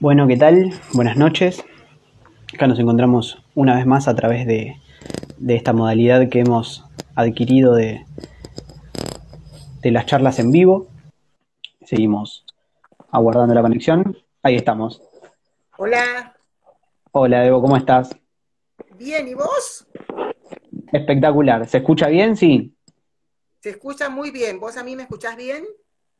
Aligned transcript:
Bueno, 0.00 0.28
¿qué 0.28 0.36
tal? 0.36 0.70
Buenas 0.92 1.16
noches. 1.16 1.64
Acá 2.54 2.68
nos 2.68 2.78
encontramos 2.78 3.42
una 3.56 3.74
vez 3.74 3.84
más 3.84 4.06
a 4.06 4.14
través 4.14 4.46
de, 4.46 4.76
esta 5.48 5.72
modalidad 5.72 6.28
que 6.28 6.38
hemos 6.38 6.84
adquirido 7.16 7.74
de, 7.74 8.06
de 9.82 9.90
las 9.90 10.06
charlas 10.06 10.38
en 10.38 10.52
vivo. 10.52 10.86
Seguimos 11.84 12.46
aguardando 13.10 13.54
la 13.54 13.62
conexión. 13.62 14.16
Ahí 14.44 14.54
estamos. 14.54 15.02
Hola. 15.76 16.36
Hola, 17.10 17.44
Evo, 17.44 17.60
¿cómo 17.60 17.76
estás? 17.76 18.16
Bien, 18.96 19.26
¿y 19.26 19.34
vos? 19.34 19.84
Espectacular. 20.92 21.66
¿Se 21.66 21.78
escucha 21.78 22.06
bien? 22.06 22.36
Sí. 22.36 22.72
Se 23.58 23.70
escucha 23.70 24.08
muy 24.08 24.30
bien. 24.30 24.60
¿Vos 24.60 24.76
a 24.76 24.84
mí 24.84 24.94
me 24.94 25.02
escuchás 25.02 25.36
bien? 25.36 25.64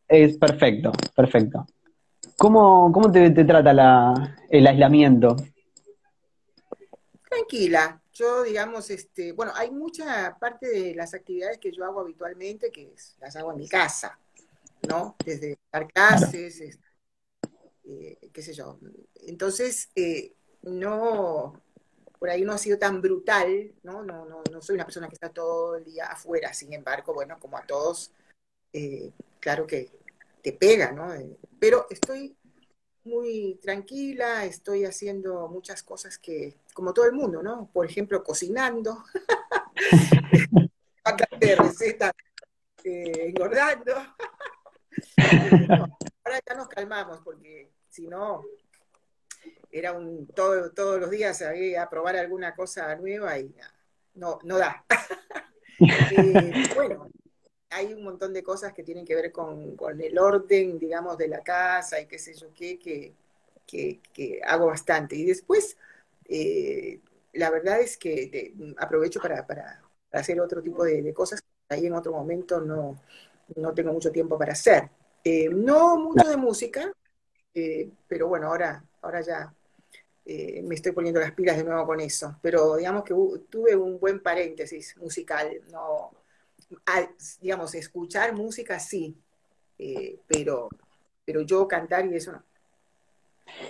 Es 0.09 0.37
perfecto, 0.37 0.91
perfecto. 1.15 1.65
¿Cómo, 2.39 2.93
cómo 2.93 3.11
te, 3.11 3.31
trata 3.31 4.15
el 4.49 4.67
aislamiento? 4.69 5.35
Tranquila. 7.29 8.01
Yo, 8.13 8.45
digamos, 8.45 8.91
este, 8.91 9.33
bueno, 9.33 9.53
hay 9.57 9.73
mucha 9.73 10.37
parte 10.39 10.69
de 10.69 10.95
las 10.95 11.15
actividades 11.15 11.59
que 11.59 11.73
yo 11.73 11.85
hago 11.85 12.01
habitualmente 12.01 12.71
que 12.71 12.95
las 13.21 13.35
hago 13.35 13.51
en 13.51 13.59
mi 13.59 13.69
casa, 13.69 14.21
¿no? 14.89 15.17
Desde 15.25 15.59
dar 15.73 15.89
clases, 15.89 16.61
este, 16.61 16.85
eh, 17.85 18.31
qué 18.33 18.43
sé 18.43 18.55
yo. 18.55 18.79
Entonces, 19.27 19.91
eh, 19.97 20.33
no, 20.63 21.61
por 22.21 22.31
ahí 22.31 22.43
no 22.45 22.53
ha 22.53 22.59
sido 22.59 22.79
tan 22.79 23.03
brutal, 23.03 23.73
¿no? 23.83 24.05
No, 24.05 24.27
no, 24.27 24.43
no 24.51 24.63
soy 24.63 24.77
una 24.77 24.85
persona 24.85 25.09
que 25.09 25.15
está 25.15 25.29
todo 25.29 25.75
el 25.75 25.85
día 25.85 26.07
afuera, 26.07 26.55
sin 26.55 26.73
embargo, 26.73 27.15
bueno, 27.15 27.37
como 27.41 27.59
a 27.59 27.67
todos, 27.67 28.13
eh, 28.73 29.11
claro 29.41 29.67
que 29.67 29.98
te 30.43 30.53
pega, 30.53 30.93
¿no? 30.93 31.09
Pero 31.59 31.87
estoy 31.91 32.37
muy 33.05 33.59
tranquila, 33.63 34.45
estoy 34.45 34.85
haciendo 34.85 35.49
muchas 35.49 35.83
cosas 35.83 36.19
que, 36.19 36.59
como 36.75 36.93
todo 36.93 37.07
el 37.07 37.13
mundo, 37.13 37.43
¿no? 37.43 37.71
Por 37.73 37.87
ejemplo, 37.87 38.23
cocinando, 38.23 39.05
de 41.41 41.57
recetas, 41.57 42.13
eh, 42.85 43.29
engordando. 43.29 43.95
ahora 45.17 46.41
ya 46.47 46.55
nos 46.55 46.69
calmamos 46.69 47.21
porque 47.25 47.73
si 47.89 48.07
no, 48.07 48.45
era 49.71 49.93
un 49.93 50.27
todo, 50.29 50.73
todos 50.73 51.01
los 51.01 51.11
días 51.11 51.43
a 51.43 51.91
probar 51.91 52.17
alguna 52.17 52.55
cosa 52.55 52.95
nueva 52.97 53.39
y 53.39 53.55
no, 54.15 54.39
no 54.45 54.59
da. 54.59 54.85
Eh, 55.81 56.65
bueno, 56.75 57.09
hay 57.71 57.93
un 57.93 58.03
montón 58.03 58.33
de 58.33 58.43
cosas 58.43 58.73
que 58.73 58.83
tienen 58.83 59.05
que 59.05 59.15
ver 59.15 59.33
con, 59.33 59.77
el 60.01 60.19
orden, 60.19 60.79
digamos, 60.79 61.19
de 61.19 61.29
la 61.29 61.43
casa 61.43 62.01
y 62.01 62.07
qué 62.07 62.19
sé 62.19 62.35
yo 62.35 62.49
qué, 62.55 62.79
que, 63.67 64.41
hago 64.45 64.67
bastante. 64.67 65.17
Y 65.17 65.27
después, 65.27 65.77
eh, 66.25 67.01
la 67.35 67.51
verdad 67.51 67.81
es 67.81 67.97
que 67.97 68.55
aprovecho 68.79 69.21
para, 69.21 69.47
hacer 70.13 70.41
otro 70.41 70.63
tipo 70.63 70.85
de, 70.85 71.13
cosas 71.15 71.43
que 71.43 71.75
ahí 71.75 71.87
en 71.87 71.95
otro 71.95 72.13
momento 72.13 72.61
no, 72.61 72.99
tengo 73.75 73.93
mucho 73.93 74.11
tiempo 74.11 74.39
para 74.39 74.53
hacer. 74.53 74.91
Eh, 75.25 75.49
no 75.51 75.99
mucho 75.99 76.29
de 76.29 76.37
música, 76.37 76.93
eh, 77.55 77.91
pero 78.07 78.29
bueno, 78.29 78.49
ahora, 78.49 78.85
ahora 79.03 79.21
ya 79.21 79.55
me 80.27 80.75
estoy 80.75 80.93
poniendo 80.93 81.21
las 81.21 81.33
pilas 81.33 81.57
de 81.57 81.65
nuevo 81.65 81.87
con 81.87 82.01
eso. 82.01 82.37
Pero 82.43 82.77
digamos 82.77 83.03
que 83.05 83.15
tuve 83.49 83.77
un 83.77 83.99
buen 83.99 84.23
paréntesis 84.23 84.97
musical, 84.99 85.61
no 85.73 86.13
digamos, 87.41 87.75
escuchar 87.75 88.35
música 88.35 88.79
sí, 88.79 89.17
eh, 89.79 90.17
pero, 90.27 90.69
pero 91.25 91.43
yo 91.43 91.67
cantar 91.67 92.07
y 92.07 92.15
eso 92.15 92.33
no. 92.33 92.43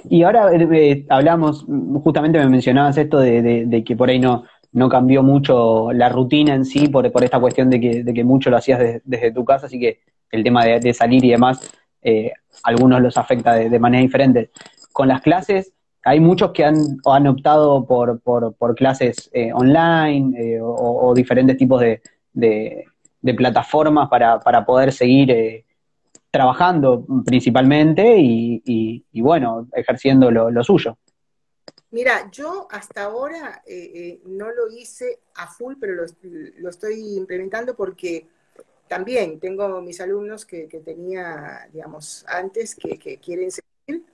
Y 0.08 0.22
ahora 0.22 0.52
eh, 0.52 0.68
eh, 0.72 1.06
hablamos, 1.08 1.64
justamente 2.02 2.38
me 2.38 2.48
mencionabas 2.48 2.96
esto 2.96 3.18
de, 3.20 3.82
que 3.86 3.96
por 3.96 4.08
ahí 4.08 4.18
no, 4.18 4.44
no 4.72 4.88
cambió 4.88 5.22
mucho 5.22 5.92
la 5.92 6.08
rutina 6.08 6.54
en 6.54 6.64
sí 6.64 6.88
por, 6.88 7.10
por 7.12 7.22
esta 7.22 7.38
cuestión 7.38 7.70
de 7.70 7.78
que, 7.80 8.02
de 8.02 8.14
que 8.14 8.24
mucho 8.24 8.50
lo 8.50 8.56
hacías 8.56 9.00
desde 9.04 9.32
tu 9.32 9.44
casa, 9.44 9.66
así 9.66 9.78
que 9.78 10.00
el 10.30 10.42
tema 10.42 10.64
de, 10.64 10.92
salir 10.92 11.24
y 11.24 11.30
demás, 11.30 11.60
algunos 12.64 13.00
los 13.00 13.16
afecta 13.16 13.54
de, 13.54 13.78
manera 13.78 14.02
diferente. 14.02 14.50
Con 14.92 15.08
las 15.08 15.20
clases, 15.20 15.72
hay 16.04 16.20
muchos 16.20 16.50
que 16.52 16.64
han, 16.64 16.76
han 17.06 17.26
optado 17.28 17.86
por, 17.86 18.20
por 18.20 18.74
clases 18.74 19.30
online 19.54 20.60
o, 20.60 21.14
diferentes 21.14 21.56
tipos 21.56 21.80
de, 21.80 22.02
de, 22.38 23.34
plataformas 23.36 24.08
para, 24.08 24.40
para, 24.40 24.64
poder 24.64 24.92
seguir 24.92 25.30
eh, 25.30 25.64
trabajando 26.30 27.04
principalmente 27.24 28.16
y, 28.18 29.20
bueno, 29.20 29.68
ejerciendo 29.72 30.30
lo, 30.30 30.64
suyo. 30.64 30.96
Mira, 31.90 32.30
yo 32.30 32.68
hasta 32.70 33.04
ahora 33.04 33.62
eh, 33.66 33.90
eh, 33.94 34.20
no 34.26 34.50
lo 34.50 34.68
hice 34.68 35.20
a 35.36 35.46
full, 35.46 35.74
pero 35.80 35.94
lo, 35.94 36.68
estoy 36.70 37.16
implementando 37.16 37.74
porque 37.74 38.26
también 38.86 39.40
tengo 39.40 39.80
mis 39.80 40.00
alumnos 40.00 40.44
que, 40.44 40.66
tenía, 40.84 41.68
digamos, 41.72 42.24
antes 42.28 42.74
que, 42.74 42.98
que, 42.98 43.18
quieren 43.18 43.50
seguir 43.50 44.04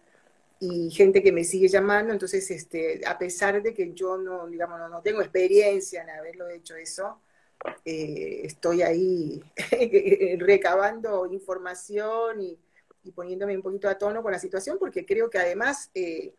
y 0.60 0.90
gente 0.90 1.22
que 1.22 1.32
me 1.32 1.44
sigue 1.44 1.68
llamando, 1.68 2.12
entonces, 2.12 2.48
este, 2.50 3.00
a 3.06 3.18
pesar 3.18 3.62
de 3.62 3.74
que 3.74 3.92
yo 3.92 4.16
no, 4.16 4.46
digamos, 4.46 4.78
no 4.88 5.02
tengo 5.02 5.20
experiencia 5.20 6.02
en 6.02 6.10
haberlo 6.10 6.48
hecho 6.48 6.76
eso, 6.76 7.20
eh, 7.84 8.42
estoy 8.44 8.82
ahí 8.82 9.42
recabando 10.38 11.26
información 11.26 12.40
y, 12.40 12.58
poniéndome 13.14 13.54
un 13.54 13.62
poquito 13.62 13.88
a 13.88 13.98
tono 13.98 14.22
con 14.22 14.32
la 14.32 14.38
situación, 14.38 14.78
porque 14.78 15.04
creo 15.04 15.28
que 15.28 15.38
además 15.38 15.90
eh, 15.94 16.32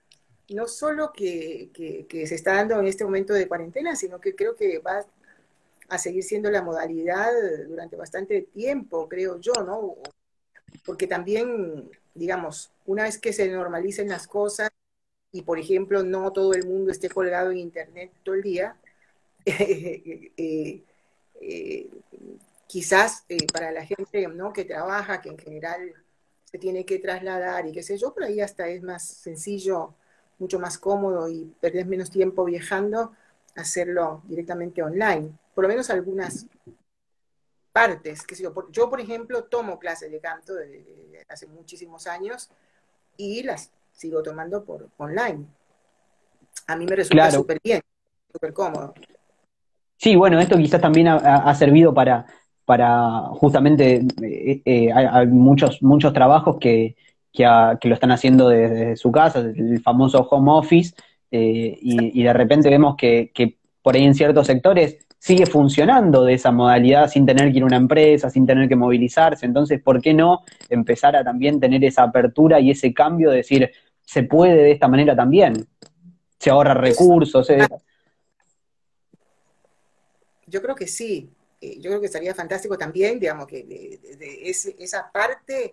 no 0.49 0.67
solo 0.67 1.11
que, 1.13 1.69
se 2.09 2.35
está 2.35 2.55
dando 2.55 2.79
en 2.79 2.87
este 2.87 3.05
momento 3.05 3.33
de 3.33 3.47
cuarentena, 3.47 3.95
sino 3.95 4.19
que 4.19 4.35
creo 4.35 4.55
que 4.55 4.79
va 4.79 5.05
a 5.89 5.97
seguir 5.99 6.23
siendo 6.23 6.49
la 6.49 6.63
modalidad 6.63 7.31
durante 7.67 7.95
bastante 7.95 8.41
tiempo, 8.41 9.07
creo 9.07 9.39
yo, 9.39 9.53
¿no? 9.65 9.95
Porque 10.85 11.05
también, 11.05 11.89
digamos, 12.15 12.71
una 12.87 13.03
vez 13.03 13.19
que 13.19 13.31
se 13.31 13.47
normalicen 13.47 14.09
las 14.09 14.27
cosas 14.27 14.71
y, 15.31 15.43
por 15.43 15.59
ejemplo, 15.59 16.01
no 16.01 16.31
todo 16.33 16.53
el 16.53 16.65
mundo 16.65 16.91
esté 16.91 17.09
colgado 17.09 17.51
en 17.51 17.57
Internet 17.57 18.11
todo 18.23 18.35
el 18.35 18.41
día, 18.41 18.75
eh, 19.45 20.81
eh, 21.41 21.89
quizás 22.67 23.25
eh, 23.29 23.45
para 23.51 23.71
la 23.71 23.85
gente 23.85 24.27
¿no? 24.27 24.53
que 24.53 24.65
trabaja, 24.65 25.21
que 25.21 25.29
en 25.29 25.37
general 25.37 25.93
se 26.43 26.57
tiene 26.57 26.85
que 26.85 26.99
trasladar 26.99 27.67
y 27.67 27.71
qué 27.71 27.83
sé 27.83 27.97
yo, 27.97 28.13
por 28.13 28.23
ahí 28.23 28.41
hasta 28.41 28.67
es 28.67 28.81
más 28.81 29.05
sencillo, 29.05 29.95
mucho 30.39 30.59
más 30.59 30.77
cómodo 30.77 31.29
y 31.29 31.53
perdés 31.59 31.85
menos 31.85 32.09
tiempo 32.09 32.45
viajando, 32.45 33.13
hacerlo 33.55 34.21
directamente 34.25 34.83
online. 34.83 35.31
Por 35.53 35.63
lo 35.63 35.67
menos 35.69 35.89
algunas 35.89 36.47
partes, 37.71 38.23
que 38.23 38.35
yo, 38.35 38.53
yo 38.71 38.89
por 38.89 39.01
ejemplo 39.01 39.43
tomo 39.45 39.79
clases 39.79 40.11
de 40.11 40.19
canto 40.19 40.55
desde, 40.55 41.25
hace 41.27 41.47
muchísimos 41.47 42.07
años 42.07 42.49
y 43.17 43.43
las 43.43 43.71
sigo 43.91 44.23
tomando 44.23 44.63
por 44.63 44.89
online. 44.97 45.45
A 46.67 46.75
mí 46.75 46.85
me 46.85 46.95
resulta 46.95 47.31
súper 47.31 47.59
bien, 47.63 47.81
súper 48.31 48.53
cómodo. 48.53 48.93
Sí, 50.05 50.15
bueno, 50.15 50.39
esto 50.39 50.55
quizás 50.55 50.79
también 50.79 51.07
ha, 51.07 51.55
servido 51.55 51.91
para, 51.91 52.27
para 52.63 53.21
justamente, 53.31 54.05
eh, 54.21 54.61
eh, 54.63 54.91
hay, 54.93 55.25
muchos, 55.25 55.81
muchos 55.81 56.13
trabajos 56.13 56.57
que, 56.59 56.95
que, 57.33 57.43
lo 57.43 57.95
están 57.95 58.11
haciendo 58.11 58.49
desde, 58.49 58.97
su 58.97 59.11
casa, 59.11 59.39
el 59.39 59.81
famoso 59.81 60.19
home 60.29 60.51
office, 60.51 60.93
eh, 61.31 61.75
y, 61.81 62.21
de 62.21 62.33
repente 62.33 62.69
vemos 62.69 62.95
que, 62.95 63.31
que 63.33 63.57
por 63.81 63.95
ahí 63.95 64.03
en 64.03 64.13
ciertos 64.13 64.45
sectores 64.45 65.07
sigue 65.17 65.47
funcionando 65.47 66.23
de 66.23 66.35
esa 66.35 66.51
modalidad 66.51 67.09
sin 67.09 67.25
tener 67.25 67.51
que 67.51 67.57
ir 67.57 67.63
a 67.63 67.65
una 67.65 67.77
empresa, 67.77 68.29
sin 68.29 68.45
tener 68.45 68.69
que 68.69 68.75
movilizarse. 68.75 69.47
Entonces, 69.47 69.81
¿por 69.81 70.03
qué 70.03 70.13
no 70.13 70.41
empezar 70.69 71.15
a 71.15 71.23
también 71.23 71.59
tener 71.59 71.83
esa 71.83 72.03
apertura 72.03 72.59
y 72.59 72.69
ese 72.69 72.93
cambio 72.93 73.31
de 73.31 73.37
decir, 73.37 73.71
se 74.03 74.21
puede 74.21 74.55
de 74.55 74.71
esta 74.71 74.87
manera 74.87 75.15
también? 75.15 75.65
Se 76.37 76.51
ahorra 76.51 76.75
recursos. 76.75 77.49
Yo 80.47 80.61
creo 80.61 80.75
que 80.75 80.87
sí, 80.87 81.29
eh, 81.61 81.79
yo 81.79 81.89
creo 81.89 81.99
que 81.99 82.07
estaría 82.07 82.35
fantástico 82.35 82.77
también, 82.77 83.19
digamos, 83.19 83.47
que 83.47 83.63
de, 83.63 84.49
esa 84.79 85.11
parte, 85.11 85.71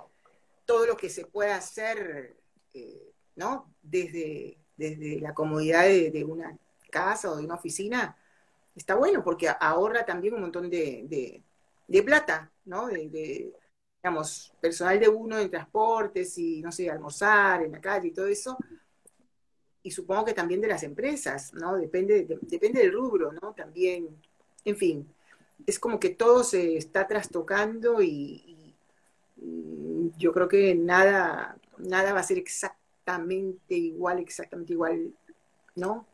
todo 0.64 0.86
lo 0.86 0.96
que 0.96 1.10
se 1.10 1.26
pueda 1.26 1.56
hacer, 1.56 2.36
eh, 2.72 3.12
¿no? 3.36 3.74
Desde, 3.82 4.58
desde 4.76 5.20
la 5.20 5.34
comodidad 5.34 5.84
de, 5.84 6.24
una 6.24 6.56
casa 6.90 7.30
o 7.30 7.36
de 7.36 7.44
una 7.44 7.56
oficina, 7.56 8.16
está 8.74 8.94
bueno, 8.94 9.22
porque 9.24 9.48
ahorra 9.48 10.04
también 10.06 10.34
un 10.34 10.42
montón 10.42 10.70
de, 10.70 11.42
plata, 12.04 12.50
¿no? 12.64 12.88
De, 12.88 13.52
digamos, 14.02 14.52
personal 14.60 14.98
de 14.98 15.08
uno 15.08 15.38
en 15.38 15.50
transportes 15.50 16.38
y, 16.38 16.62
no 16.62 16.72
sé, 16.72 16.90
almorzar 16.90 17.62
en 17.64 17.72
la 17.72 17.80
calle 17.80 18.08
y 18.08 18.12
todo 18.12 18.26
eso. 18.28 18.56
Y 19.82 19.90
supongo 19.90 20.24
que 20.26 20.34
también 20.34 20.60
de 20.60 20.68
las 20.68 20.82
empresas, 20.84 21.52
¿no? 21.54 21.76
Depende, 21.76 22.26
depende 22.42 22.80
del 22.80 22.92
rubro, 22.92 23.32
¿no? 23.32 23.52
También 23.52 24.08
en 24.64 24.76
fin, 24.76 25.08
es 25.66 25.78
como 25.78 25.98
que 25.98 26.10
todo 26.10 26.44
se 26.44 26.76
está 26.76 27.06
trastocando 27.06 28.02
y, 28.02 28.48
yo 30.18 30.32
creo 30.32 30.46
que 30.46 30.72
nada, 30.76 31.56
nada 31.78 32.12
va 32.12 32.20
a 32.20 32.22
ser 32.22 32.38
exactamente 32.38 33.74
igual, 33.74 34.20
exactamente 34.20 34.72
igual, 34.72 35.10
¿no? 35.74 36.06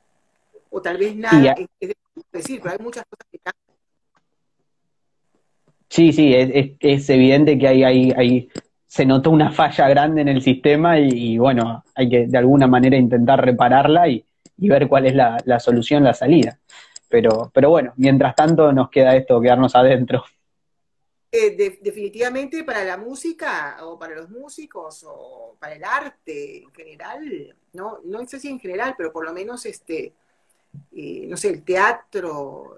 O 0.71 0.81
tal 0.81 0.97
vez 0.97 1.15
nada, 1.15 1.55
es, 1.79 1.95
decir, 2.33 2.61
pero 2.63 2.73
hay 2.73 2.83
muchas 2.83 3.05
cosas 3.05 3.27
que 3.31 3.39
cambian. 3.39 3.79
Sí, 5.91 6.13
sí, 6.13 6.35
es, 6.35 7.11
evidente 7.11 7.59
que 7.59 7.69
hay, 7.69 7.85
hay, 7.85 8.13
hay, 8.13 8.49
se 8.87 9.05
notó 9.05 9.31
una 9.31 9.51
falla 9.51 9.89
grande 9.89 10.23
en 10.23 10.29
el 10.29 10.41
sistema 10.41 10.99
y, 10.99 11.37
bueno, 11.37 11.85
hay 11.95 12.09
que 12.09 12.27
de 12.29 12.39
alguna 12.39 12.67
manera 12.67 12.97
intentar 12.97 13.45
repararla 13.45 14.09
y, 14.09 14.25
ver 14.57 14.89
cuál 14.89 15.07
es 15.07 15.15
la, 15.15 15.37
la, 15.45 15.61
solución, 15.61 16.03
la 16.03 16.15
salida. 16.15 16.59
Pero, 17.09 17.51
pero 17.55 17.71
bueno, 17.71 17.93
mientras 17.97 18.35
tanto 18.35 18.73
nos 18.73 18.91
queda 18.91 19.17
esto, 19.17 19.41
quedarnos 19.41 19.75
adentro. 19.75 20.25
Eh, 21.31 21.79
definitivamente 21.83 22.65
para 22.65 22.85
la 22.85 22.97
música 22.97 23.77
o 23.83 23.99
para 23.99 24.15
los 24.15 24.31
músicos 24.31 25.05
o 25.07 25.57
para 25.59 25.75
el 25.75 25.85
arte 25.85 26.63
en 26.63 26.73
general, 26.73 27.57
no, 27.75 27.99
no 28.05 28.27
sé 28.27 28.41
si 28.41 28.49
en 28.49 28.59
general, 28.59 28.95
pero 28.97 29.13
por 29.13 29.27
lo 29.27 29.33
menos 29.35 29.67
este, 29.67 30.15
eh, 30.93 31.27
no 31.29 31.37
sé, 31.37 31.51
el 31.51 31.63
teatro, 31.65 32.77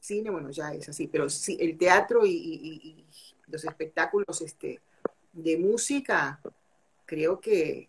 cine, 0.00 0.30
bueno, 0.30 0.50
ya 0.50 0.72
es 0.72 0.88
así, 0.88 1.06
pero 1.06 1.28
sí, 1.28 1.56
el 1.60 1.76
teatro 1.76 2.24
y, 2.24 3.06
los 3.46 3.64
espectáculos 3.64 4.40
este, 4.42 4.80
de 5.32 5.58
música, 5.58 6.40
creo 7.04 7.40
que 7.40 7.88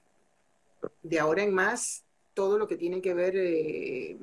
de 1.04 1.20
ahora 1.20 1.44
en 1.44 1.54
más, 1.54 2.04
todo 2.34 2.58
lo 2.58 2.68
que 2.68 2.78
tiene 2.78 3.02
que 3.02 3.14
ver 3.14 3.34
eh, 3.36 4.18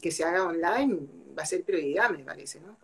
que 0.00 0.10
se 0.10 0.24
haga 0.24 0.46
online 0.46 0.98
va 1.38 1.42
a 1.42 1.46
ser 1.46 1.64
prioridad, 1.64 2.10
me 2.10 2.24
parece, 2.24 2.60
¿no? 2.60 2.76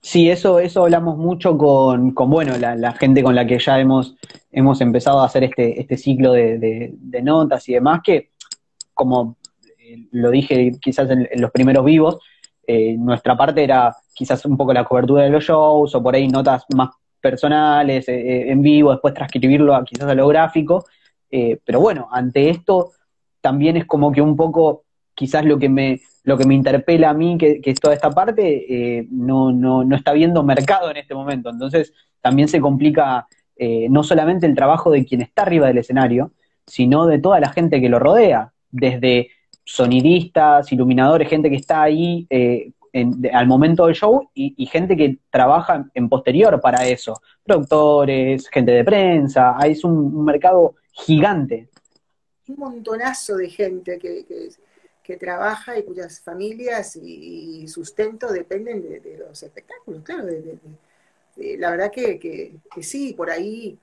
Sí, 0.00 0.30
eso, 0.30 0.58
eso 0.58 0.84
hablamos 0.84 1.18
mucho 1.18 1.58
con, 1.58 2.12
con 2.12 2.30
bueno, 2.30 2.56
la, 2.56 2.92
gente 2.92 3.22
con 3.22 3.34
la 3.34 3.46
que 3.46 3.58
ya 3.58 3.78
hemos, 3.78 4.16
hemos 4.50 4.80
empezado 4.80 5.20
a 5.20 5.26
hacer 5.26 5.44
este, 5.44 5.80
este 5.80 5.96
ciclo 5.98 6.32
de, 6.32 6.94
notas 7.22 7.68
y 7.68 7.74
demás, 7.74 8.00
que 8.02 8.30
como 8.94 9.36
eh, 9.78 10.06
lo 10.12 10.30
dije 10.30 10.72
quizás 10.80 11.10
en, 11.10 11.28
los 11.34 11.50
primeros 11.50 11.84
vivos, 11.84 12.18
eh, 12.66 12.96
nuestra 12.96 13.36
parte 13.36 13.62
era 13.62 13.94
quizás 14.14 14.44
un 14.46 14.56
poco 14.56 14.72
la 14.72 14.84
cobertura 14.84 15.24
de 15.24 15.30
los 15.30 15.44
shows 15.44 15.94
o 15.94 16.02
por 16.02 16.14
ahí 16.14 16.28
notas 16.28 16.64
más 16.74 16.90
personales, 17.20 18.04
en 18.08 18.62
vivo, 18.62 18.92
después 18.92 19.12
transcribirlo 19.12 19.78
quizás 19.84 20.08
a 20.08 20.14
lo 20.14 20.28
gráfico, 20.28 20.84
pero 21.30 21.80
bueno, 21.80 22.08
ante 22.10 22.50
esto 22.50 22.92
también 23.40 23.76
es 23.76 23.86
como 23.86 24.12
que 24.12 24.22
un 24.22 24.36
poco 24.36 24.84
quizás 25.14 25.44
lo 25.44 25.58
que 25.58 25.68
me, 25.68 26.00
lo 26.22 26.38
que 26.38 26.46
me 26.46 26.54
interpela 26.54 27.10
a 27.10 27.14
mí, 27.14 27.36
que, 27.38 27.60
es 27.64 27.80
toda 27.80 27.94
esta 27.94 28.10
parte, 28.10 28.98
eh, 28.98 29.08
no, 29.10 29.50
no, 29.50 29.82
no, 29.82 29.96
está 29.96 30.12
viendo 30.12 30.42
mercado 30.42 30.90
en 30.90 30.98
este 30.98 31.14
momento. 31.14 31.50
Entonces, 31.50 31.92
también 32.20 32.48
se 32.48 32.60
complica 32.60 33.26
eh, 33.56 33.88
no 33.90 34.04
solamente 34.04 34.46
el 34.46 34.54
trabajo 34.54 34.90
de 34.90 35.04
quien 35.04 35.20
está 35.20 35.42
arriba 35.42 35.66
del 35.66 35.78
escenario, 35.78 36.32
sino 36.66 37.06
de 37.06 37.18
toda 37.18 37.40
la 37.40 37.50
gente 37.50 37.80
que 37.80 37.88
lo 37.88 37.98
rodea, 37.98 38.52
desde 38.70 39.30
sonidistas, 39.64 40.70
iluminadores, 40.70 41.28
gente 41.28 41.50
que 41.50 41.56
está 41.56 41.82
ahí 41.82 42.26
eh, 42.30 42.70
al 43.32 43.46
momento 43.46 43.86
del 43.86 43.94
show 43.94 44.30
y, 44.34 44.66
gente 44.66 44.96
que 44.96 45.18
trabaja 45.30 45.86
en 45.94 46.08
posterior 46.08 46.60
para 46.60 46.86
eso, 46.86 47.14
productores, 47.44 48.48
gente 48.48 48.72
de 48.72 48.84
prensa, 48.84 49.56
es 49.64 49.84
un, 49.84 50.24
mercado 50.24 50.74
gigante. 50.98 51.68
Un 52.48 52.56
montonazo 52.56 53.36
de 53.36 53.50
gente 53.50 53.98
que, 53.98 54.24
que 54.24 54.50
que 55.08 55.16
trabaja 55.16 55.78
y 55.78 55.84
cuyas 55.84 56.20
familias 56.20 56.94
y, 56.94 57.66
sustento 57.66 58.30
dependen 58.30 58.82
de, 58.82 59.16
los 59.16 59.42
espectáculos, 59.42 60.02
claro. 60.02 60.28
la 61.36 61.70
verdad 61.70 61.90
que, 61.90 62.52
sí, 62.82 63.14
por 63.14 63.30
ahí 63.30 63.78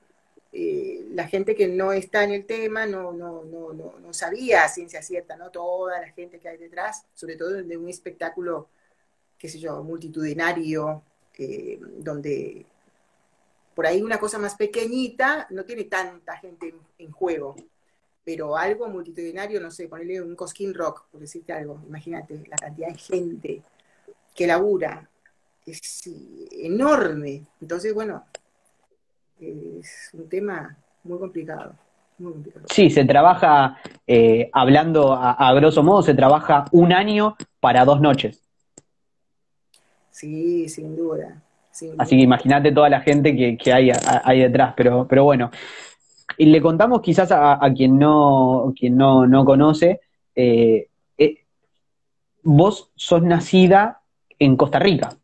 eh, 0.54 1.04
la 1.14 1.28
gente 1.28 1.56
que 1.56 1.68
no 1.68 1.94
está 1.94 2.24
en 2.24 2.32
el 2.32 2.46
tema 2.46 2.86
no, 2.86 3.12
no, 3.12 3.44
no, 3.44 3.74
no, 3.74 4.14
sabía 4.14 4.66
a 4.66 4.70
ciencia 4.70 5.02
cierta, 5.02 5.36
¿no? 5.36 5.50
Toda 5.50 6.00
la 6.00 6.12
gente 6.12 6.38
que 6.38 6.48
hay 6.48 6.58
detrás, 6.58 7.08
sobre 7.16 7.38
todo 7.38 7.54
de 7.54 7.76
un 7.76 7.90
espectáculo, 7.90 8.70
qué 9.40 9.50
sé 9.50 9.58
yo, 9.58 9.84
multitudinario, 9.84 11.02
eh, 11.40 11.80
donde 11.98 12.68
por 13.76 13.86
ahí 13.86 14.02
una 14.02 14.18
cosa 14.18 14.40
más 14.40 14.56
pequeñita 14.56 15.48
no 15.52 15.66
tiene 15.66 15.84
tanta 15.84 16.38
gente 16.38 16.74
en 16.98 17.12
juego 17.12 17.56
pero 18.26 18.58
algo 18.58 18.90
multitudinario, 18.90 19.62
no 19.62 19.70
sé, 19.70 19.88
ponerle 19.88 20.20
un 20.20 20.36
Cosquín 20.36 20.74
Rock, 20.74 21.06
por 21.12 21.22
decirte 21.22 21.54
algo, 21.54 21.80
imagínate 21.88 22.44
la 22.50 22.56
cantidad 22.58 22.88
de 22.88 22.98
gente 22.98 23.62
que 24.34 24.48
labura, 24.48 25.08
es 25.66 26.02
enorme. 26.52 27.44
Entonces, 27.62 27.94
bueno, 27.94 28.26
es 29.40 30.10
un 30.14 30.28
tema 30.28 30.76
muy 31.04 31.20
complicado. 31.20 31.76
Muy 32.18 32.34
complicado. 32.34 32.66
Sí, 32.70 32.90
se 32.90 33.06
trabaja, 33.06 33.78
eh, 34.08 34.50
hablando 34.52 35.14
a, 35.14 35.54
grosso 35.54 35.84
modo, 35.84 36.02
se 36.02 36.16
trabaja 36.16 36.66
un 36.72 36.94
año 36.94 37.36
para 37.60 37.86
dos 37.86 38.02
noches. 38.02 38.42
Sí, 40.10 40.68
sin 40.68 40.96
duda. 40.96 41.44
Así 41.98 42.16
que 42.16 42.24
imagínate 42.24 42.72
toda 42.72 42.90
la 42.90 43.02
gente 43.02 43.36
que, 43.36 43.58
que 43.58 43.74
hay, 43.74 43.92
hay 44.24 44.40
detrás, 44.40 44.74
pero, 44.78 45.06
pero 45.08 45.26
bueno, 45.26 45.52
y 46.38 46.46
le 46.46 46.62
contamos 46.62 47.02
quizás 47.02 47.32
a, 47.32 47.60
quien 47.76 48.00
no, 48.00 48.74
quien 48.78 48.96
no, 48.96 49.28
no 49.28 49.44
conoce, 49.44 50.02
eh, 50.36 50.88
eh, 51.18 51.46
vos 52.44 52.92
sos 52.96 53.22
nacida 53.24 54.02
en 54.40 54.56
Costa 54.56 54.80
Rica. 54.80 55.18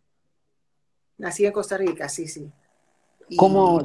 Nacida 1.17 1.47
en 1.47 1.53
Costa 1.53 1.77
Rica, 1.77 2.09
sí, 2.09 2.27
sí. 2.27 2.49
¿Cómo 3.37 3.81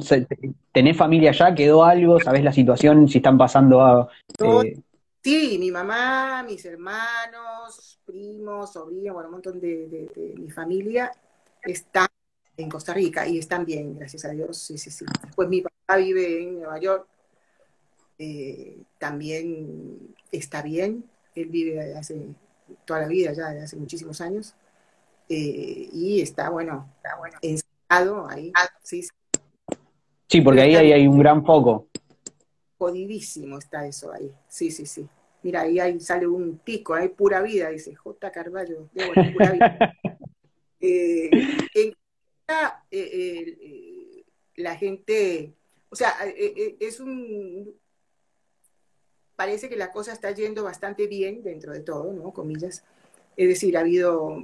tenés 0.73 0.97
familia 0.97 1.29
allá? 1.29 1.55
¿Quedó 1.55 1.85
algo? 1.85 2.19
¿Sabés 2.19 2.43
la 2.43 2.51
situación? 2.51 3.07
Si 3.07 3.19
están 3.19 3.37
pasando 3.37 3.81
a, 3.81 4.09
eh, 4.39 4.77
Sí, 5.23 5.57
mi 5.57 5.71
mamá, 5.71 6.43
mis 6.43 6.65
hermanos, 6.65 7.99
primos, 8.05 8.73
sobrinos, 8.73 9.13
bueno, 9.13 9.29
un 9.29 9.33
montón 9.35 9.59
de, 9.59 9.87
de 9.87 10.33
mi 10.37 10.49
familia 10.49 11.11
están 11.63 12.07
en 12.57 12.69
Costa 12.69 12.93
Rica 12.93 13.27
y 13.27 13.37
están 13.37 13.65
bien, 13.65 13.97
gracias 13.97 14.25
a 14.25 14.29
Dios, 14.29 14.57
sí, 14.57 14.77
sí, 14.77 14.89
sí. 14.89 15.05
Pues 15.35 15.47
mi 15.47 15.61
papá 15.61 15.97
vive 15.97 16.41
en 16.41 16.55
Nueva 16.55 16.79
York, 16.79 17.07
eh, 18.17 18.79
también 18.97 20.15
está 20.31 20.63
bien, 20.63 21.05
él 21.35 21.49
vive 21.49 21.95
hace 21.95 22.19
toda 22.83 23.01
la 23.01 23.07
vida 23.07 23.31
ya, 23.33 23.49
hace 23.63 23.77
muchísimos 23.77 24.19
años, 24.21 24.55
eh, 25.29 25.87
y 25.93 26.19
está, 26.21 26.49
bueno, 26.49 26.89
está 26.97 27.15
bueno, 27.17 27.37
encerrado 27.41 28.27
ahí, 28.27 28.51
sí. 28.81 29.07
Sí, 30.27 30.41
porque 30.41 30.61
ahí, 30.61 30.75
hay 30.75 31.07
un 31.07 31.19
gran 31.19 31.45
foco. 31.45 31.87
Jodidísimo 32.79 33.59
está 33.59 33.85
eso 33.85 34.11
ahí, 34.11 34.33
sí, 34.47 34.71
sí, 34.71 34.87
sí. 34.87 35.07
Mira, 35.43 35.61
ahí, 35.61 35.79
ahí 35.79 35.99
sale 35.99 36.25
un 36.25 36.57
pico, 36.57 36.95
hay 36.95 37.09
pura 37.09 37.41
vida, 37.41 37.69
dice 37.69 37.93
J. 37.93 38.31
Carballo, 38.31 38.89
de 38.93 39.31
pura 39.31 39.51
vida. 39.51 39.93
Eh, 40.79 41.31
eh, 42.49 43.57
eh, 43.61 44.25
la 44.55 44.75
gente, 44.77 45.53
o 45.89 45.95
sea, 45.95 46.15
eh, 46.25 46.77
es 46.79 47.01
un, 47.01 47.75
parece 49.35 49.67
que 49.67 49.75
la 49.75 49.91
cosa 49.91 50.13
está 50.13 50.31
yendo 50.31 50.63
bastante 50.63 51.07
bien 51.07 51.43
dentro 51.43 51.73
de 51.73 51.81
todo, 51.81 52.13
¿no? 52.13 52.31
Comillas. 52.31 52.83
Es 53.35 53.49
decir, 53.49 53.77
ha 53.77 53.81
habido 53.81 54.41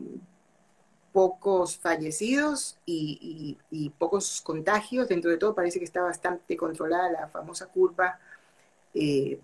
pocos 1.13 1.77
fallecidos 1.77 2.77
y, 2.86 3.57
pocos 3.98 4.41
contagios. 4.41 5.07
Dentro 5.07 5.31
de 5.31 5.38
todo 5.38 5.55
parece 5.55 5.79
que 5.79 5.86
está 5.86 6.01
bastante 6.01 6.57
controlada 6.57 7.12
la 7.12 7.27
famosa 7.29 7.67
curva, 7.67 8.19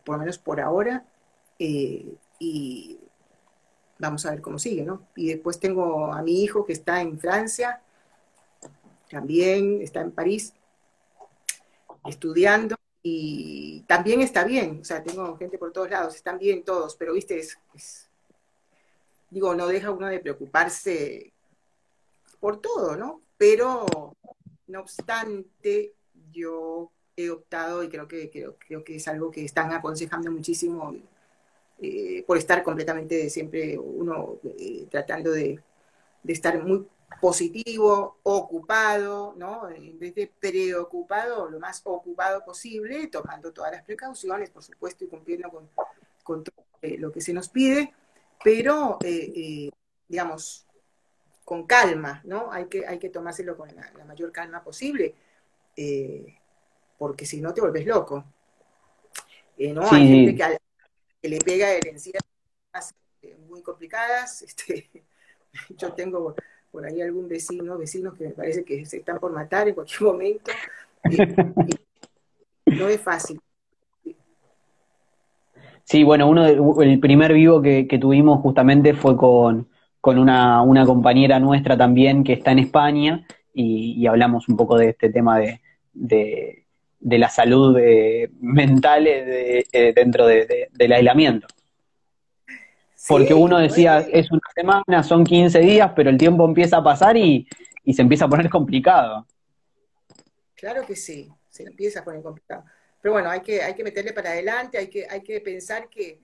por 0.06 0.16
lo 0.16 0.20
menos 0.20 0.38
por 0.38 0.60
ahora. 0.60 1.06
y 1.58 3.00
vamos 4.00 4.26
a 4.26 4.32
ver 4.32 4.42
cómo 4.42 4.60
sigue, 4.60 4.84
¿no? 4.84 5.08
Y 5.16 5.30
después 5.30 5.60
tengo 5.60 6.14
a 6.14 6.22
mi 6.22 6.44
hijo 6.44 6.66
que 6.66 6.74
está 6.74 7.02
en 7.02 7.20
Francia, 7.20 7.82
también 9.10 9.82
está 9.82 10.02
en 10.02 10.12
París 10.12 10.54
estudiando 12.06 12.76
y 13.02 13.82
también 13.88 14.22
está 14.22 14.44
bien, 14.44 14.80
o 14.82 14.84
sea, 14.84 15.04
tengo 15.04 15.38
gente 15.38 15.58
por 15.58 15.72
todos 15.72 15.90
lados, 15.90 16.16
están 16.16 16.38
bien 16.38 16.64
todos, 16.64 16.96
pero 16.96 17.14
viste, 17.14 17.40
es, 17.40 17.58
digo, 19.30 19.56
no 19.56 19.68
deja 19.68 19.92
uno 19.92 20.08
de 20.08 20.20
preocuparse 20.20 21.34
por 22.40 22.62
todo, 22.62 22.96
¿no? 22.96 23.22
Pero, 23.38 23.86
no 24.68 24.80
obstante, 24.82 25.94
yo 26.32 26.92
he 27.16 27.30
optado 27.30 27.84
y 27.84 27.90
creo 27.90 28.08
que, 28.08 28.30
creo, 28.30 28.58
creo 28.58 28.84
que 28.84 28.96
es 28.98 29.08
algo 29.08 29.32
que 29.32 29.46
están 29.46 29.72
aconsejando 29.74 30.32
muchísimo 30.32 30.96
eh, 31.82 32.24
por 32.28 32.38
estar 32.38 32.64
completamente 32.64 33.30
siempre 33.30 33.78
uno 33.78 34.40
eh, 34.58 34.86
tratando 34.90 35.32
de, 35.32 35.60
de 36.24 36.34
estar 36.34 36.62
muy 36.64 36.86
positivo, 37.22 38.20
ocupado, 38.24 39.34
¿no? 39.38 39.70
En 39.70 40.00
vez 40.00 40.16
de 40.16 40.28
preocupado, 40.28 41.50
lo 41.50 41.60
más 41.60 41.82
ocupado 41.84 42.44
posible, 42.46 43.08
tomando 43.08 43.52
todas 43.52 43.72
las 43.72 43.84
precauciones, 43.84 44.50
por 44.50 44.64
supuesto, 44.64 45.04
y 45.04 45.08
cumpliendo 45.08 45.50
con, 46.24 46.44
todo 46.44 46.66
eh, 46.82 46.98
lo 46.98 47.12
que 47.12 47.22
se 47.22 47.34
nos 47.34 47.50
pide, 47.50 47.94
pero, 48.44 48.98
eh, 49.04 49.34
eh, 49.36 49.70
digamos, 50.08 50.66
con 51.44 51.66
calma, 51.66 52.22
¿no? 52.24 52.52
Hay 52.52 52.68
que, 52.68 52.86
hay 52.88 53.00
que 53.00 53.10
tomárselo 53.10 53.58
con 53.58 53.70
la, 53.76 54.06
mayor 54.06 54.32
calma 54.32 54.64
posible, 54.64 55.16
porque 56.98 57.26
si 57.26 57.42
no 57.42 57.54
te 57.54 57.62
vuelves 57.62 57.86
loco. 57.86 58.24
¿no? 59.58 59.92
Hay 59.92 60.08
gente 60.08 60.36
que, 60.36 61.28
le 61.28 61.40
pega 61.40 61.72
herencias 61.72 62.24
muy 63.48 63.62
complicadas. 63.62 64.42
Este, 64.50 64.90
yo 65.70 65.94
tengo 65.94 66.36
por 66.72 66.86
ahí 66.86 67.02
algún 67.02 67.28
vecino, 67.28 67.78
vecinos 67.78 68.16
que 68.16 68.26
me 68.26 68.32
parece 68.32 68.64
que 68.64 68.86
se 68.86 68.98
están 68.98 69.20
por 69.20 69.32
matar 69.32 69.68
en 69.68 69.76
cualquier 69.76 70.02
momento. 70.02 70.52
no 72.66 72.88
es 72.88 73.02
fácil. 73.02 73.40
Sí, 75.90 76.04
bueno, 76.04 76.30
uno 76.30 76.46
el 76.84 77.00
primer 77.00 77.34
vivo 77.34 77.64
que, 77.64 77.98
tuvimos 78.00 78.42
justamente 78.42 78.94
fue 78.94 79.18
con, 79.18 79.68
una, 80.04 80.86
compañera 80.86 81.40
nuestra 81.40 81.76
también 81.76 82.24
que 82.24 82.34
está 82.34 82.52
en 82.52 82.60
España 82.60 83.26
y, 83.56 84.06
hablamos 84.06 84.48
un 84.50 84.56
poco 84.56 84.78
de 84.78 84.90
este 84.90 85.10
tema 85.10 85.40
de, 85.40 85.62
de, 85.94 87.18
la 87.18 87.28
salud 87.28 87.76
eh, 87.80 88.30
mental 88.40 89.08
eh, 89.08 89.66
eh, 89.72 89.94
dentro 89.96 90.28
del 90.28 90.92
aislamiento. 90.92 91.48
Porque 93.10 93.34
uno 93.34 93.58
decía, 93.58 94.00
es 94.00 94.32
una 94.32 94.42
semana, 94.54 95.04
son 95.04 95.24
15 95.24 95.60
días, 95.60 95.92
pero 95.96 96.12
el 96.12 96.18
tiempo 96.18 96.46
empieza 96.46 96.78
a 96.78 96.84
pasar 96.84 97.18
y, 97.18 97.48
y 97.84 97.94
se 97.94 98.04
empieza 98.04 98.26
a 98.26 98.30
poner 98.30 98.50
complicado. 98.50 99.26
Claro 100.54 100.86
que 100.86 100.96
sí, 100.96 101.28
se 101.50 101.64
empieza 101.64 102.02
a 102.02 102.04
poner 102.04 102.22
complicado. 102.22 102.64
Pero 103.02 103.14
bueno, 103.14 103.30
hay 103.30 103.40
que, 103.40 103.64
hay 103.64 103.74
que 103.74 103.84
meterle 103.84 104.14
para 104.14 104.30
adelante, 104.30 104.78
hay 104.78 104.88
que, 104.88 105.08
hay 105.10 105.22
que 105.22 105.42
pensar 105.42 105.90
que, 105.90 106.20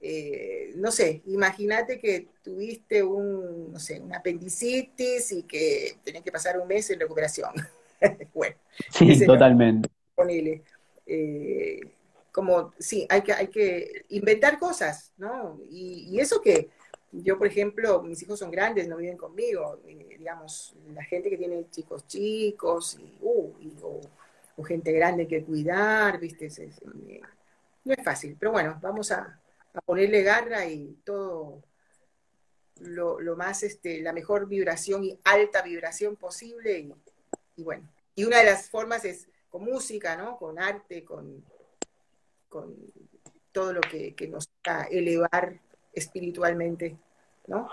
eh, 0.00 0.72
no 0.76 0.90
sé, 0.90 1.22
imagínate 1.26 1.98
que 1.98 2.28
tuviste 2.42 3.02
un, 3.02 3.72
no 3.72 3.78
sé, 3.78 4.00
un 4.00 4.14
apendicitis 4.14 5.32
y 5.32 5.42
que 5.42 5.96
tenés 6.02 6.22
que 6.22 6.32
pasar 6.32 6.58
un 6.58 6.66
mes 6.66 6.88
en 6.90 7.00
recuperación. 7.00 7.50
bueno. 8.34 8.56
Sí, 8.90 9.26
totalmente. 9.26 9.90
Ponele. 10.14 10.62
Eh, 11.06 11.80
como, 12.32 12.72
sí, 12.78 13.06
hay 13.08 13.22
que, 13.22 13.32
hay 13.32 13.48
que 13.48 14.04
inventar 14.10 14.58
cosas, 14.58 15.12
¿no? 15.16 15.60
Y, 15.70 16.18
eso 16.20 16.40
que 16.40 16.70
yo, 17.12 17.38
por 17.38 17.46
ejemplo, 17.46 18.02
mis 18.02 18.22
hijos 18.22 18.38
son 18.38 18.50
grandes, 18.50 18.86
no 18.88 18.96
viven 18.96 19.16
conmigo, 19.16 19.80
eh, 19.86 20.16
digamos, 20.18 20.76
la 20.94 21.02
gente 21.04 21.30
que 21.30 21.36
tiene 21.36 21.68
chicos 21.70 22.06
chicos 22.06 22.98
y, 23.00 23.18
uh, 23.22 23.52
y 23.60 23.70
gente 24.64 24.92
grande 24.92 25.26
que 25.26 25.44
cuidar, 25.44 26.18
¿viste? 26.18 26.46
Eh, 26.46 27.20
no 27.84 27.94
es 27.94 28.04
fácil, 28.04 28.36
pero 28.38 28.52
bueno, 28.52 28.78
vamos 28.80 29.10
a, 29.10 29.40
ponerle 29.84 30.22
garra 30.24 30.66
y 30.66 30.98
todo 31.04 31.62
lo, 32.80 33.36
más, 33.36 33.62
este, 33.62 34.00
la 34.00 34.12
mejor 34.12 34.48
vibración 34.48 35.04
y 35.04 35.18
alta 35.22 35.62
vibración 35.62 36.16
posible 36.16 36.92
y, 37.56 37.62
bueno. 37.62 37.88
Y 38.16 38.24
una 38.24 38.38
de 38.38 38.46
las 38.46 38.68
formas 38.68 39.04
es 39.04 39.28
con 39.48 39.64
música, 39.64 40.16
¿no? 40.16 40.36
Con 40.38 40.58
arte, 40.58 41.04
con, 41.04 41.44
con 42.50 42.74
todo 43.52 43.72
lo 43.72 43.80
que, 43.80 44.14
que 44.14 44.28
nos 44.28 44.46
va 44.68 44.82
a 44.82 44.84
elevar 44.84 45.58
espiritualmente, 45.94 46.96
¿no? 47.46 47.68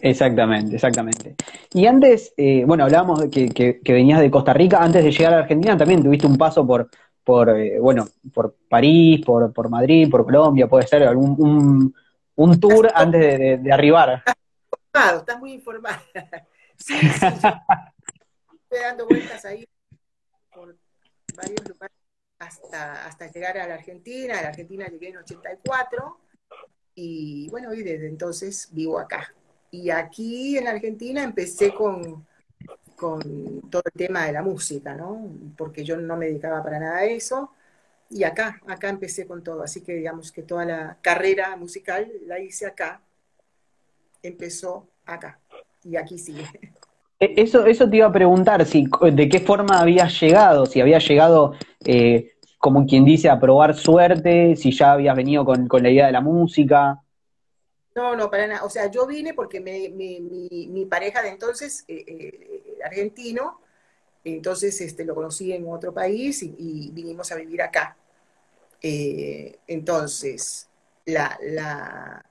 Exactamente, 0.00 0.76
exactamente. 0.76 1.34
Y 1.72 1.86
antes, 1.86 2.32
eh, 2.36 2.64
bueno, 2.64 2.84
hablábamos 2.84 3.20
de 3.20 3.48
que, 3.48 3.80
venías 3.84 4.20
de 4.20 4.30
Costa 4.30 4.52
Rica, 4.52 4.82
antes 4.82 5.02
de 5.02 5.10
llegar 5.10 5.34
a 5.34 5.38
Argentina 5.40 5.76
también 5.76 6.02
tuviste 6.02 6.26
un 6.26 6.38
paso 6.38 6.66
por, 6.66 6.88
por 7.24 7.50
eh, 7.50 7.80
bueno, 7.80 8.06
por 8.32 8.54
París, 8.68 9.24
por, 9.24 9.52
por 9.52 9.68
Madrid, 9.68 10.08
por 10.08 10.24
Colombia, 10.24 10.68
puede 10.68 10.86
ser 10.86 11.02
algún 11.02 11.92
un, 12.36 12.60
tour 12.60 12.88
antes 12.94 13.62
de, 13.62 13.72
arribar. 13.72 14.22
Estás 14.92 15.38
muy 15.40 15.52
informado, 15.52 15.98
Sí, 16.76 16.94
sí, 16.94 17.26
estoy 17.26 18.78
dando 18.80 19.06
vueltas 19.08 19.44
ahí 19.44 19.66
por 20.54 20.76
varios 21.34 21.68
lugares 21.68 21.97
hasta, 22.38 23.06
hasta 23.06 23.30
llegar 23.30 23.58
a 23.58 23.66
la 23.66 23.74
Argentina. 23.74 24.38
A 24.38 24.42
la 24.42 24.48
Argentina 24.48 24.86
llegué 24.86 25.08
en 25.08 25.18
84 25.18 26.18
y 26.94 27.48
bueno, 27.50 27.72
y 27.74 27.82
desde 27.82 28.08
entonces 28.08 28.68
vivo 28.72 28.98
acá. 28.98 29.32
Y 29.70 29.90
aquí 29.90 30.58
en 30.58 30.66
Argentina 30.66 31.22
empecé 31.22 31.74
con, 31.74 32.26
con 32.96 33.70
todo 33.70 33.82
el 33.84 33.92
tema 33.92 34.26
de 34.26 34.32
la 34.32 34.42
música, 34.42 34.94
¿no? 34.94 35.30
Porque 35.56 35.84
yo 35.84 35.96
no 35.96 36.16
me 36.16 36.26
dedicaba 36.26 36.62
para 36.62 36.80
nada 36.80 36.98
a 36.98 37.04
eso. 37.04 37.52
Y 38.10 38.24
acá, 38.24 38.60
acá 38.66 38.88
empecé 38.88 39.26
con 39.26 39.44
todo. 39.44 39.62
Así 39.62 39.82
que 39.82 39.94
digamos 39.94 40.32
que 40.32 40.42
toda 40.42 40.64
la 40.64 40.98
carrera 41.02 41.54
musical 41.56 42.10
la 42.26 42.40
hice 42.40 42.66
acá. 42.66 43.02
Empezó 44.22 44.88
acá. 45.04 45.38
Y 45.84 45.96
aquí 45.96 46.18
sigue. 46.18 46.48
E, 47.20 47.34
eso, 47.36 47.66
eso 47.66 47.88
te 47.88 47.96
iba 47.96 48.06
a 48.06 48.12
preguntar, 48.12 48.64
si, 48.64 48.88
de 49.12 49.28
qué 49.28 49.40
forma 49.40 49.80
habías 49.80 50.20
llegado, 50.20 50.66
si 50.66 50.80
habías 50.80 51.06
llegado, 51.06 51.54
eh, 51.84 52.32
como 52.58 52.86
quien 52.86 53.04
dice, 53.04 53.28
a 53.28 53.40
probar 53.40 53.74
suerte, 53.74 54.56
si 54.56 54.70
ya 54.72 54.92
habías 54.92 55.16
venido 55.16 55.44
con, 55.44 55.66
con 55.66 55.82
la 55.82 55.90
idea 55.90 56.06
de 56.06 56.12
la 56.12 56.20
música. 56.20 57.00
No, 57.94 58.14
no, 58.14 58.30
para 58.30 58.46
nada. 58.46 58.64
O 58.64 58.70
sea, 58.70 58.88
yo 58.90 59.06
vine 59.06 59.34
porque 59.34 59.60
mi, 59.60 60.86
pareja 60.86 61.22
de 61.22 61.30
entonces, 61.30 61.84
eh, 61.88 62.04
eh, 62.06 62.78
argentino, 62.84 63.60
entonces 64.24 64.80
este, 64.80 65.04
lo 65.04 65.14
conocí 65.14 65.52
en 65.52 65.68
otro 65.68 65.92
país 65.92 66.42
y, 66.42 66.90
vinimos 66.92 67.32
a 67.32 67.36
vivir 67.36 67.62
acá. 67.62 67.96
Entonces, 68.80 70.68
la, 71.04 72.24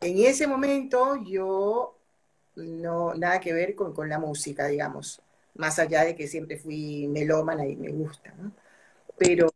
en 0.00 0.18
ese 0.24 0.46
momento 0.46 1.16
yo 1.26 1.99
no, 2.60 3.14
nada 3.14 3.40
que 3.40 3.52
ver 3.52 3.74
con, 3.74 4.08
la 4.08 4.18
música, 4.18 4.66
digamos, 4.66 5.20
más 5.54 5.78
allá 5.78 6.04
de 6.04 6.14
que 6.14 6.28
siempre 6.28 6.56
fui 6.56 7.08
melómana 7.08 7.66
y 7.66 7.76
me 7.76 7.90
gusta, 7.90 8.32
¿no? 8.38 8.52
Pero, 9.16 9.50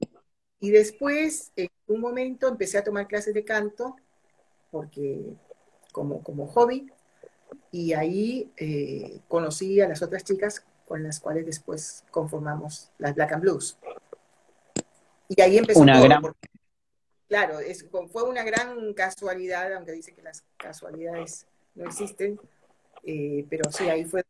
y 0.61 0.71
después, 0.71 1.53
en 1.57 1.69
un 1.87 2.01
momento 2.01 2.49
empecé 2.49 2.79
a 2.79 2.85
tomar 2.85 3.07
clases 3.07 3.35
de 3.35 3.45
canto 3.45 3.97
porque 4.71 5.21
como, 5.93 6.23
como 6.23 6.47
hobby, 6.49 6.91
y 7.71 7.93
ahí 7.93 8.53
eh, 8.57 9.21
conocí 9.29 9.81
a 9.81 9.89
las 9.89 10.03
otras 10.03 10.25
chicas 10.25 10.65
con 10.87 11.03
las 11.03 11.21
cuales 11.21 11.47
después 11.47 12.05
conformamos 12.11 12.91
las 12.99 13.15
Black 13.15 13.33
and 13.33 13.43
Blues. 13.43 13.79
Y 15.29 15.41
ahí 15.41 15.59
empezó 15.59 15.81
una 15.81 16.21
claro, 17.29 17.59
fue 18.13 18.23
una 18.25 18.45
gran 18.45 18.93
casualidad, 18.95 19.73
aunque 19.75 19.93
dice 19.93 20.13
que 20.13 20.23
las 20.23 20.45
casualidades 20.57 21.47
no 21.75 21.87
existen, 21.87 22.39
eh, 23.07 23.47
pero 23.49 23.71
sí, 23.71 23.89
ahí 23.89 24.05
fue 24.05 24.23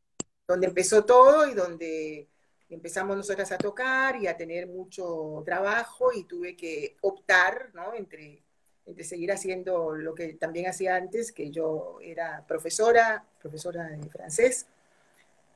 donde 0.47 0.66
empezó 0.66 1.04
todo 1.04 1.47
y 1.49 1.54
donde 1.54 2.28
empezamos 2.69 3.16
nosotras 3.16 3.50
a 3.52 3.59
tocar 3.59 4.16
y 4.16 4.26
a 4.26 4.37
tener 4.37 4.66
mucho 4.66 5.43
trabajo 5.45 6.12
y 6.12 6.25
tuve 6.25 6.57
que 6.57 6.97
optar, 7.00 7.71
¿no? 7.75 7.95
Entre 7.95 8.43
de 8.87 9.04
seguir 9.04 9.33
haciendo 9.33 9.95
lo 9.95 10.14
que 10.14 10.35
también 10.35 10.66
hacía 10.66 10.97
antes, 10.97 11.33
que 11.33 11.50
yo 11.50 11.99
era 12.02 12.45
profesora, 12.47 13.25
profesora 13.40 13.85
de 13.88 14.09
francés, 14.11 14.66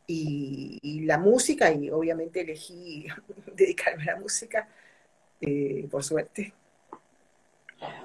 y, 0.07 1.05
la 1.05 1.19
música, 1.19 1.71
y 1.71 1.91
obviamente 1.91 2.41
elegí 2.41 3.07
dedicarme 3.55 4.05
a 4.05 4.15
la 4.15 4.21
música, 4.21 4.69
eh, 5.41 5.87
por 5.91 6.03
suerte. 6.03 6.55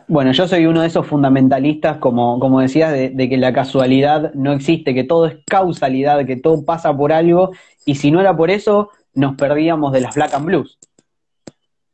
Bueno, 0.08 0.32
yo 0.34 0.48
soy 0.48 0.66
uno 0.66 0.82
de 0.82 0.88
esos 0.88 1.08
fundamentalistas, 1.08 1.98
como, 1.98 2.40
como 2.40 2.60
decías, 2.60 2.92
de, 2.92 3.30
que 3.30 3.38
la 3.38 3.54
casualidad 3.54 4.34
no 4.34 4.52
existe, 4.52 4.94
que 4.94 5.04
todo 5.04 5.28
es 5.28 5.38
causalidad, 5.46 6.26
que 6.26 6.36
todo 6.36 6.64
pasa 6.66 6.96
por 6.96 7.14
algo, 7.14 7.52
y 7.86 7.96
si 7.96 8.12
no 8.12 8.20
era 8.20 8.36
por 8.36 8.52
eso, 8.52 8.90
nos 9.14 9.36
perdíamos 9.36 9.94
de 9.94 10.02
las 10.02 10.16
Black 10.16 10.34
and 10.34 10.46
Blues. 10.46 10.78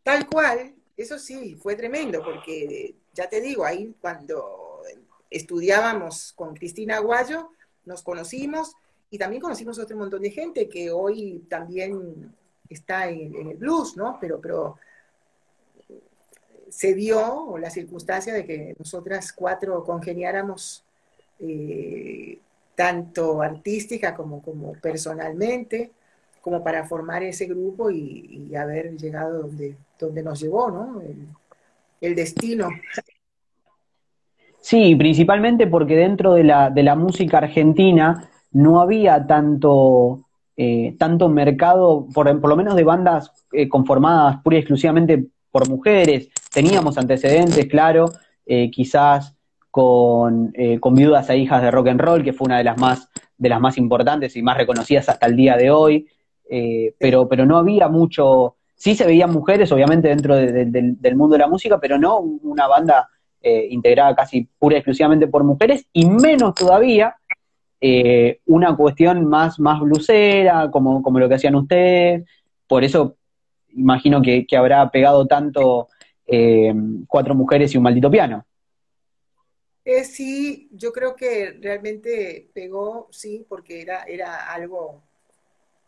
Tal 0.03 0.25
cual, 0.27 0.73
eso 0.97 1.19
sí, 1.19 1.55
fue 1.55 1.75
tremendo, 1.75 2.23
porque 2.23 2.95
ya 3.13 3.29
te 3.29 3.41
digo, 3.41 3.63
ahí 3.63 3.93
cuando 4.01 4.81
estudiábamos 5.29 6.33
con 6.33 6.55
Cristina 6.55 6.97
Aguayo, 6.97 7.51
nos 7.85 8.01
conocimos 8.01 8.73
y 9.11 9.17
también 9.17 9.41
conocimos 9.41 9.79
a 9.79 9.83
otro 9.83 9.97
montón 9.97 10.21
de 10.21 10.31
gente 10.31 10.67
que 10.67 10.91
hoy 10.91 11.45
también 11.49 12.33
está 12.69 13.09
en, 13.09 13.35
el 13.35 13.57
blues, 13.57 13.97
¿no? 13.97 14.17
Pero, 14.19 14.39
pero 14.39 14.75
se 16.69 16.93
dio 16.93 17.57
la 17.57 17.69
circunstancia 17.69 18.33
de 18.33 18.45
que 18.45 18.75
nosotras 18.77 19.33
cuatro 19.33 19.83
congeniáramos 19.83 20.83
eh, 21.39 22.37
tanto 22.75 23.41
artística 23.41 24.15
como, 24.15 24.41
como 24.41 24.73
personalmente, 24.73 25.91
como 26.41 26.63
para 26.63 26.85
formar 26.85 27.23
ese 27.23 27.45
grupo 27.45 27.91
y, 27.91 28.55
haber 28.55 28.97
llegado 28.97 29.43
donde, 29.43 29.75
donde 29.99 30.23
nos 30.23 30.39
llevó, 30.39 30.71
¿no? 30.71 31.01
el 32.01 32.15
destino. 32.15 32.69
Sí, 34.61 34.95
principalmente 34.95 35.67
porque 35.67 35.95
dentro 35.95 36.33
de 36.33 36.43
la, 36.43 36.69
de 36.69 36.83
la 36.83 36.95
música 36.95 37.37
argentina 37.37 38.29
no 38.51 38.81
había 38.81 39.25
tanto, 39.25 40.25
eh, 40.57 40.95
tanto 40.97 41.29
mercado, 41.29 42.07
por, 42.13 42.39
por, 42.41 42.49
lo 42.49 42.57
menos 42.57 42.75
de 42.75 42.83
bandas 42.83 43.31
eh, 43.51 43.69
conformadas 43.69 44.41
pura 44.43 44.57
y 44.57 44.59
exclusivamente 44.59 45.25
por 45.51 45.69
mujeres. 45.69 46.29
Teníamos 46.51 46.97
antecedentes, 46.97 47.67
claro, 47.67 48.11
eh, 48.45 48.69
quizás 48.71 49.35
con, 49.69 50.51
con 50.79 50.95
Viudas 50.95 51.29
e 51.29 51.37
Hijas 51.37 51.61
de 51.61 51.69
Rock 51.69 51.89
and 51.89 52.01
Roll, 52.01 52.23
que 52.23 52.33
fue 52.33 52.47
una 52.47 52.57
de 52.57 52.63
las 52.63 52.77
más, 52.77 53.07
de 53.37 53.49
las 53.49 53.59
más 53.59 53.77
importantes 53.77 54.35
y 54.35 54.41
más 54.41 54.57
reconocidas 54.57 55.07
hasta 55.09 55.27
el 55.27 55.35
día 55.35 55.55
de 55.55 55.69
hoy, 55.69 56.07
pero, 56.97 57.29
pero 57.29 57.45
no 57.45 57.57
había 57.57 57.87
mucho, 57.87 58.55
sí 58.73 58.95
se 58.95 59.05
veían 59.05 59.31
mujeres, 59.31 59.71
obviamente, 59.71 60.07
dentro 60.07 60.35
del 60.35 61.15
mundo 61.15 61.33
de 61.33 61.39
la 61.39 61.47
música, 61.47 61.79
pero 61.79 61.99
no 61.99 62.17
una 62.17 62.67
banda 62.67 63.07
eh, 63.41 63.67
integrada 63.69 64.13
casi 64.15 64.49
pura 64.59 64.75
y 64.75 64.79
exclusivamente 64.79 65.27
por 65.27 65.45
mujeres, 65.45 65.85
y 65.93 66.05
menos 66.05 66.53
todavía 66.55 67.15
eh, 67.79 68.41
una 68.47 68.75
cuestión 68.75 69.25
más, 69.25 69.61
más 69.61 69.79
blusera, 69.79 70.69
como, 70.69 71.01
como 71.01 71.19
lo 71.19 71.29
que 71.29 71.35
hacían 71.35 71.55
ustedes. 71.55 72.27
Por 72.67 72.83
eso 72.83 73.15
imagino 73.73 74.21
que, 74.21 74.45
habrá 74.57 74.91
pegado 74.91 75.25
tanto 75.25 75.87
eh, 76.31 76.73
cuatro 77.07 77.35
mujeres 77.35 77.73
y 77.73 77.77
un 77.77 77.83
maldito 77.83 78.09
piano. 78.09 78.45
sí, 80.03 80.69
yo 80.71 80.91
creo 80.91 81.15
que 81.15 81.57
realmente 81.61 82.49
pegó, 82.53 83.07
sí, 83.11 83.45
porque 83.47 83.81
era, 83.81 84.03
era 84.03 84.51
algo, 84.51 85.03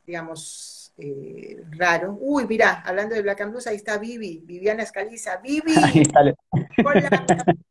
digamos, 0.06 0.94
eh, 0.98 1.64
raro. 1.72 2.18
Uy, 2.20 2.46
mira, 2.48 2.82
hablando 2.86 3.16
de 3.16 3.22
Black 3.22 3.42
and 3.42 3.52
Blues, 3.52 3.68
ahí 3.68 3.76
está 3.78 3.98
Vivi, 3.98 4.42
Viviana 4.46 4.84
Escaliza. 4.84 5.38
Vivi. 5.38 5.74
Hola. 6.86 7.26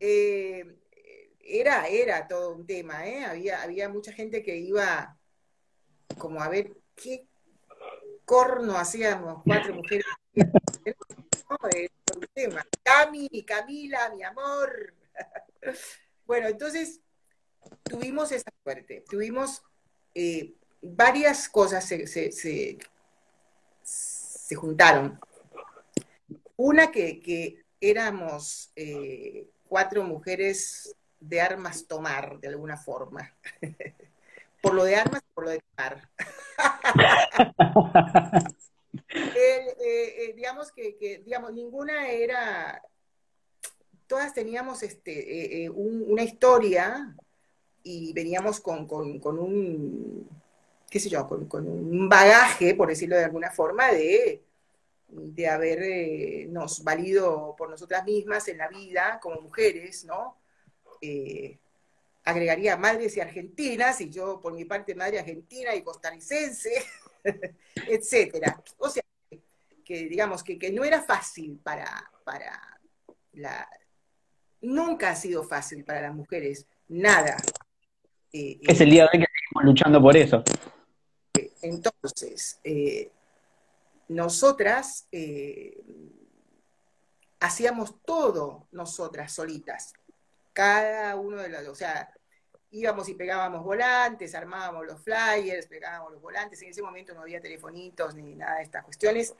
Eh, 0.00 0.64
era, 1.40 1.88
era 1.88 2.28
todo 2.28 2.54
un 2.54 2.64
tema, 2.64 3.04
¿eh? 3.08 3.24
Había, 3.24 3.62
había 3.62 3.88
mucha 3.88 4.12
gente 4.12 4.44
que 4.44 4.56
iba 4.56 5.18
como 6.16 6.40
a 6.40 6.48
ver 6.48 6.76
qué 6.94 7.26
corno 8.24 8.76
hacíamos 8.76 9.42
cuatro 9.44 9.74
mujeres. 9.74 10.06
Cami, 12.82 13.44
Camila, 13.44 14.10
mi 14.14 14.22
amor. 14.22 14.94
bueno, 16.26 16.48
entonces 16.48 17.00
tuvimos 17.82 18.32
esa 18.32 18.50
suerte. 18.62 19.04
Tuvimos 19.08 19.62
eh, 20.14 20.54
varias 20.82 21.48
cosas 21.48 21.84
se, 21.84 22.78
juntaron. 24.54 25.20
Una 26.56 26.90
que, 26.90 27.64
éramos 27.80 28.72
eh, 28.74 29.48
cuatro 29.68 30.02
mujeres 30.02 30.96
de 31.20 31.40
armas 31.40 31.86
tomar, 31.86 32.40
de 32.40 32.48
alguna 32.48 32.76
forma. 32.76 33.32
por 34.62 34.74
lo 34.74 34.84
de 34.84 34.96
armas, 34.96 35.22
por 35.34 35.44
lo 35.44 35.50
de 35.50 35.60
tomar. 35.76 36.10
Eh, 39.10 39.76
eh, 39.80 40.32
digamos 40.34 40.72
que, 40.72 41.22
digamos, 41.24 41.52
ninguna 41.52 42.08
era, 42.08 42.82
todas 44.06 44.32
teníamos 44.32 44.82
este, 44.82 45.70
una 45.70 46.22
historia 46.22 47.14
y 47.82 48.12
veníamos 48.12 48.60
con 48.60 48.88
un 48.90 50.28
qué 50.90 51.00
sé 51.00 51.08
yo, 51.08 51.26
con, 51.26 51.68
un 51.68 52.08
bagaje, 52.08 52.74
por 52.74 52.88
decirlo 52.88 53.16
de 53.16 53.24
alguna 53.24 53.50
forma, 53.50 53.92
de, 53.92 54.42
de 55.08 55.48
habernos 55.48 56.78
eh, 56.78 56.82
valido 56.82 57.54
por 57.56 57.70
nosotras 57.70 58.04
mismas 58.04 58.48
en 58.48 58.58
la 58.58 58.68
vida 58.68 59.18
como 59.22 59.40
mujeres, 59.40 60.04
¿no? 60.04 60.38
Eh, 61.00 61.58
agregaría 62.24 62.76
madres 62.76 63.16
y 63.16 63.20
argentinas, 63.20 64.00
y 64.00 64.10
yo 64.10 64.40
por 64.40 64.52
mi 64.52 64.64
parte 64.64 64.94
madre 64.94 65.18
argentina 65.18 65.74
y 65.74 65.82
costarricense, 65.82 66.70
etcétera. 67.88 68.62
O 68.78 68.88
sea, 68.88 69.02
que 69.84 70.08
digamos 70.08 70.42
que, 70.42 70.58
no 70.72 70.84
era 70.84 71.02
fácil 71.02 71.58
para, 71.62 72.10
para 72.24 72.60
la... 73.32 73.68
Nunca 74.60 75.10
ha 75.10 75.16
sido 75.16 75.44
fácil 75.44 75.84
para 75.84 76.02
las 76.02 76.14
mujeres, 76.14 76.66
nada. 76.88 77.36
Eh, 78.32 78.58
es 78.62 78.80
el 78.80 78.90
día 78.90 79.04
de 79.04 79.10
hoy 79.12 79.24
que 79.24 79.32
seguimos 79.32 79.64
luchando 79.64 80.02
por 80.02 80.16
eso. 80.16 80.42
Entonces, 81.62 82.60
eh, 82.64 83.10
nosotras 84.08 85.06
eh, 85.12 85.80
hacíamos 87.40 88.02
todo 88.02 88.66
nosotras 88.72 89.32
solitas, 89.32 89.92
cada 90.52 91.16
uno 91.16 91.38
de 91.38 91.48
los, 91.48 91.68
o 91.68 91.74
sea, 91.74 92.12
íbamos 92.70 93.08
y 93.08 93.14
pegábamos 93.14 93.64
volantes, 93.64 94.34
armábamos 94.34 94.86
los 94.86 95.00
flyers, 95.02 95.66
pegábamos 95.66 96.12
los 96.12 96.22
volantes, 96.22 96.60
en 96.62 96.70
ese 96.70 96.82
momento 96.82 97.14
no 97.14 97.22
había 97.22 97.40
telefonitos 97.40 98.14
ni 98.14 98.34
nada 98.34 98.56
de 98.56 98.62
estas 98.62 98.84
cuestiones, 98.84 99.34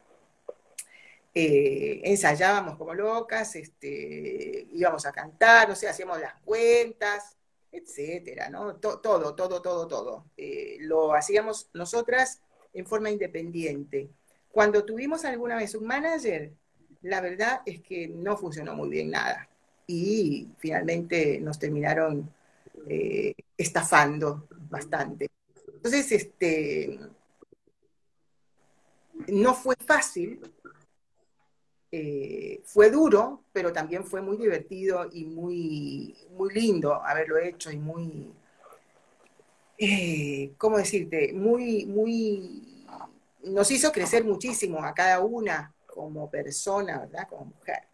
eh, 1.35 2.01
ensayábamos 2.05 2.77
como 2.77 2.95
locas, 2.95 3.55
este, 3.57 4.67
íbamos 4.73 5.07
a 5.07 5.13
cantar, 5.13 5.69
no 5.69 5.77
sé, 5.77 5.89
hacíamos 5.89 6.21
las 6.21 6.35
cuentas, 6.41 7.37
etcétera, 7.71 8.49
¿no? 8.49 8.77
todo, 8.77 9.01
todo, 9.01 9.35
todo, 9.35 9.87
todo. 9.87 10.25
Eh, 10.37 10.79
lo 10.81 11.15
hacíamos 11.15 11.69
nosotras 11.75 12.41
en 12.73 12.87
forma 12.87 13.11
independiente. 13.11 14.09
Cuando 14.51 14.85
tuvimos 14.85 15.25
alguna 15.25 15.57
vez 15.57 15.75
un 15.75 15.87
manager, 15.87 16.53
la 17.03 17.21
verdad 17.21 17.61
es 17.67 17.81
que 17.81 18.09
no 18.09 18.37
funcionó 18.37 18.75
muy 18.75 18.89
bien 18.89 19.11
nada. 19.11 19.49
Y 19.87 20.49
finalmente 20.59 21.41
nos 21.41 21.59
terminaron 21.59 22.33
eh, 22.87 23.35
estafando 23.57 24.49
bastante. 24.71 25.29
Entonces, 25.75 26.13
este, 26.13 26.99
no 29.29 29.55
fue 29.55 29.75
fácil, 29.85 30.41
eh, 31.91 32.61
fue 32.65 32.91
duro, 32.91 33.45
pero 33.53 33.73
también 33.73 34.05
fue 34.05 34.21
muy 34.21 34.37
divertido 34.37 35.09
y 35.11 35.25
muy, 35.25 36.17
muy 36.31 36.53
lindo 36.53 36.95
haberlo 36.95 37.39
hecho 37.39 37.71
y 37.71 37.79
muy, 37.79 38.33
eh, 39.79 40.53
¿cómo 40.59 40.79
decirte? 40.79 41.33
Muy, 41.33 41.87
muy, 41.87 42.87
nos 43.45 43.71
hizo 43.71 43.91
crecer 43.93 44.25
muchísimo 44.25 44.85
a 44.85 44.93
cada 44.93 45.21
una 45.21 45.75
como 45.87 46.31
persona, 46.31 47.01
¿verdad? 47.01 47.29
Como 47.29 47.47
mujer. 47.47 47.89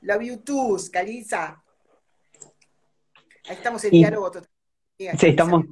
Love 0.00 0.22
you 0.22 0.36
too, 0.38 0.78
Caliza. 0.92 1.63
Ahí 3.48 3.56
estamos 3.56 3.84
en 3.84 3.90
diálogo 3.90 4.30
Sí, 4.96 5.26
estamos, 5.26 5.64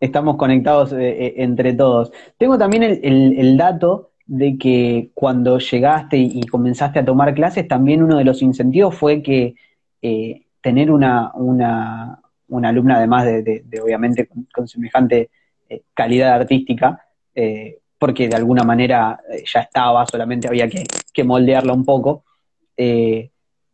estamos 0.00 0.36
conectados 0.36 0.92
eh, 0.92 1.34
entre 1.36 1.72
todos. 1.72 2.10
Tengo 2.36 2.58
también 2.58 2.82
el 2.82 3.56
dato 3.56 4.08
de 4.28 4.58
que 4.58 5.10
cuando 5.14 5.58
llegaste 5.58 6.18
y, 6.18 6.42
comenzaste 6.42 6.98
a 7.00 7.04
tomar 7.04 7.34
clases, 7.34 7.66
también 7.66 8.02
uno 8.02 8.18
de 8.18 8.24
los 8.24 8.42
incentivos 8.42 8.94
fue 8.94 9.22
que 9.22 9.54
eh, 10.02 10.46
tener 10.60 10.90
una, 10.90 11.32
una, 11.34 12.20
una, 12.48 12.68
alumna, 12.68 12.98
además 12.98 13.24
de, 13.24 13.64
obviamente 13.82 14.28
con, 14.52 14.68
semejante 14.68 15.30
eh, 15.68 15.80
calidad 15.94 16.34
artística, 16.34 17.06
eh, 17.34 17.78
porque 17.98 18.28
de 18.28 18.36
alguna 18.36 18.64
manera 18.64 19.18
ya 19.50 19.60
estaba, 19.60 20.06
solamente 20.06 20.46
había 20.46 20.68
que, 20.68 20.84
que 21.10 21.24
moldearla 21.24 21.72
un 21.72 21.86
poco, 21.86 22.24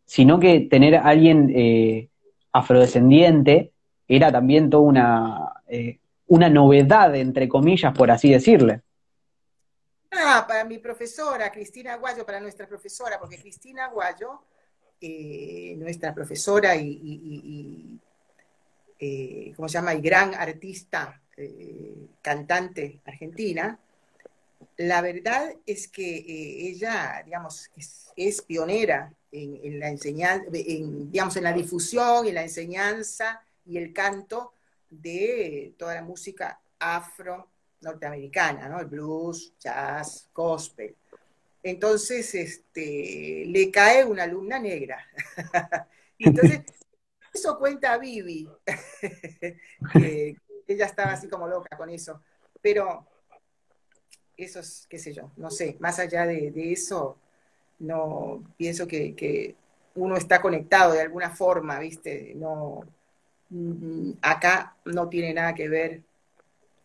sino 0.05 0.39
que 0.39 0.61
tener 0.61 0.95
a 0.95 1.03
alguien 1.03 2.09
afrodescendiente 2.51 3.71
era 4.07 4.31
también 4.31 4.69
toda 4.69 4.83
una, 4.83 5.53
una 6.27 6.49
novedad, 6.49 7.15
entre 7.15 7.47
comillas, 7.49 7.93
por 7.97 8.11
así 8.11 8.31
decirle. 8.31 8.81
Ah, 10.11 10.45
para 10.47 10.63
mi 10.63 10.77
profesora, 10.77 11.51
Cristina 11.51 11.93
Aguayo, 11.93 12.25
para 12.25 12.39
nuestra 12.39 12.67
profesora, 12.67 13.19
porque 13.19 13.37
Cristina 13.37 13.85
Aguayo, 13.85 14.43
eh, 15.01 15.75
nuestra 15.77 16.13
profesora 16.13 16.75
y, 16.75 17.99
eh, 18.97 19.53
¿cómo 19.55 19.67
se 19.67 19.73
llama? 19.73 19.93
Y 19.93 20.01
gran 20.01 20.33
artista, 20.33 21.21
eh, 21.35 22.07
cantante 22.21 23.01
argentina, 23.05 23.77
la 24.77 25.01
verdad 25.01 25.53
es 25.65 25.87
que 25.87 26.25
ella, 26.69 27.21
digamos, 27.25 27.71
es, 28.15 28.41
pionera 28.41 29.13
en, 29.31 29.79
la 29.79 29.89
enseñanza, 29.89 30.49
digamos, 30.49 31.35
en 31.37 31.43
la 31.43 31.53
difusión 31.53 32.27
y 32.27 32.31
la 32.31 32.43
enseñanza 32.43 33.41
y 33.65 33.77
el 33.77 33.93
canto 33.93 34.53
de 34.89 35.73
toda 35.77 35.95
la 35.95 36.01
música 36.01 36.59
afro 36.79 37.47
norteamericana, 37.81 38.67
¿no? 38.67 38.79
El 38.79 38.87
blues, 38.87 39.53
jazz, 39.59 40.29
gospel. 40.33 40.95
Entonces, 41.63 42.35
este, 42.35 43.45
le 43.47 43.71
cae 43.71 44.03
una 44.03 44.23
alumna 44.23 44.59
negra. 44.59 45.05
Entonces, 46.19 46.61
eso 47.33 47.57
cuenta 47.57 47.93
a 47.93 47.97
Vivi, 47.97 48.47
que 49.93 50.35
ella 50.67 50.85
estaba 50.85 51.13
así 51.13 51.27
como 51.27 51.47
loca 51.47 51.75
con 51.75 51.89
eso. 51.89 52.21
Pero 52.61 53.07
eso 54.37 54.59
es, 54.59 54.87
qué 54.89 54.97
sé 54.97 55.13
yo, 55.13 55.31
no 55.37 55.49
sé, 55.49 55.77
más 55.79 55.99
allá 55.99 56.25
de, 56.25 56.53
eso, 56.71 57.17
no 57.79 58.43
pienso 58.57 58.87
que, 58.87 59.15
que, 59.15 59.55
uno 59.95 60.17
está 60.17 60.41
conectado 60.41 60.91
de 60.91 61.01
alguna 61.01 61.29
forma, 61.29 61.79
¿viste? 61.79 62.33
No, 62.35 62.83
mm, 63.49 64.11
acá 64.21 64.75
no 64.83 65.07
tiene 65.07 65.33
nada 65.33 65.55
que 65.55 65.69
ver 65.69 66.01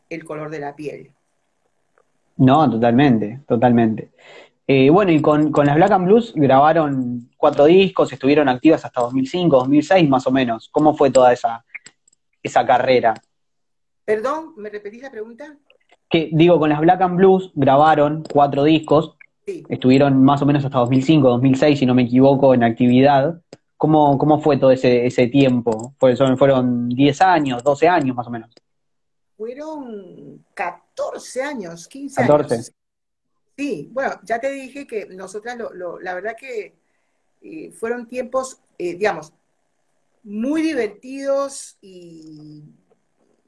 el 0.08 0.24
color 0.24 0.48
de 0.48 0.60
la 0.60 0.76
piel. 0.76 1.10
No, 2.36 2.70
totalmente, 2.70 3.40
totalmente. 3.46 4.10
Eh, 4.66 4.88
bueno, 4.88 5.10
y 5.10 5.20
con, 5.20 5.50
las 5.52 5.74
Black 5.74 5.90
and 5.90 6.06
Blues 6.06 6.32
grabaron 6.34 7.28
cuatro 7.36 7.64
discos, 7.64 8.12
estuvieron 8.12 8.48
activas 8.48 8.84
hasta 8.84 9.00
2005, 9.00 9.58
2006 9.58 10.08
más 10.08 10.26
o 10.28 10.30
menos. 10.30 10.68
¿Cómo 10.70 10.96
fue 10.96 11.10
toda 11.10 11.32
esa, 11.32 11.64
esa 12.40 12.64
carrera? 12.64 13.14
Perdón, 14.04 14.54
¿me 14.56 14.70
repetís 14.70 15.02
la 15.02 15.10
pregunta? 15.10 15.56
Que 16.11 16.29
digo, 16.33 16.59
con 16.59 16.68
las 16.68 16.81
Black 16.81 17.01
and 17.01 17.16
Blues 17.16 17.53
grabaron 17.55 18.25
cuatro 18.31 18.64
discos, 18.64 19.16
estuvieron 19.46 20.23
más 20.23 20.42
o 20.42 20.46
menos 20.46 20.64
hasta 20.64 20.79
2005, 20.79 21.29
2006, 21.29 21.79
si 21.79 21.87
no 21.87 21.94
me 21.94 22.03
equivoco, 22.03 22.53
en 22.53 22.64
actividad. 22.64 23.40
¿Cómo, 23.77 24.18
cómo 24.18 24.40
fue 24.40 24.59
todo 24.59 24.73
ese, 24.73 25.07
ese 25.07 25.29
tiempo? 25.29 25.94
¿Fueron, 25.99 26.37
¿Fueron 26.37 26.88
10 26.88 27.20
años, 27.23 27.62
12 27.62 27.88
años 27.88 28.14
más 28.16 28.27
o 28.27 28.31
menos? 28.31 28.51
Fueron 29.38 30.44
14 30.53 31.42
años, 31.42 31.88
15 31.88 32.23
años. 32.23 32.73
Sí, 33.57 33.88
bueno, 33.92 34.20
ya 34.25 34.38
te 34.40 34.51
dije 34.51 34.87
que 34.87 35.07
nosotras, 35.07 35.57
lo, 35.57 36.01
la 36.01 36.14
verdad 36.14 36.37
que 36.38 36.75
eh, 37.40 37.70
fueron 37.73 38.07
tiempos, 38.07 38.59
eh, 38.79 38.94
digamos, 38.94 39.33
muy 40.25 40.61
divertidos 40.61 41.79
y 41.81 42.64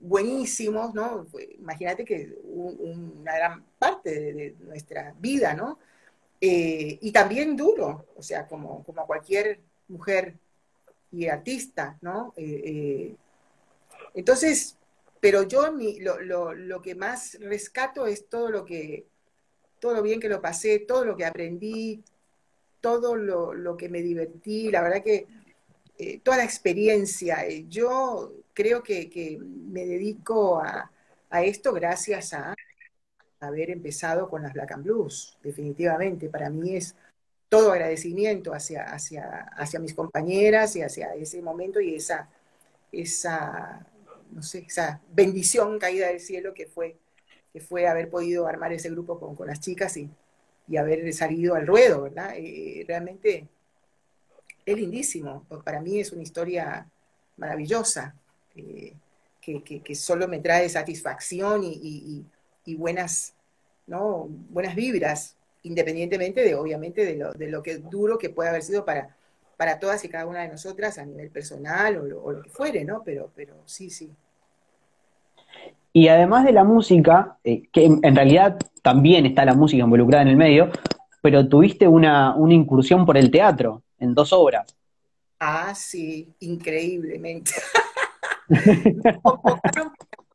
buenísimos, 0.02 0.94
¿no? 0.94 1.26
Imagínate 1.58 2.04
que 2.04 2.36
una 2.44 3.36
gran 3.36 3.64
parte 3.78 4.32
de, 4.32 4.56
nuestra 4.60 5.14
vida, 5.18 5.54
¿no? 5.54 5.78
Eh, 6.40 6.98
y 7.00 7.12
también 7.12 7.56
duro, 7.56 8.06
o 8.16 8.22
sea, 8.22 8.46
como, 8.46 8.82
como 8.84 9.06
cualquier 9.06 9.60
mujer 9.88 10.34
y 11.12 11.28
artista, 11.28 11.98
¿no? 12.00 12.34
entonces, 14.14 14.76
pero 15.20 15.44
yo 15.44 15.70
lo, 16.00 16.54
lo, 16.54 16.82
que 16.82 16.94
más 16.94 17.38
rescato 17.40 18.06
es 18.06 18.28
todo 18.28 18.50
lo 18.50 18.64
que, 18.64 19.06
todo 19.78 19.94
lo 19.94 20.02
bien 20.02 20.20
que 20.20 20.28
lo 20.28 20.40
pasé, 20.40 20.80
todo 20.80 21.04
lo 21.04 21.16
que 21.16 21.24
aprendí, 21.24 22.02
todo 22.80 23.16
lo, 23.16 23.76
que 23.76 23.88
me 23.88 24.02
divertí, 24.02 24.70
la 24.70 24.82
verdad 24.82 25.02
que 25.02 25.26
eh, 26.02 26.20
toda 26.22 26.38
la 26.38 26.44
experiencia. 26.44 27.46
Eh, 27.46 27.66
yo 27.68 28.32
creo 28.52 28.82
que, 28.82 29.38
me 29.40 29.86
dedico 29.86 30.58
a, 30.60 30.90
esto 31.44 31.72
gracias 31.72 32.34
a 32.34 32.54
haber 33.40 33.70
empezado 33.70 34.28
con 34.28 34.42
las 34.42 34.52
Black 34.52 34.72
and 34.72 34.84
Blues, 34.84 35.38
definitivamente. 35.42 36.28
Para 36.28 36.50
mí 36.50 36.76
es 36.76 36.96
todo 37.48 37.72
agradecimiento 37.72 38.52
hacia, 38.52 38.84
hacia, 38.84 39.24
hacia 39.56 39.80
mis 39.80 39.94
compañeras 39.94 40.74
y 40.76 40.82
hacia 40.82 41.14
ese 41.14 41.40
momento 41.42 41.80
y 41.80 41.94
esa, 41.94 42.28
esa 42.90 43.86
no 44.32 44.42
sé, 44.42 44.64
esa 44.66 45.00
bendición 45.12 45.78
caída 45.78 46.08
del 46.08 46.20
cielo 46.20 46.54
que 46.54 46.66
fue, 46.66 46.96
que 47.52 47.60
fue 47.60 47.86
haber 47.86 48.10
podido 48.10 48.46
armar 48.46 48.72
ese 48.72 48.90
grupo 48.90 49.36
con, 49.36 49.46
las 49.46 49.60
chicas 49.60 49.96
y, 49.96 50.10
haber 50.76 51.12
salido 51.12 51.54
al 51.54 51.66
ruedo, 51.66 52.02
¿verdad? 52.02 52.34
Eh, 52.36 52.84
realmente 52.88 53.46
es 54.64 54.77
lindísimo. 54.77 55.44
Para 55.64 55.81
mí 55.81 56.01
es 56.01 56.12
una 56.12 56.22
historia 56.22 56.87
maravillosa, 57.37 58.14
eh, 58.57 58.94
que, 59.40 59.94
solo 59.94 60.29
me 60.29 60.38
trae 60.38 60.68
satisfacción 60.68 61.62
y, 61.64 62.25
buenas, 62.77 63.35
¿no? 63.87 64.29
buenas 64.51 64.75
vibras, 64.75 65.37
independientemente 65.64 66.42
de, 66.42 66.55
obviamente, 66.55 67.05
de 67.05 67.16
lo, 67.16 67.33
de 67.33 67.48
lo 67.48 67.62
que 67.62 67.79
duro 67.79 68.18
que 68.18 68.31
puede 68.31 68.51
haber 68.51 68.62
sido 68.62 68.85
para, 68.85 69.16
para 69.57 69.79
todas 69.79 70.05
y 70.05 70.09
cada 70.09 70.27
una 70.27 70.42
de 70.42 70.48
nosotras 70.48 70.98
a 70.98 71.07
nivel 71.07 71.31
personal 71.31 71.96
o 71.96 72.33
lo, 72.33 72.42
que 72.42 72.51
fuere, 72.51 72.85
¿no? 72.85 73.03
Pero, 73.05 73.31
pero 73.35 73.55
sí, 73.64 73.90
sí. 73.90 74.11
Y 75.92 76.09
además 76.09 76.44
de 76.44 76.53
la 76.53 76.64
música, 76.64 77.37
eh, 77.44 77.68
que 77.70 77.85
en, 77.85 78.16
realidad 78.16 78.59
también 78.83 79.27
está 79.27 79.44
la 79.44 79.55
música 79.55 79.85
involucrada 79.85 80.22
en 80.22 80.29
el 80.31 80.37
medio, 80.37 80.70
pero 81.20 81.46
tuviste 81.48 81.87
una, 81.87 82.35
incursión 82.48 83.07
por 83.07 83.16
el 83.16 83.31
teatro 83.31 83.83
en 84.02 84.14
dos 84.14 84.32
obras. 84.32 84.76
Ah, 85.38 85.74
sí, 85.74 86.34
increíblemente. 86.40 87.52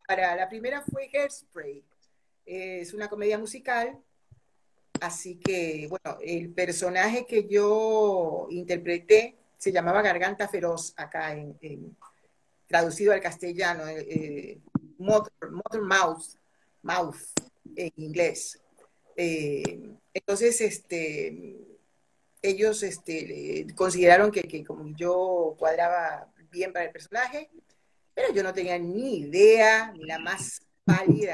para, 0.08 0.36
la 0.36 0.50
primera 0.50 0.82
fue 0.82 1.10
Hairspray. 1.14 1.84
Es 2.46 2.94
una 2.94 3.10
comedia 3.10 3.38
musical 3.38 4.02
Así 5.02 5.36
que, 5.36 5.88
bueno, 5.90 6.18
el 6.22 6.50
personaje 6.50 7.26
que 7.26 7.48
yo 7.48 8.48
interpreté 8.50 9.38
se 9.58 9.72
llamaba 9.72 10.02
Garganta 10.02 10.48
Feroz 10.48 10.94
acá, 10.98 11.34
en, 11.34 11.96
traducido 12.68 13.14
al 13.14 13.22
castellano, 13.22 13.88
eh, 13.88 14.06
eh 14.10 14.60
Mother, 14.98 15.82
Mouth, 15.82 16.24
Mouth 16.82 17.18
en 17.76 17.92
inglés. 17.98 18.60
Eh, 19.16 19.92
entonces, 20.14 20.60
este, 20.62 21.77
ellos 22.42 22.84
este, 22.84 23.66
consideraron 23.76 24.32
que, 24.32 24.44
que, 24.44 24.64
como 24.64 24.96
yo 24.96 25.56
cuadraba 25.58 26.32
bien 26.50 26.72
para 26.72 26.86
el 26.86 26.92
personaje, 26.92 27.50
pero 28.14 28.34
yo 28.34 28.44
no 28.44 28.54
tenía 28.54 28.78
ni 28.78 29.20
idea, 29.20 29.92
ni 29.92 30.06
la 30.06 30.20
más 30.20 30.62
pálida 30.84 31.34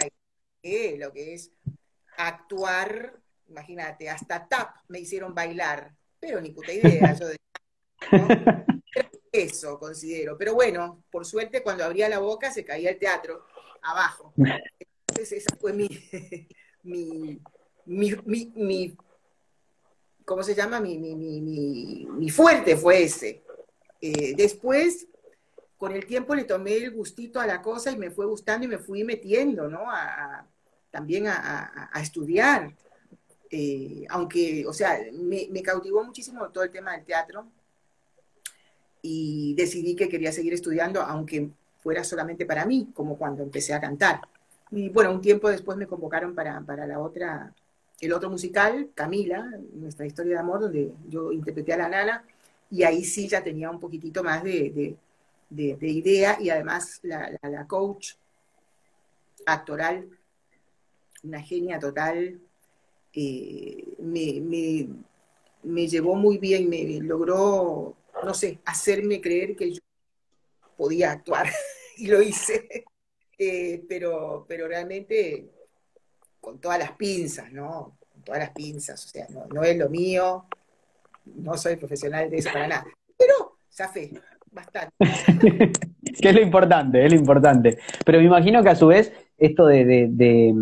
de 0.61 0.97
lo 0.97 1.11
que 1.11 1.33
es 1.33 1.51
actuar 2.17 3.23
imagínate, 3.53 4.09
hasta 4.09 4.47
tap 4.47 4.77
me 4.87 4.99
hicieron 4.99 5.33
bailar, 5.33 5.93
pero 6.19 6.41
ni 6.41 6.51
puta 6.51 6.73
idea. 6.73 7.15
Eso 9.31 9.79
considero. 9.79 10.37
Pero 10.37 10.53
bueno, 10.53 11.03
por 11.09 11.25
suerte 11.25 11.63
cuando 11.63 11.83
abría 11.83 12.09
la 12.09 12.19
boca 12.19 12.51
se 12.51 12.65
caía 12.65 12.91
el 12.91 12.99
teatro 12.99 13.45
abajo. 13.81 14.33
Entonces 15.07 15.43
esa 15.43 15.55
fue 15.57 15.73
mi, 15.73 15.87
mi, 16.83 17.41
mi, 17.85 18.97
¿cómo 20.25 20.43
se 20.43 20.55
llama? 20.55 20.79
Mi, 20.79 20.97
mi 20.97 22.29
fuerte 22.29 22.75
fue 22.75 23.03
ese. 23.03 23.43
Eh, 24.05 24.33
después, 24.35 25.07
con 25.77 25.93
el 25.93 26.05
tiempo 26.05 26.35
le 26.35 26.43
tomé 26.43 26.75
el 26.75 26.91
gustito 26.91 27.39
a 27.39 27.47
la 27.47 27.61
cosa 27.61 27.89
y 27.89 27.97
me 27.97 28.11
fue 28.11 28.25
gustando 28.25 28.65
y 28.65 28.69
me 28.69 28.77
fui 28.77 29.05
metiendo, 29.05 29.69
¿no? 29.69 29.89
A, 29.89 30.45
también 30.91 31.27
a, 31.27 31.89
estudiar. 32.01 32.75
Eh, 33.49 34.05
aunque, 34.09 34.65
o 34.67 34.73
sea, 34.73 34.99
me, 35.13 35.61
cautivó 35.61 36.03
muchísimo 36.03 36.49
todo 36.49 36.65
el 36.65 36.71
tema 36.71 36.91
del 36.91 37.05
teatro 37.05 37.47
y 39.01 39.55
decidí 39.55 39.95
que 39.95 40.09
quería 40.09 40.33
seguir 40.33 40.53
estudiando, 40.53 41.01
aunque 41.01 41.49
fuera 41.79 42.03
solamente 42.03 42.45
para 42.45 42.65
mí, 42.65 42.91
como 42.93 43.17
cuando 43.17 43.41
empecé 43.41 43.73
a 43.73 43.79
cantar. 43.79 44.19
Y 44.69 44.89
bueno, 44.89 45.11
un 45.11 45.21
tiempo 45.21 45.47
después 45.47 45.77
me 45.77 45.87
convocaron 45.87 46.35
para, 46.35 46.59
la 46.85 46.99
otra, 46.99 47.53
el 48.05 48.13
otro 48.13 48.29
musical, 48.29 48.89
Camila, 48.93 49.49
nuestra 49.73 50.05
historia 50.05 50.33
de 50.33 50.39
amor, 50.39 50.61
donde 50.61 50.91
yo 51.07 51.31
interpreté 51.31 51.73
a 51.73 51.77
la 51.77 51.89
nana, 51.89 52.25
y 52.69 52.83
ahí 52.83 53.03
sí 53.03 53.27
ya 53.27 53.43
tenía 53.43 53.69
un 53.69 53.79
poquitito 53.79 54.23
más 54.23 54.43
de, 54.43 54.97
idea, 55.49 56.37
y 56.39 56.49
además 56.49 56.99
la, 57.03 57.65
coach 57.67 58.13
actoral, 59.45 60.09
una 61.23 61.41
genia 61.41 61.79
total, 61.79 62.39
eh, 63.13 63.95
me, 63.99 65.87
llevó 65.87 66.15
muy 66.15 66.37
bien, 66.39 66.67
me 66.67 66.83
logró, 66.99 67.95
no 68.23 68.33
sé, 68.33 68.59
hacerme 68.65 69.21
creer 69.21 69.55
que 69.55 69.73
yo 69.73 69.81
podía 70.75 71.11
actuar 71.11 71.47
y 71.97 72.07
lo 72.07 72.21
hice, 72.21 72.85
eh, 73.37 73.83
pero, 73.87 74.45
pero 74.47 74.67
realmente 74.67 75.52
con 76.43 76.59
todas 76.59 76.77
las 76.77 76.91
pinzas, 76.91 77.51
¿no? 77.51 77.97
Con 78.11 78.21
todas 78.23 78.41
las 78.41 78.51
pinzas, 78.51 79.05
o 79.05 79.07
sea, 79.07 79.27
no, 79.29 79.63
es 79.63 79.77
lo 79.77 79.89
mío, 79.89 80.45
no 81.35 81.57
soy 81.57 81.77
profesional 81.77 82.29
de 82.29 82.37
eso 82.37 82.51
para 82.51 82.67
nada, 82.67 82.85
pero 83.17 83.57
fe 83.91 84.11
bastante. 84.51 84.93
que 86.21 86.29
es 86.29 86.35
lo 86.35 86.41
importante, 86.41 87.05
es 87.05 87.11
lo 87.11 87.17
importante. 87.17 87.79
Pero 88.05 88.19
me 88.19 88.25
imagino 88.25 88.61
que 88.61 88.69
a 88.69 88.75
su 88.75 88.87
vez 88.87 89.11
esto 89.37 89.65
de 89.65 90.53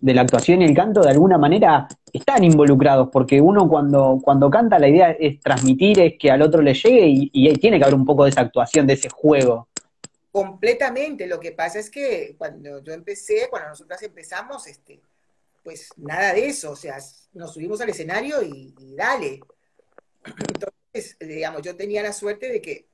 de 0.00 0.14
la 0.14 0.22
actuación 0.22 0.62
y 0.62 0.64
el 0.64 0.74
canto 0.74 1.02
de 1.02 1.10
alguna 1.10 1.38
manera 1.38 1.86
están 2.12 2.42
involucrados, 2.42 3.08
porque 3.12 3.40
uno 3.40 3.68
cuando, 3.68 4.18
cuando 4.22 4.50
canta 4.50 4.78
la 4.78 4.88
idea 4.88 5.10
es 5.10 5.38
transmitir, 5.40 6.00
es 6.00 6.14
que 6.18 6.30
al 6.30 6.42
otro 6.42 6.62
le 6.62 6.74
llegue 6.74 7.06
y, 7.06 7.52
tiene 7.54 7.78
que 7.78 7.84
haber 7.84 7.94
un 7.94 8.04
poco 8.04 8.24
de 8.24 8.30
esa 8.30 8.40
actuación, 8.40 8.86
de 8.86 8.94
ese 8.94 9.08
juego. 9.08 9.68
Completamente, 10.32 11.26
lo 11.26 11.38
que 11.38 11.52
pasa 11.52 11.78
es 11.78 11.90
que 11.90 12.34
cuando 12.38 12.82
yo 12.82 12.92
empecé, 12.92 13.48
cuando 13.50 13.70
nosotras 13.70 14.02
empezamos, 14.02 14.66
este, 14.66 15.00
pues 15.70 15.88
nada 15.98 16.34
de 16.34 16.48
eso, 16.48 16.72
o 16.72 16.76
sea, 16.76 16.98
nos 17.32 17.54
subimos 17.54 17.80
al 17.80 17.90
escenario 17.90 18.42
y, 18.42 18.74
dale. 18.96 19.38
Entonces, 20.24 21.16
digamos, 21.20 21.62
yo 21.62 21.76
tenía 21.76 22.02
la 22.02 22.12
suerte 22.12 22.50
de 22.50 22.60
que 22.60 22.88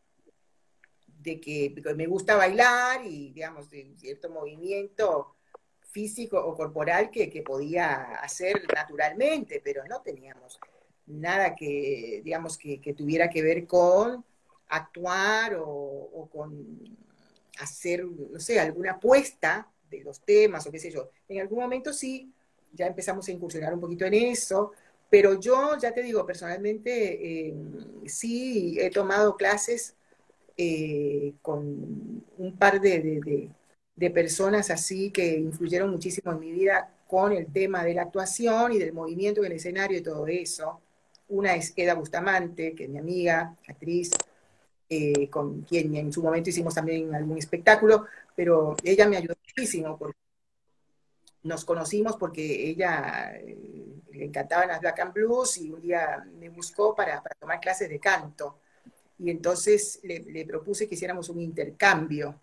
de 1.06 1.40
que 1.40 1.74
me 1.96 2.06
gusta 2.06 2.36
bailar 2.36 3.00
y, 3.06 3.32
digamos, 3.32 3.70
de 3.70 3.94
cierto 3.96 4.28
movimiento 4.28 5.36
físico 5.90 6.38
o 6.38 6.54
corporal 6.54 7.10
que, 7.10 7.42
podía 7.42 8.16
hacer 8.16 8.62
naturalmente, 8.74 9.62
pero 9.64 9.82
no 9.86 10.02
teníamos 10.02 10.60
nada 11.06 11.54
que, 11.54 12.20
digamos, 12.22 12.58
que, 12.58 12.94
tuviera 12.94 13.30
que 13.30 13.40
ver 13.40 13.66
con 13.66 14.22
actuar 14.68 15.56
o, 15.58 16.28
con 16.30 16.94
hacer, 17.58 18.04
no 18.04 18.38
sé, 18.38 18.60
alguna 18.60 18.92
apuesta 18.92 19.72
de 19.88 20.04
los 20.04 20.20
temas 20.20 20.66
o 20.66 20.70
qué 20.70 20.78
sé 20.78 20.90
yo. 20.90 21.08
En 21.26 21.40
algún 21.40 21.60
momento 21.60 21.94
sí, 21.94 22.34
ya 22.76 22.86
empezamos 22.86 23.28
a 23.28 23.32
incursionar 23.32 23.74
un 23.74 23.80
poquito 23.80 24.04
en 24.06 24.14
eso, 24.14 24.72
pero 25.10 25.40
yo, 25.40 25.76
ya 25.78 25.92
te 25.92 26.02
digo, 26.02 26.26
personalmente 26.26 27.48
eh, 27.48 27.54
sí 28.06 28.78
he 28.80 28.90
tomado 28.90 29.36
clases 29.36 29.94
eh, 30.56 31.34
con 31.42 32.24
un 32.38 32.56
par 32.58 32.80
de, 32.80 33.50
de 33.96 34.10
personas 34.10 34.70
así 34.70 35.10
que 35.10 35.38
influyeron 35.38 35.90
muchísimo 35.90 36.32
en 36.32 36.40
mi 36.40 36.52
vida 36.52 36.90
con 37.08 37.32
el 37.32 37.46
tema 37.52 37.84
de 37.84 37.94
la 37.94 38.02
actuación 38.02 38.72
y 38.72 38.78
del 38.78 38.92
movimiento 38.92 39.40
en 39.40 39.46
el 39.46 39.52
escenario 39.52 39.98
y 39.98 40.02
todo 40.02 40.26
eso. 40.26 40.80
Una 41.28 41.54
es 41.54 41.72
Eda 41.76 41.94
Bustamante, 41.94 42.74
que 42.74 42.84
es 42.84 42.90
mi 42.90 42.98
amiga, 42.98 43.56
actriz, 43.68 44.10
eh, 44.88 45.28
con 45.30 45.62
quien 45.62 45.94
en 45.96 46.12
su 46.12 46.22
momento 46.22 46.50
hicimos 46.50 46.74
también 46.74 47.14
algún 47.14 47.38
espectáculo, 47.38 48.06
pero 48.36 48.76
ella 48.84 49.08
me 49.08 49.16
ayudó 49.16 49.34
muchísimo 49.44 49.98
porque 49.98 50.18
nos 51.46 51.64
conocimos 51.64 52.16
porque 52.16 52.68
ella 52.68 53.32
eh, 53.36 54.02
le 54.12 54.24
encantaban 54.24 54.68
las 54.68 54.80
Black 54.80 55.00
and 55.00 55.12
Blues 55.12 55.58
y 55.58 55.70
un 55.70 55.80
día 55.80 56.26
me 56.38 56.48
buscó 56.48 56.94
para, 56.94 57.22
tomar 57.38 57.60
clases 57.60 57.88
de 57.88 58.00
canto. 58.00 58.58
Y 59.18 59.30
entonces 59.30 60.00
le, 60.02 60.44
propuse 60.44 60.88
que 60.88 60.94
hiciéramos 60.94 61.28
un 61.28 61.40
intercambio. 61.40 62.40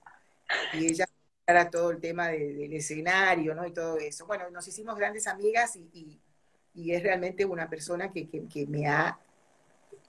Y 0.73 0.87
ella 0.87 1.05
era 1.45 1.69
todo 1.69 1.91
el 1.91 1.99
tema 1.99 2.29
del 2.29 2.73
escenario, 2.73 3.53
¿no? 3.53 3.65
Y 3.65 3.71
todo 3.71 3.97
eso. 3.97 4.25
Bueno, 4.25 4.49
nos 4.49 4.67
hicimos 4.67 4.95
grandes 4.95 5.27
amigas 5.27 5.75
y, 5.75 6.19
es 6.75 7.03
realmente 7.03 7.45
una 7.45 7.69
persona 7.69 8.11
que, 8.11 8.67
me 8.67 8.87
ha 8.87 9.19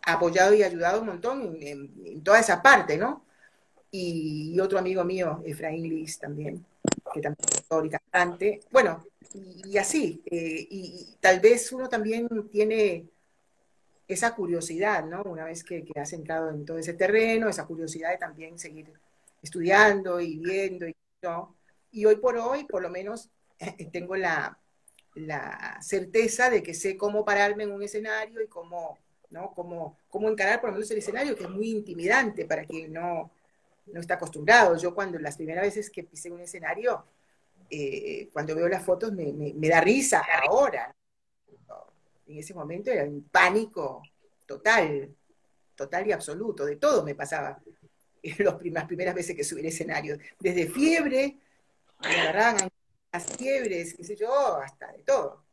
apoyado 0.06 0.54
y 0.54 0.62
ayudado 0.62 1.00
un 1.00 1.06
montón 1.06 1.56
en, 1.60 2.22
toda 2.22 2.40
esa 2.40 2.62
parte, 2.62 2.96
¿no? 2.96 3.24
Y, 3.90 4.58
otro 4.60 4.78
amigo 4.78 5.04
mío, 5.04 5.42
Efraín 5.44 5.82
Liz, 5.82 6.18
también, 6.18 6.64
que 7.14 7.20
también 7.20 7.48
es 7.48 7.58
actor 7.60 7.86
y 7.86 7.90
cantante. 7.90 8.60
Bueno, 8.70 9.04
y, 9.32 9.78
así. 9.78 10.22
Eh, 10.26 10.66
y, 10.70 11.16
tal 11.20 11.40
vez 11.40 11.72
uno 11.72 11.88
también 11.88 12.28
tiene 12.50 13.06
esa 14.08 14.34
curiosidad, 14.34 15.04
¿no? 15.06 15.22
Una 15.22 15.44
vez 15.44 15.64
que, 15.64 15.84
has 15.96 16.12
entrado 16.12 16.50
en 16.50 16.64
todo 16.64 16.78
ese 16.78 16.94
terreno, 16.94 17.48
esa 17.48 17.66
curiosidad 17.66 18.10
de 18.10 18.18
también 18.18 18.58
seguir 18.58 18.92
estudiando 19.42 20.20
y 20.20 20.38
viendo 20.38 20.88
y 20.88 20.94
Y 21.92 22.04
hoy 22.04 22.16
por 22.16 22.36
hoy, 22.36 22.64
por 22.64 22.82
lo 22.82 22.90
menos, 22.90 23.30
tengo 23.92 24.16
la, 24.16 24.58
la 25.14 25.78
certeza 25.80 26.50
de 26.50 26.62
que 26.62 26.74
sé 26.74 26.96
cómo 26.96 27.24
pararme 27.24 27.64
en 27.64 27.72
un 27.72 27.82
escenario 27.82 28.42
y 28.42 28.48
cómo, 28.48 28.98
¿no? 29.30 29.52
cómo, 29.54 29.98
cómo 30.08 30.28
encarar 30.28 30.60
por 30.60 30.70
lo 30.70 30.74
menos 30.74 30.90
el 30.90 30.98
escenario, 30.98 31.36
que 31.36 31.44
es 31.44 31.50
muy 31.50 31.70
intimidante 31.70 32.44
para 32.44 32.64
quien 32.64 32.92
no, 32.92 33.30
no 33.86 34.00
está 34.00 34.14
acostumbrado. 34.14 34.76
Yo 34.76 34.94
cuando 34.94 35.18
las 35.18 35.36
primeras 35.36 35.64
veces 35.64 35.90
que 35.90 36.04
pisé 36.04 36.30
un 36.30 36.40
escenario, 36.40 37.04
eh, 37.70 38.28
cuando 38.32 38.54
veo 38.54 38.68
las 38.68 38.84
fotos 38.84 39.12
me, 39.12 39.68
da 39.68 39.80
risa 39.80 40.22
ahora. 40.46 40.94
En 42.26 42.38
ese 42.38 42.54
momento 42.54 42.90
era 42.90 43.04
un 43.04 43.28
pánico 43.30 44.02
total, 44.46 45.14
total 45.74 46.06
y 46.06 46.12
absoluto, 46.12 46.64
de 46.64 46.76
todo 46.76 47.04
me 47.04 47.14
pasaba 47.14 47.60
las 48.38 48.84
primeras 48.86 49.14
veces 49.14 49.36
que 49.36 49.44
subí 49.44 49.60
al 49.60 49.66
escenario, 49.66 50.16
desde 50.38 50.66
fiebre, 50.66 51.38
me 52.00 52.70
las 53.12 53.26
fiebres, 53.36 53.94
qué 53.94 54.04
sé 54.04 54.16
yo, 54.16 54.56
hasta 54.56 54.90
de 54.92 55.02
todo. 55.02 55.43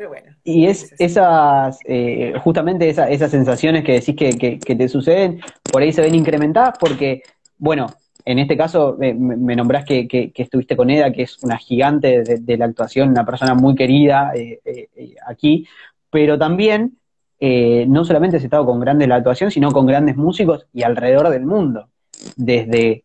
Pero 0.00 0.08
bueno. 0.08 0.34
Y 0.44 0.64
es 0.64 0.94
esas, 0.98 1.78
eh, 1.84 2.32
justamente 2.42 2.88
esas 2.88 3.30
sensaciones 3.30 3.84
que 3.84 3.92
decís 3.92 4.16
que, 4.16 4.58
que, 4.58 4.74
te 4.74 4.88
suceden, 4.88 5.42
por 5.70 5.82
ahí 5.82 5.92
se 5.92 6.00
ven 6.00 6.14
incrementadas 6.14 6.78
porque, 6.80 7.20
bueno, 7.58 7.86
en 8.24 8.38
este 8.38 8.56
caso 8.56 8.96
me, 8.98 9.12
nombrás 9.54 9.84
que, 9.84 10.08
que, 10.08 10.32
estuviste 10.34 10.74
con 10.74 10.88
Eda, 10.88 11.12
que 11.12 11.24
es 11.24 11.36
una 11.42 11.58
gigante 11.58 12.22
de, 12.22 12.56
la 12.56 12.64
actuación, 12.64 13.10
una 13.10 13.26
persona 13.26 13.54
muy 13.54 13.74
querida 13.74 14.32
eh, 14.34 14.60
eh, 14.64 14.88
aquí, 15.26 15.66
pero 16.10 16.38
también 16.38 16.96
no 17.38 18.02
solamente 18.06 18.38
has 18.38 18.44
estado 18.44 18.64
con 18.64 18.80
grandes 18.80 19.04
de 19.04 19.10
la 19.10 19.16
actuación, 19.16 19.50
sino 19.50 19.70
con 19.70 19.84
grandes 19.84 20.16
músicos 20.16 20.66
y 20.72 20.82
alrededor 20.82 21.28
del 21.28 21.44
mundo, 21.44 21.90
desde 22.36 23.04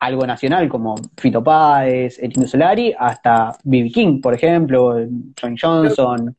algo 0.00 0.26
nacional 0.26 0.68
como 0.68 0.94
Fito 1.16 1.42
Páez, 1.42 2.18
Etino 2.18 2.46
Solari, 2.46 2.94
hasta 2.98 3.56
B.B. 3.64 3.90
King, 3.90 4.20
por 4.20 4.34
ejemplo, 4.34 4.94
John 5.40 5.56
Johnson. 5.60 6.36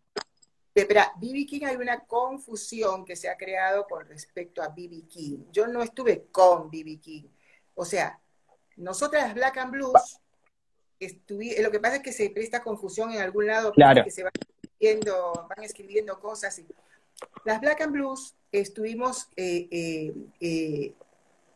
Espera, 0.73 1.11
B.B. 1.19 1.45
King 1.45 1.65
hay 1.65 1.75
una 1.75 2.01
confusión 2.01 3.03
que 3.03 3.15
se 3.15 3.29
ha 3.29 3.35
creado 3.35 3.85
con 3.89 4.07
respecto 4.07 4.61
a 4.61 4.69
B.B. 4.69 5.03
King. 5.07 5.37
Yo 5.51 5.67
no 5.67 5.81
estuve 5.81 6.27
con 6.31 6.69
B.B. 6.69 6.99
King. 6.99 7.23
O 7.73 7.83
sea, 7.83 8.19
nosotras 8.75 9.33
Black 9.33 9.57
and 9.57 9.71
Blues, 9.71 10.19
lo 10.99 11.71
que 11.71 11.79
pasa 11.79 11.95
es 11.97 12.01
que 12.03 12.13
se 12.13 12.29
presta 12.29 12.61
confusión 12.61 13.11
en 13.11 13.21
algún 13.21 13.47
lado, 13.47 13.71
claro. 13.71 14.03
que 14.03 14.11
se 14.11 14.23
van 14.23 14.31
escribiendo, 14.39 15.47
van 15.49 15.63
escribiendo 15.63 16.19
cosas. 16.19 16.61
las 17.43 17.59
Black 17.59 17.81
and 17.81 17.93
Blues 17.93 18.35
estuvimos 18.51 19.29
eh, 19.35 19.67
eh, 19.71 20.13
eh 20.39 20.93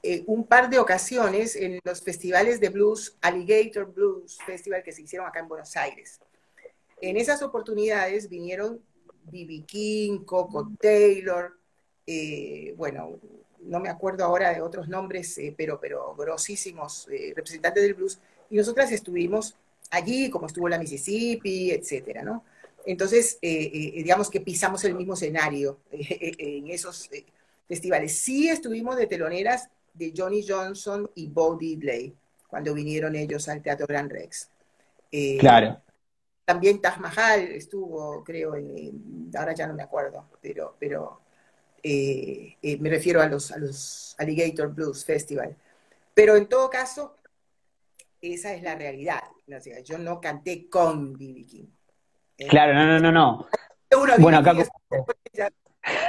eh, 0.03 0.23
un 0.25 0.47
par 0.47 0.67
de 0.67 0.79
ocasiones 0.79 1.55
en 1.55 1.79
los 1.83 2.01
festivales 2.01 2.59
de 2.59 2.69
blues, 2.69 3.17
Alligator 3.21 3.85
Blues 3.85 4.39
Festival 4.43 4.81
que 4.81 4.91
se 4.91 5.03
hicieron 5.03 5.27
acá 5.27 5.41
en 5.41 5.47
Buenos 5.47 5.75
Aires. 5.77 6.19
En 6.99 7.17
esas 7.17 7.43
oportunidades 7.43 8.27
vinieron 8.27 8.81
B.B. 9.25 9.63
King, 9.67 10.23
Coco 10.25 10.71
Taylor, 10.79 11.55
eh, 12.07 12.73
bueno, 12.77 13.19
no 13.59 13.79
me 13.79 13.89
acuerdo 13.89 14.23
ahora 14.23 14.51
de 14.51 14.61
otros 14.61 14.87
nombres, 14.87 15.37
eh, 15.37 15.53
pero, 15.55 15.79
pero 15.79 16.15
grosísimos 16.15 17.07
representantes 17.35 17.83
del 17.83 17.93
blues, 17.93 18.19
y 18.49 18.57
nosotras 18.57 18.91
estuvimos 18.91 19.55
allí, 19.91 20.31
como 20.31 20.47
estuvo 20.47 20.67
la 20.67 20.79
Mississippi, 20.79 21.69
etcétera, 21.69 22.23
¿no? 22.23 22.43
Entonces, 22.87 23.37
digamos 23.39 24.31
que 24.31 24.41
pisamos 24.41 24.83
el 24.83 24.95
mismo 24.95 25.13
escenario 25.13 25.77
en 25.91 26.67
esos 26.69 27.07
festivales. 27.67 28.17
Sí 28.17 28.49
estuvimos 28.49 28.97
de 28.97 29.05
teloneras 29.05 29.69
de 29.93 30.13
Johnny 30.15 30.45
Johnson 30.47 31.09
y 31.15 31.27
Bo 31.27 31.55
Diddley, 31.55 32.15
cuando 32.47 32.73
vinieron 32.73 33.15
ellos 33.15 33.47
al 33.49 33.61
Teatro 33.61 33.87
Gran 33.87 34.09
Rex. 34.09 34.49
Eh, 35.11 35.37
claro. 35.39 35.81
También 36.45 36.81
Taj 36.81 36.97
Mahal 36.99 37.41
estuvo, 37.51 38.23
creo, 38.23 38.55
en, 38.55 39.31
ahora 39.37 39.53
ya 39.53 39.67
no 39.67 39.73
me 39.73 39.83
acuerdo, 39.83 40.29
pero, 40.41 40.75
pero 40.79 41.21
eh, 41.81 42.57
eh, 42.61 42.77
me 42.77 42.89
refiero 42.89 43.21
a 43.21 43.27
los, 43.27 43.51
a 43.51 43.57
los 43.57 44.15
Alligator 44.17 44.73
Blues 44.73 45.05
Festival. 45.05 45.55
Pero 46.13 46.35
en 46.35 46.47
todo 46.47 46.69
caso, 46.69 47.17
esa 48.21 48.53
es 48.53 48.63
la 48.63 48.75
realidad. 48.75 49.21
yo 49.83 49.97
no 49.97 50.19
canté 50.19 50.69
con 50.69 51.13
B.B. 51.13 51.45
King. 51.45 51.67
Claro, 52.49 52.73
no, 52.73 52.85
no, 52.85 52.99
no, 52.99 53.11
no. 53.11 53.47
Bueno, 54.19 54.39
acá... 54.39 54.53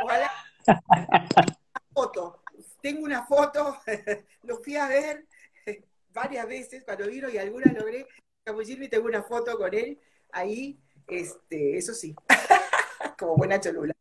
Ojalá 0.05 0.31
foto 1.95 2.42
tengo 2.83 3.05
una 3.05 3.25
foto, 3.25 3.79
lo 4.43 4.57
fui 4.59 4.77
a 4.77 4.89
ver 4.89 5.25
varias 6.13 6.47
veces 6.47 6.85
cuando 6.85 7.07
vino 7.07 7.31
y 7.31 7.39
alguna 7.39 7.73
logré 7.73 8.07
y 8.45 8.89
tengo 8.89 9.07
una 9.07 9.23
foto 9.23 9.57
con 9.57 9.73
él 9.73 9.99
ahí, 10.33 10.77
este, 11.07 11.77
eso 11.77 11.95
sí, 11.95 12.15
como 13.19 13.37
buena 13.37 13.61
cholula. 13.61 13.95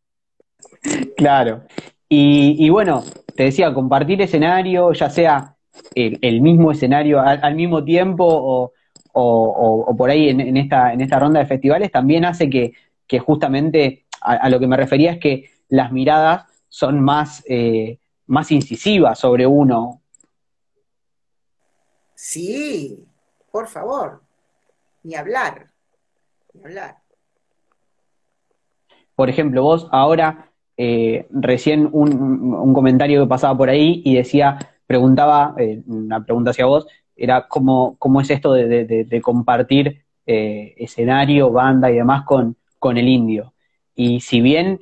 Claro. 1.16 1.64
Y, 2.10 2.70
bueno, 2.70 3.04
te 3.36 3.44
decía, 3.44 3.74
compartir 3.74 4.22
escenario, 4.22 4.92
ya 4.92 5.10
sea 5.10 5.56
el, 5.96 6.42
mismo 6.42 6.74
escenario 6.74 7.22
al, 7.22 7.56
mismo 7.56 7.86
tiempo 7.86 8.74
o, 9.14 9.96
por 9.96 10.10
ahí 10.10 10.28
en, 10.28 10.58
esta, 10.58 10.92
en 10.92 11.00
esta 11.00 11.20
ronda 11.20 11.40
de 11.40 11.46
festivales, 11.46 11.90
también 11.90 12.26
hace 12.26 12.50
que, 12.50 12.74
justamente 13.20 14.06
a, 14.20 14.50
lo 14.50 14.60
que 14.60 14.68
me 14.68 14.76
refería 14.76 15.12
es 15.14 15.20
que 15.20 15.52
las 15.70 15.94
miradas 15.94 16.46
son 16.68 17.00
más, 17.00 17.46
eh, 17.48 18.00
más 18.28 18.52
incisiva 18.52 19.16
sobre 19.16 19.46
uno. 19.46 20.02
Sí, 22.16 23.06
por 23.52 23.68
favor, 23.68 24.22
ni 25.04 25.16
hablar, 25.16 25.72
ni 26.54 26.64
hablar. 26.64 26.98
Por 29.16 29.30
ejemplo, 29.30 29.64
vos 29.64 29.88
ahora, 29.92 30.52
eh, 30.78 31.28
recién 31.32 31.90
un, 31.92 32.74
comentario 32.74 33.22
que 33.22 33.28
pasaba 33.28 33.58
por 33.58 33.70
ahí 33.70 34.02
y 34.06 34.16
decía, 34.16 34.58
preguntaba, 34.88 35.56
eh, 35.58 35.82
una 35.88 36.24
pregunta 36.24 36.52
hacia 36.52 36.66
vos, 36.66 36.88
era 37.16 37.48
cómo, 37.48 37.98
cómo 38.00 38.22
es 38.22 38.30
esto 38.30 38.54
de, 38.54 39.22
compartir 39.22 40.06
eh, 40.26 40.74
escenario, 40.78 41.52
banda 41.52 41.92
y 41.92 41.96
demás 41.96 42.24
con, 42.24 42.56
con 42.80 42.98
el 42.98 43.08
indio. 43.08 43.54
Y 43.96 44.22
si 44.22 44.42
bien 44.42 44.80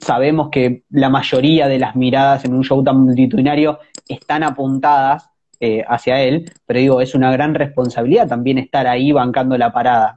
sabemos 0.00 0.48
que 0.50 0.84
la 0.90 1.08
mayoría 1.08 1.68
de 1.68 1.78
las 1.78 1.96
miradas 1.96 2.44
en 2.44 2.54
un 2.54 2.62
show 2.62 2.82
tan 2.82 3.00
multitudinario 3.00 3.78
están 4.08 4.42
apuntadas 4.42 5.30
eh, 5.58 5.82
hacia 5.88 6.22
él, 6.22 6.52
pero 6.66 6.80
digo, 6.80 7.00
es 7.00 7.14
una 7.14 7.32
gran 7.32 7.54
responsabilidad 7.54 8.28
también 8.28 8.58
estar 8.58 8.86
ahí 8.86 9.12
bancando 9.12 9.56
la 9.56 9.72
parada. 9.72 10.16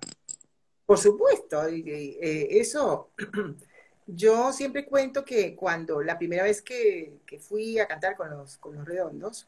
Por 0.86 0.98
supuesto, 0.98 1.66
eh, 1.68 2.48
eso, 2.52 3.12
yo 4.08 4.52
siempre 4.52 4.86
cuento 4.86 5.24
que 5.24 5.56
cuando 5.56 6.02
la 6.02 6.18
primera 6.18 6.44
vez 6.44 6.62
que, 6.62 7.20
fui 7.40 7.80
a 7.80 7.88
cantar 7.88 8.16
con 8.16 8.30
los, 8.32 8.58
con 8.58 8.76
los 8.76 8.86
redondos, 8.86 9.48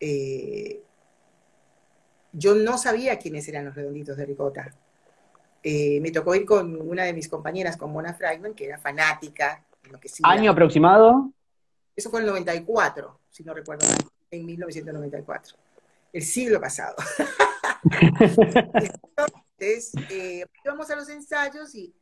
eh, 0.00 0.80
yo 2.32 2.54
no 2.54 2.76
sabía 2.76 3.18
quiénes 3.18 3.48
eran 3.48 3.66
los 3.66 3.74
redonditos 3.74 4.16
de 4.16 4.26
Ricota. 4.26 4.74
Eh, 5.68 5.98
me 6.00 6.12
tocó 6.12 6.32
ir 6.32 6.46
con 6.46 6.80
una 6.80 7.02
de 7.02 7.12
mis 7.12 7.28
compañeras, 7.28 7.76
con 7.76 7.90
Mona 7.90 8.14
Freidman, 8.14 8.54
que 8.54 8.66
era 8.66 8.78
fanática. 8.78 9.66
Lo 9.90 9.98
que 9.98 10.08
¿Año 10.22 10.52
aproximado? 10.52 11.32
Eso 11.96 12.08
fue 12.08 12.20
en 12.20 12.26
el 12.26 12.30
94, 12.30 13.18
si 13.28 13.42
no 13.42 13.52
recuerdo 13.52 13.84
mal, 13.84 13.98
en 14.30 14.46
1994. 14.46 15.56
el 16.12 16.22
siglo 16.22 16.60
pasado. 16.60 16.94
Entonces, 19.58 19.90
eh, 20.08 20.44
íbamos 20.64 20.88
a 20.88 20.94
los 20.94 21.08
ensayos 21.08 21.74
y 21.74 21.92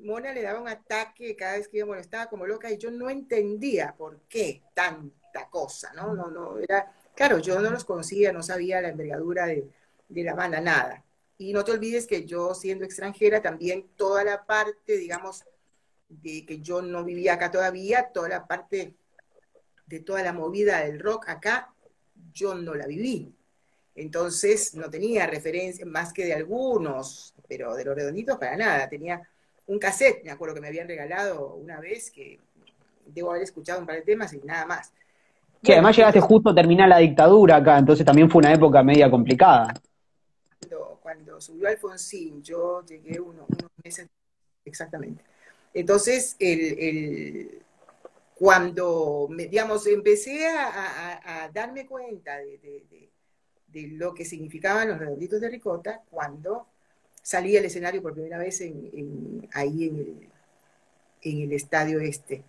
Mona 0.00 0.34
le 0.34 0.42
daba 0.42 0.60
un 0.60 0.68
ataque 0.68 1.34
cada 1.36 1.56
vez 1.56 1.68
que 1.68 1.78
íbamos, 1.78 1.96
estaba 1.96 2.26
como 2.26 2.46
loca 2.46 2.70
y 2.70 2.76
yo 2.76 2.90
no 2.90 3.08
entendía 3.08 3.94
por 3.96 4.20
qué 4.28 4.62
tanta 4.74 5.48
cosa, 5.48 5.90
¿no? 5.94 6.12
No, 6.12 6.30
no, 6.30 6.58
era, 6.58 6.92
claro, 7.14 7.38
yo 7.38 7.58
no 7.60 7.70
los 7.70 7.86
conocía, 7.86 8.30
no 8.30 8.42
sabía 8.42 8.82
la 8.82 8.90
envergadura 8.90 9.46
de, 9.46 9.70
de 10.06 10.22
la 10.22 10.34
banda, 10.34 10.60
nada. 10.60 11.02
Y 11.38 11.52
no 11.52 11.64
te 11.64 11.72
olvides 11.72 12.06
que 12.06 12.24
yo, 12.24 12.54
siendo 12.54 12.84
extranjera, 12.84 13.42
también 13.42 13.86
toda 13.96 14.24
la 14.24 14.44
parte, 14.44 14.96
digamos, 14.96 15.44
de 16.08 16.46
que 16.46 16.60
yo 16.60 16.80
no 16.82 17.04
vivía 17.04 17.34
acá 17.34 17.50
todavía, 17.50 18.10
toda 18.12 18.28
la 18.28 18.46
parte 18.46 18.94
de 19.86 20.00
toda 20.00 20.22
la 20.22 20.32
movida 20.32 20.80
del 20.80 20.98
rock 20.98 21.28
acá, 21.28 21.72
yo 22.32 22.54
no 22.54 22.74
la 22.74 22.86
viví. 22.86 23.32
Entonces 23.94 24.74
no 24.74 24.90
tenía 24.90 25.26
referencia 25.26 25.86
más 25.86 26.12
que 26.12 26.24
de 26.24 26.34
algunos, 26.34 27.34
pero 27.48 27.74
de 27.74 27.84
los 27.84 27.94
redonditos 27.94 28.36
para 28.38 28.56
nada. 28.56 28.88
Tenía 28.88 29.22
un 29.66 29.78
cassette, 29.78 30.22
me 30.24 30.30
acuerdo 30.30 30.54
que 30.54 30.60
me 30.60 30.68
habían 30.68 30.88
regalado 30.88 31.54
una 31.54 31.80
vez, 31.80 32.10
que 32.10 32.38
debo 33.06 33.30
haber 33.30 33.42
escuchado 33.42 33.80
un 33.80 33.86
par 33.86 33.96
de 33.96 34.02
temas 34.02 34.32
y 34.32 34.38
nada 34.38 34.66
más. 34.66 34.92
Sí, 35.62 35.72
además 35.72 35.96
llegaste 35.96 36.20
justo 36.20 36.50
a 36.50 36.54
terminar 36.54 36.88
la 36.88 36.98
dictadura 36.98 37.56
acá, 37.56 37.78
entonces 37.78 38.04
también 38.04 38.30
fue 38.30 38.40
una 38.40 38.52
época 38.52 38.82
media 38.82 39.10
complicada. 39.10 39.74
Cuando, 41.16 41.40
subió 41.40 41.68
Alfonsín, 41.68 42.42
yo 42.42 42.84
llegué 42.84 43.18
unos, 43.18 43.46
meses, 43.82 44.06
exactamente. 44.66 45.24
Entonces, 45.72 46.36
el, 46.38 47.62
cuando, 48.34 49.26
digamos, 49.30 49.86
empecé 49.86 50.46
a, 50.46 51.50
darme 51.54 51.86
cuenta 51.86 52.36
de, 52.36 53.08
lo 53.92 54.12
que 54.12 54.26
significaban 54.26 54.88
los 54.88 54.98
redonditos 54.98 55.40
de 55.40 55.48
ricota, 55.48 56.02
cuando 56.10 56.66
salí 57.22 57.56
al 57.56 57.64
escenario 57.64 58.02
por 58.02 58.12
primera 58.12 58.38
vez 58.38 58.60
en, 58.60 59.48
ahí 59.54 59.88
en 59.88 59.96
el, 59.96 60.28
en 61.22 61.40
el 61.44 61.52
estadio 61.52 61.98
este, 62.00 62.44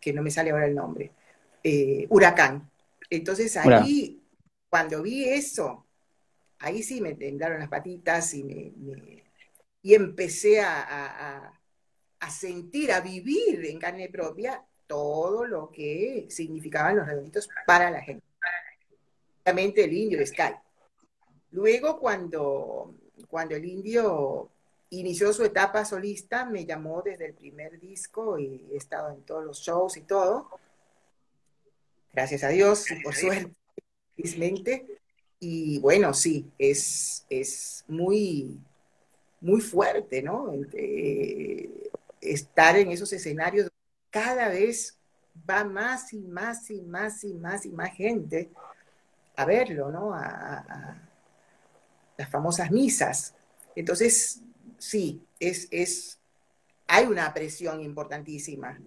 que 0.00 0.14
no 0.14 0.22
me 0.22 0.30
sale 0.30 0.50
ahora 0.50 0.66
el 0.66 0.74
nombre, 0.74 1.12
eh, 1.62 2.06
Huracán. 2.08 2.70
Entonces 3.10 3.54
ahí, 3.58 4.22
cuando 4.70 5.02
vi 5.02 5.24
eso, 5.24 5.87
ahí 6.58 6.82
sí 6.82 7.00
me 7.00 7.14
temblaron 7.14 7.60
las 7.60 7.68
patitas 7.68 8.34
y, 8.34 8.44
me, 8.44 8.72
y 9.82 9.94
empecé 9.94 10.60
a, 10.60 11.52
a, 12.20 12.30
sentir, 12.30 12.92
a 12.92 13.00
vivir 13.00 13.64
en 13.64 13.78
carne 13.78 14.08
propia 14.08 14.62
todo 14.86 15.44
lo 15.44 15.70
que 15.70 16.26
significaban 16.30 16.96
los 16.96 17.06
redonditos 17.06 17.48
para 17.66 17.90
la 17.90 18.00
gente. 18.00 18.24
Obviamente 19.44 19.84
el 19.84 19.92
indio 19.92 20.18
de 20.18 20.26
Sky. 20.26 20.54
Luego, 21.50 21.98
cuando 21.98 22.94
cuando 23.28 23.56
el 23.56 23.64
indio 23.64 24.50
inició 24.90 25.32
su 25.32 25.44
etapa 25.44 25.84
solista, 25.84 26.44
me 26.44 26.64
llamó 26.64 27.02
desde 27.02 27.26
el 27.26 27.34
primer 27.34 27.78
disco 27.78 28.38
y 28.38 28.66
he 28.72 28.76
estado 28.76 29.10
en 29.10 29.22
todos 29.22 29.44
los 29.44 29.58
shows 29.58 29.96
y 29.96 30.02
todo. 30.02 30.48
Gracias 32.12 32.42
a 32.44 32.48
Dios, 32.48 32.86
por 33.02 33.14
suerte, 33.14 33.52
felizmente. 34.16 34.97
Y 35.40 35.78
bueno, 35.78 36.12
sí, 36.14 36.50
es, 36.58 37.24
es 37.30 37.84
muy, 37.88 38.58
muy 39.40 39.60
fuerte, 39.60 40.22
¿no? 40.22 40.52
estar 42.20 42.76
en 42.76 42.90
esos 42.90 43.12
escenarios, 43.12 43.70
cada 44.10 44.48
vez 44.48 44.98
va 45.48 45.64
más 45.64 46.12
y 46.12 46.20
más 46.26 46.68
y 46.70 46.82
más 46.82 47.22
y 47.22 47.34
más 47.34 47.64
y 47.64 47.70
más 47.70 47.94
gente 47.94 48.50
a 49.36 49.44
verlo, 49.44 49.90
¿no? 49.90 50.12
a 50.12 51.08
las 52.18 52.28
famosas 52.28 52.70
misas. 52.70 53.34
Entonces, 53.76 54.40
sí, 54.76 55.22
es, 55.38 55.68
es, 55.70 56.18
hay 56.88 57.06
una 57.06 57.32
presión 57.32 57.80
importantísima, 57.80 58.78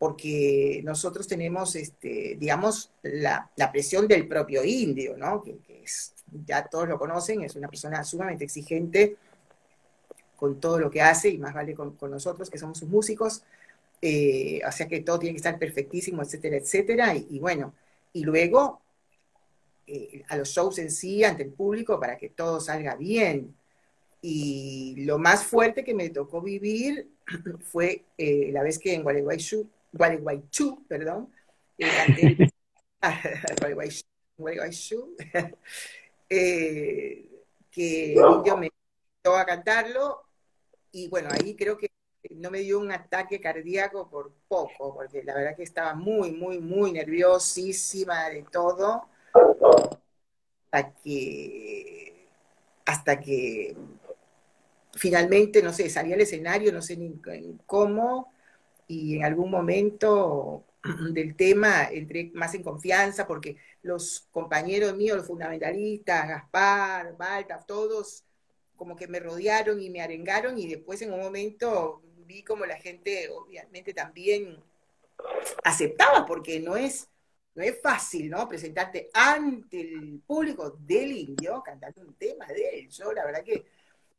porque 0.00 0.80
nosotros 0.82 1.28
tenemos, 1.28 1.76
este, 1.76 2.34
digamos, 2.40 2.90
la, 3.02 3.50
presión 3.70 4.08
del 4.08 4.26
propio 4.26 4.64
indio, 4.64 5.14
¿no? 5.14 5.42
Que, 5.42 5.58
es, 5.84 6.14
ya 6.46 6.64
todos 6.64 6.88
lo 6.88 6.98
conocen, 6.98 7.42
es 7.42 7.54
una 7.54 7.68
persona 7.68 8.02
sumamente 8.02 8.44
exigente 8.44 9.18
con 10.36 10.58
todo 10.58 10.78
lo 10.78 10.90
que 10.90 11.02
hace, 11.02 11.28
y 11.28 11.36
más 11.36 11.52
vale 11.52 11.74
con, 11.74 11.98
nosotros 12.08 12.48
que 12.48 12.56
somos 12.56 12.78
sus 12.78 12.88
músicos, 12.88 13.42
eh, 14.00 14.62
o 14.66 14.72
sea 14.72 14.88
que 14.88 15.00
todo 15.00 15.18
tiene 15.18 15.34
que 15.34 15.40
estar 15.44 15.58
perfectísimo, 15.58 16.22
etcétera, 16.22 16.56
etcétera, 16.56 17.14
y 17.14 17.38
bueno, 17.38 17.74
y 18.14 18.24
luego 18.24 18.80
eh, 19.86 20.24
a 20.28 20.36
los 20.38 20.48
shows 20.48 20.78
en 20.78 20.90
sí, 20.90 21.24
ante 21.24 21.42
el 21.42 21.50
público, 21.50 22.00
para 22.00 22.16
que 22.16 22.30
todo 22.30 22.58
salga 22.58 22.94
bien. 22.94 23.54
Y 24.22 24.94
lo 25.04 25.18
más 25.18 25.44
fuerte 25.44 25.84
que 25.84 25.94
me 25.94 26.08
tocó 26.08 26.40
vivir 26.40 27.10
fue 27.60 28.04
eh, 28.16 28.48
la 28.50 28.62
vez 28.62 28.78
que 28.78 28.94
en 28.94 29.02
Gualeguaychú, 29.02 29.68
Gualeguaychú 29.92 30.86
perdón, 30.86 31.32
eh, 31.78 31.88
canté 31.96 32.36
Gualeguaychú, 34.36 35.16
eh, 36.28 37.28
que 37.70 38.14
yo 38.14 38.56
me 38.56 38.66
invitó 38.66 39.36
a 39.36 39.44
cantarlo 39.44 40.22
y 40.92 41.08
bueno, 41.08 41.28
ahí 41.32 41.54
creo 41.54 41.76
que 41.78 41.90
no 42.30 42.50
me 42.50 42.60
dio 42.60 42.78
un 42.78 42.92
ataque 42.92 43.40
cardíaco 43.40 44.08
por 44.08 44.32
poco, 44.48 44.94
porque 44.94 45.22
la 45.22 45.34
verdad 45.34 45.56
que 45.56 45.62
estaba 45.62 45.94
muy, 45.94 46.32
muy, 46.32 46.58
muy 46.58 46.92
nerviosísima 46.92 48.28
de 48.28 48.42
todo 48.50 49.06
hasta 50.70 50.92
que, 50.94 52.28
hasta 52.84 53.20
que 53.20 53.76
finalmente, 54.92 55.62
no 55.62 55.72
sé, 55.72 55.88
salí 55.88 56.12
al 56.12 56.20
escenario, 56.20 56.72
no 56.72 56.82
sé 56.82 56.96
ni 56.96 57.12
cómo, 57.66 58.32
y 58.90 59.16
en 59.16 59.24
algún 59.24 59.52
momento 59.52 60.64
del 61.12 61.36
tema 61.36 61.84
entré 61.84 62.32
más 62.34 62.54
en 62.54 62.64
confianza 62.64 63.24
porque 63.24 63.56
los 63.82 64.26
compañeros 64.32 64.96
míos, 64.96 65.16
los 65.16 65.28
fundamentalistas, 65.28 66.28
Gaspar, 66.28 67.16
Balta, 67.16 67.60
todos 67.60 68.24
como 68.74 68.96
que 68.96 69.06
me 69.06 69.20
rodearon 69.20 69.80
y 69.80 69.90
me 69.90 70.02
arengaron 70.02 70.58
y 70.58 70.66
después 70.66 71.00
en 71.02 71.12
un 71.12 71.20
momento 71.20 72.02
vi 72.26 72.42
como 72.42 72.66
la 72.66 72.76
gente 72.76 73.28
obviamente 73.28 73.94
también 73.94 74.58
aceptaba 75.62 76.26
porque 76.26 76.58
no 76.58 76.76
es 76.76 77.06
no 77.54 77.62
es 77.62 77.80
fácil, 77.80 78.30
¿no? 78.30 78.48
Presentarte 78.48 79.10
ante 79.12 79.80
el 79.80 80.20
público 80.26 80.70
del 80.80 81.12
indio 81.12 81.62
cantando 81.64 82.00
un 82.00 82.14
tema 82.14 82.46
de 82.46 82.78
él. 82.78 82.88
Yo, 82.88 83.12
la 83.12 83.26
verdad 83.26 83.42
que, 83.42 83.66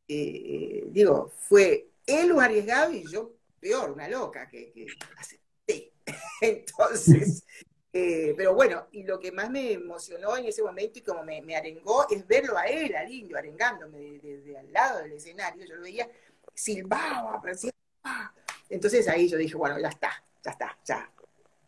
eh, 0.06 0.84
digo, 0.88 1.32
fue 1.34 1.88
él 2.06 2.30
un 2.30 2.42
arriesgado 2.42 2.92
y 2.92 3.10
yo 3.10 3.32
peor, 3.62 3.92
una 3.92 4.08
loca, 4.08 4.48
que, 4.48 4.86
acepté. 5.16 5.92
Entonces, 6.40 7.44
eh, 7.92 8.34
pero 8.36 8.54
bueno, 8.54 8.88
y 8.90 9.04
lo 9.04 9.20
que 9.20 9.30
más 9.30 9.48
me 9.50 9.72
emocionó 9.72 10.36
en 10.36 10.46
ese 10.46 10.62
momento 10.62 10.98
y 10.98 11.02
como 11.02 11.22
me, 11.22 11.56
arengó 11.56 12.06
es 12.10 12.26
verlo 12.26 12.58
a 12.58 12.64
él, 12.64 12.94
al 12.96 13.10
indio, 13.10 13.38
arengándome 13.38 14.18
desde, 14.20 14.58
al 14.58 14.72
lado 14.72 14.98
del 15.02 15.12
escenario. 15.12 15.64
Yo 15.64 15.76
lo 15.76 15.82
veía, 15.82 16.10
silbaba, 16.52 17.40
Entonces 18.68 19.06
ahí 19.08 19.28
yo 19.28 19.38
dije, 19.38 19.56
bueno, 19.56 19.78
ya 19.78 19.88
está, 19.88 20.10
ya 20.44 20.50
está, 20.50 20.76
ya, 20.84 21.12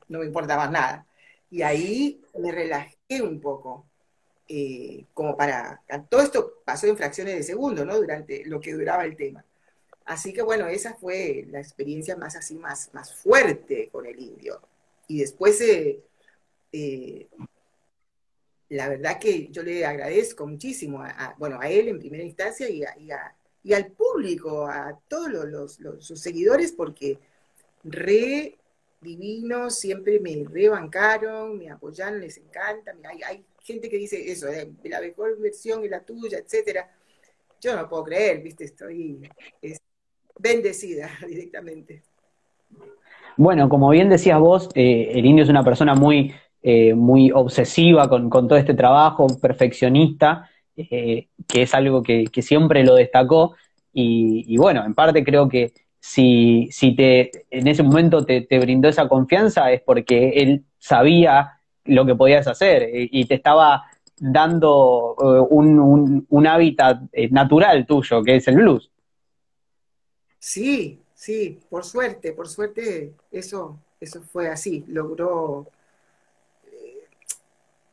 no 0.09 0.18
me 0.18 0.26
importa 0.26 0.57
más 0.57 0.70
nada. 0.72 1.07
Y 1.48 1.62
ahí 1.62 2.20
me 2.37 2.50
relajé 2.50 3.22
un 3.22 3.40
poco, 3.40 3.87
eh, 4.48 5.07
como 5.14 5.37
para... 5.37 5.80
Todo 6.11 6.22
esto 6.22 6.62
pasó 6.64 6.88
en 6.88 6.96
fracciones 6.96 7.37
de 7.37 7.42
segundo, 7.44 7.85
¿no? 7.85 7.96
Durante 7.96 8.44
lo 8.46 8.61
que 8.61 8.72
duraba 8.72 9.04
el 9.04 9.16
tema. 9.16 9.44
Así 10.05 10.33
que 10.33 10.43
bueno, 10.43 10.67
esa 10.67 10.95
fue 10.95 11.47
la 11.51 11.61
experiencia 11.61 12.17
más 12.17 12.37
así, 12.37 12.57
más, 12.57 12.93
más 12.93 13.14
fuerte 13.14 13.88
con 13.90 14.07
el 14.07 14.19
indio. 14.21 14.61
Y 15.09 15.21
después, 15.21 15.61
eh, 15.62 16.03
eh, 16.72 17.28
la 18.68 18.89
verdad 18.89 19.18
que 19.18 19.49
yo 19.49 19.62
le 19.62 19.85
agradezco 19.87 20.47
muchísimo, 20.47 21.03
a, 21.03 21.35
bueno, 21.39 21.59
a 21.61 21.68
él 21.70 21.89
en 21.89 21.99
primera 21.99 22.24
instancia 22.24 22.68
y, 22.68 22.83
y, 23.62 23.72
al 23.72 23.93
público, 23.93 24.66
a 24.66 24.99
todos 25.09 25.31
los, 25.31 25.78
sus 26.01 26.20
seguidores, 26.20 26.72
porque 26.72 27.18
re 27.83 28.59
divino, 29.01 29.70
siempre 29.70 30.20
me 30.20 30.45
rebancaron, 30.51 31.59
me 31.59 31.70
apoyaron, 31.70 32.20
les 32.20 32.39
encanta. 32.39 32.95
hay, 33.05 33.22
hay, 33.22 33.45
gente 33.62 33.89
que 33.89 33.97
dice 33.97 34.31
eso, 34.31 34.49
eh, 34.49 34.70
la 34.85 35.01
mejor 35.01 35.39
versión 35.39 35.85
es 35.85 35.91
la 35.91 36.05
tuya, 36.05 36.39
etcétera. 36.39 36.91
Yo 37.61 37.74
no 37.74 37.89
puedo 37.89 38.05
creer, 38.05 38.43
viste, 38.43 38.64
estoy 38.64 39.22
bendecida 40.39 41.11
directamente. 41.28 42.03
Bueno, 43.37 43.68
como 43.68 43.91
bien 43.91 44.09
decías 44.09 44.39
vos, 44.39 44.68
eh, 44.74 45.11
el 45.14 45.26
indio 45.26 45.43
es 45.43 45.51
una 45.51 45.64
persona 45.64 45.95
muy, 45.95 46.32
eh, 46.62 46.95
muy 46.95 47.32
obsesiva 47.32 48.09
con, 48.09 48.30
todo 48.30 48.57
este 48.57 48.74
trabajo, 48.74 49.26
perfeccionista, 49.41 50.49
que 50.76 51.28
es 51.49 51.74
algo 51.74 52.03
que, 52.03 52.28
siempre 52.43 52.85
lo 52.85 52.95
destacó. 52.95 53.55
y, 53.93 54.57
bueno, 54.57 54.85
en 54.85 54.95
parte 54.95 55.24
creo 55.24 55.49
que 55.49 55.72
si, 56.07 56.68
si 56.70 56.95
te, 56.95 57.30
en 57.51 57.66
ese 57.66 57.82
momento 57.82 58.26
te, 58.26 58.47
brindó 58.59 58.91
esa 58.91 59.09
confianza 59.09 59.72
es 59.72 59.80
porque 59.80 60.35
él 60.37 60.64
sabía 60.78 61.61
lo 61.87 62.05
que 62.05 62.14
podías 62.14 62.47
hacer 62.47 62.91
y 62.93 63.24
te 63.24 63.35
estaba 63.37 63.85
dando 64.18 65.16
eh, 65.18 65.47
un, 65.49 66.47
hábitat 66.47 67.05
eh, 67.11 67.30
natural 67.30 67.87
tuyo, 67.87 68.22
que 68.22 68.37
es 68.37 68.49
el 68.49 68.57
blues. 68.57 68.91
Sí, 70.47 71.01
sí, 71.14 71.59
por 71.70 71.86
suerte, 71.86 72.34
por 72.34 72.49
suerte 72.49 73.14
eso, 73.32 73.78
eso 73.99 74.20
fue 74.20 74.51
así, 74.51 74.84
logró 74.88 75.66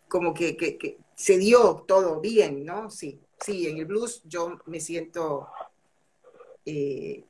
como 0.09 0.33
que, 0.33 0.97
se 1.15 1.37
dio 1.37 1.85
todo 1.87 2.19
bien, 2.19 2.65
¿no? 2.65 2.89
Sí, 2.89 3.17
sí, 3.39 3.69
en 3.69 3.77
el 3.77 3.85
blues 3.85 4.21
yo 4.25 4.59
me 4.65 4.81
siento 4.81 5.47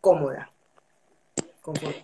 cómoda. 0.01 0.51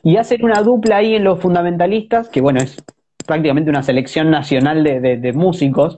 Y 0.03 0.17
hacen 0.17 0.45
una 0.45 0.61
dupla 0.61 0.97
ahí 0.97 1.15
en 1.15 1.23
los 1.23 1.39
fundamentalistas, 1.39 2.29
que 2.29 2.39
bueno, 2.39 2.61
es 2.61 2.77
prácticamente 3.25 3.71
una 3.71 3.81
selección 3.81 4.29
nacional 4.29 4.83
de, 4.83 5.33
músicos. 5.33 5.97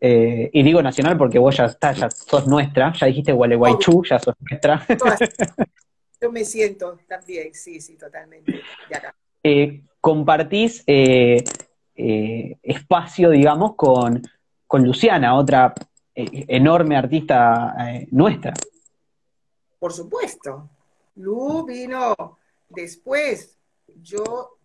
Eh, 0.00 0.48
y 0.50 0.62
digo 0.62 0.82
nacional 0.82 1.18
porque 1.18 1.38
vos 1.38 1.58
ya 1.58 1.66
estás, 1.66 1.98
ya 1.98 2.10
sos 2.10 2.46
nuestra, 2.46 2.94
ya 2.94 3.06
dijiste 3.06 3.32
Gualeguaychú, 3.32 4.02
ya 4.08 4.18
sos 4.18 4.34
nuestra. 4.40 4.86
Yo 6.24 6.32
me 6.32 6.46
siento 6.46 6.98
también, 7.06 7.52
sí, 7.52 7.82
sí, 7.82 7.98
totalmente. 7.98 8.50
De 8.88 8.96
acá. 8.96 9.14
Eh, 9.42 9.82
compartís 10.00 10.82
eh, 10.86 11.44
espacio, 12.62 13.28
digamos, 13.28 13.74
con, 13.74 14.22
con 14.66 14.82
Luciana, 14.84 15.36
otra 15.36 15.74
enorme 16.14 16.96
artista 16.96 17.74
nuestra. 18.10 18.54
Por 19.78 19.92
supuesto. 19.92 20.70
Lu 21.16 21.66
vino 21.66 22.38
después. 22.70 23.58
Yo 24.02 24.60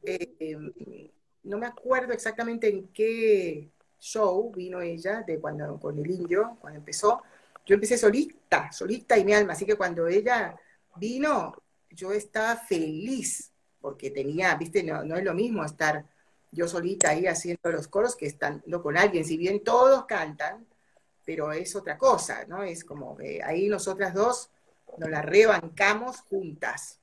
no 1.44 1.58
me 1.58 1.68
acuerdo 1.68 2.14
exactamente 2.14 2.70
en 2.70 2.88
qué 2.94 3.70
show 4.00 4.50
vino 4.56 4.80
ella, 4.80 5.24
de 5.28 5.42
cuando 5.42 5.78
con 5.78 6.00
el 6.00 6.10
indio, 6.10 6.56
cuando 6.62 6.80
empezó. 6.80 7.22
Yo 7.66 7.76
empecé 7.76 7.98
solita, 7.98 8.72
solita 8.72 9.18
y 9.18 9.26
mi 9.26 9.34
alma, 9.34 9.52
así 9.52 9.66
que 9.66 9.76
cuando 9.76 10.08
ella 10.08 10.56
vino, 11.00 11.54
yo 11.90 12.12
estaba 12.12 12.56
feliz, 12.56 13.52
porque 13.82 14.12
tenía, 14.12 14.56
viste, 14.56 14.84
no, 14.84 15.16
es 15.16 15.24
lo 15.24 15.34
mismo 15.34 15.64
estar 15.64 16.06
yo 16.52 16.68
solita 16.68 17.12
ahí 17.12 17.28
haciendo 17.28 17.72
los 17.72 17.88
coros 17.88 18.16
que 18.16 18.26
estando 18.26 18.82
con 18.82 18.98
alguien, 18.98 19.24
si 19.24 19.38
bien 19.38 19.64
todos 19.64 20.06
cantan, 20.06 20.66
pero 21.24 21.52
es 21.52 21.76
otra 21.76 21.98
cosa, 21.98 22.46
¿no? 22.48 22.64
Es 22.64 22.84
como 22.84 23.16
que 23.16 23.42
ahí 23.44 23.68
nosotras 23.68 24.16
dos 24.16 24.50
nos 24.98 25.10
la 25.10 25.22
rebancamos 25.22 26.22
juntas. 26.22 27.00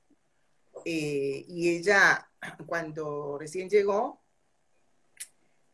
Eh, 0.83 1.45
y 1.47 1.77
ella, 1.77 2.29
cuando 2.65 3.37
recién 3.39 3.69
llegó, 3.69 4.19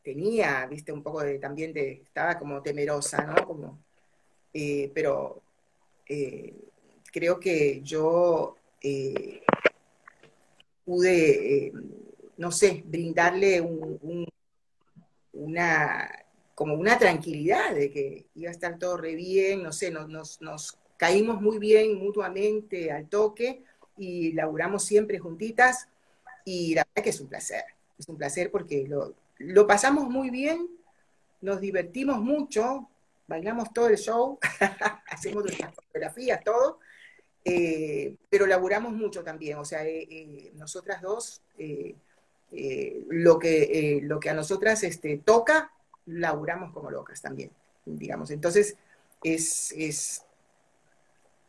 tenía, 0.04 0.68
viste, 0.68 0.92
un 0.92 1.02
poco 1.02 1.22
de, 1.22 1.40
también 1.40 1.74
de, 1.74 2.04
estaba 2.04 2.38
como 2.38 2.62
temerosa, 2.62 3.24
¿no? 3.24 3.48
Como, 3.48 3.80
eh, 4.54 4.92
pero 4.94 5.42
eh, 6.08 6.54
creo 7.14 7.40
que 7.40 7.82
yo 7.84 8.58
eh, 8.82 9.44
pude, 10.84 11.72
no 12.38 12.52
sé, 12.52 12.84
brindarle 12.86 13.62
una, 15.32 16.10
como 16.56 16.74
una 16.74 16.98
tranquilidad 16.98 17.76
de 17.76 17.92
que 17.92 18.26
iba 18.36 18.50
a 18.50 18.54
estar 18.54 18.78
todo 18.80 18.98
re 18.98 19.16
bien, 19.16 19.64
no 19.64 19.72
sé, 19.72 19.92
nos, 19.92 20.42
nos 20.42 20.78
caímos 20.98 21.40
muy 21.40 21.60
bien 21.60 21.98
mutuamente 22.00 22.92
al 22.92 23.08
toque 23.08 23.64
y 23.98 24.34
laburamos 24.34 24.84
siempre 24.84 25.20
juntitas 25.20 25.88
y 26.44 26.74
la 26.74 26.84
verdad 26.84 27.04
que 27.04 27.10
es 27.12 27.22
un 27.22 27.28
placer, 27.28 27.64
es 27.98 28.10
un 28.10 28.18
placer 28.18 28.50
porque 28.50 28.86
lo, 28.88 29.14
lo 29.38 29.68
pasamos 29.68 30.10
muy 30.10 30.32
bien, 30.32 30.68
nos 31.42 31.62
divertimos 31.62 32.20
mucho, 32.20 32.90
bailamos 33.28 33.72
todo 33.72 33.90
el 33.90 33.98
show, 33.98 34.40
hacemos 35.08 35.44
nuestras 35.44 35.76
fotografías, 35.76 36.44
todo, 36.44 36.80
eh, 37.46 38.16
pero 38.30 38.46
laburamos 38.46 38.94
mucho 38.94 39.24
también, 39.24 39.58
o 39.58 39.66
sea, 39.66 39.86
eh, 39.86 40.08
eh, 40.10 40.52
nosotras 40.56 41.02
dos, 41.02 41.42
lo, 43.10 43.40
que, 43.40 44.00
lo 44.04 44.20
que 44.20 44.30
a 44.30 44.34
nosotras 44.34 44.84
este, 44.84 45.18
toca, 45.18 45.72
laburamos 46.06 46.72
como 46.72 46.92
locas 46.92 47.22
también, 47.22 47.52
digamos. 47.86 48.32
Entonces, 48.32 48.78
es, 49.24 49.74
es, 49.74 50.24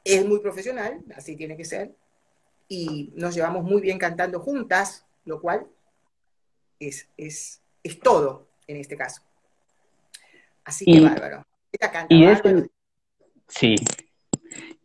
es 0.03 0.27
muy 0.27 0.41
profesional, 0.41 1.03
así 1.15 1.37
tiene 1.37 1.57
que 1.57 1.65
ser, 1.65 1.93
y 2.69 3.13
nos 3.15 3.35
llevamos 3.35 3.63
muy 3.63 3.81
bien 3.81 3.99
cantando 3.99 4.41
juntas, 4.41 5.05
lo 5.25 5.41
cual 5.41 5.67
es, 6.81 7.09
es, 7.17 7.61
es 7.83 8.01
todo 8.01 8.49
en 8.67 8.79
este 8.79 8.97
caso. 8.97 9.23
Así 10.65 10.85
que 10.87 11.01
bárbaro. 11.01 11.47
y 12.09 12.25
sí. 13.49 13.77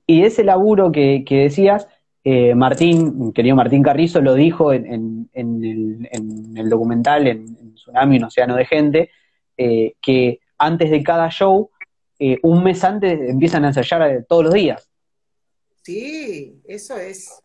Y 0.09 0.23
ese 0.23 0.43
laburo 0.43 0.91
que, 0.91 1.23
decías, 1.29 1.87
eh, 2.23 2.55
Martín, 2.55 3.31
querido 3.31 3.55
Martín 3.55 3.83
Carrizo, 3.83 4.21
lo 4.21 4.33
dijo 4.33 4.73
en, 4.73 5.29
el, 5.33 6.67
documental, 6.67 7.27
en, 7.27 7.75
Tsunami, 7.75 8.17
un 8.17 8.23
océano 8.23 8.55
de 8.55 8.65
gente, 8.65 9.11
eh, 9.55 9.93
que 10.01 10.39
antes 10.57 10.89
de 10.89 11.03
cada 11.03 11.29
show, 11.29 11.69
eh, 12.17 12.39
un 12.41 12.63
mes 12.63 12.83
antes 12.83 13.21
empiezan 13.29 13.65
a 13.65 13.67
ensayar 13.67 14.25
todos 14.27 14.45
los 14.45 14.53
días. 14.55 14.89
Sí, 15.83 16.59
eso 16.67 16.97
es 16.97 17.43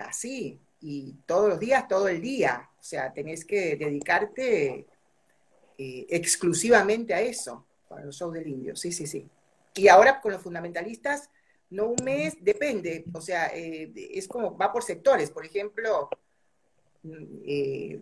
así. 0.00 0.58
Y 0.80 1.14
todos 1.26 1.48
los 1.48 1.60
días, 1.60 1.86
todo 1.86 2.08
el 2.08 2.20
día. 2.20 2.68
O 2.76 2.82
sea, 2.82 3.12
tenés 3.12 3.44
que 3.44 3.76
dedicarte 3.76 4.84
exclusivamente 5.78 7.14
a 7.14 7.20
eso, 7.20 7.66
para 7.88 8.04
los 8.04 8.16
shows 8.16 8.34
del 8.34 8.48
indio, 8.48 8.74
sí, 8.74 8.90
sí, 8.90 9.06
sí. 9.06 9.28
Y 9.76 9.86
ahora 9.86 10.20
con 10.20 10.32
los 10.32 10.42
fundamentalistas, 10.42 11.30
no 11.70 11.88
un 11.88 12.04
mes, 12.04 12.36
depende, 12.40 13.04
o 13.12 13.20
sea, 13.20 13.48
eh, 13.54 13.92
es 13.94 14.26
como, 14.26 14.56
va 14.56 14.72
por 14.72 14.82
sectores, 14.82 15.30
por 15.30 15.44
ejemplo, 15.44 16.08
mm, 17.02 17.24
eh, 17.46 18.00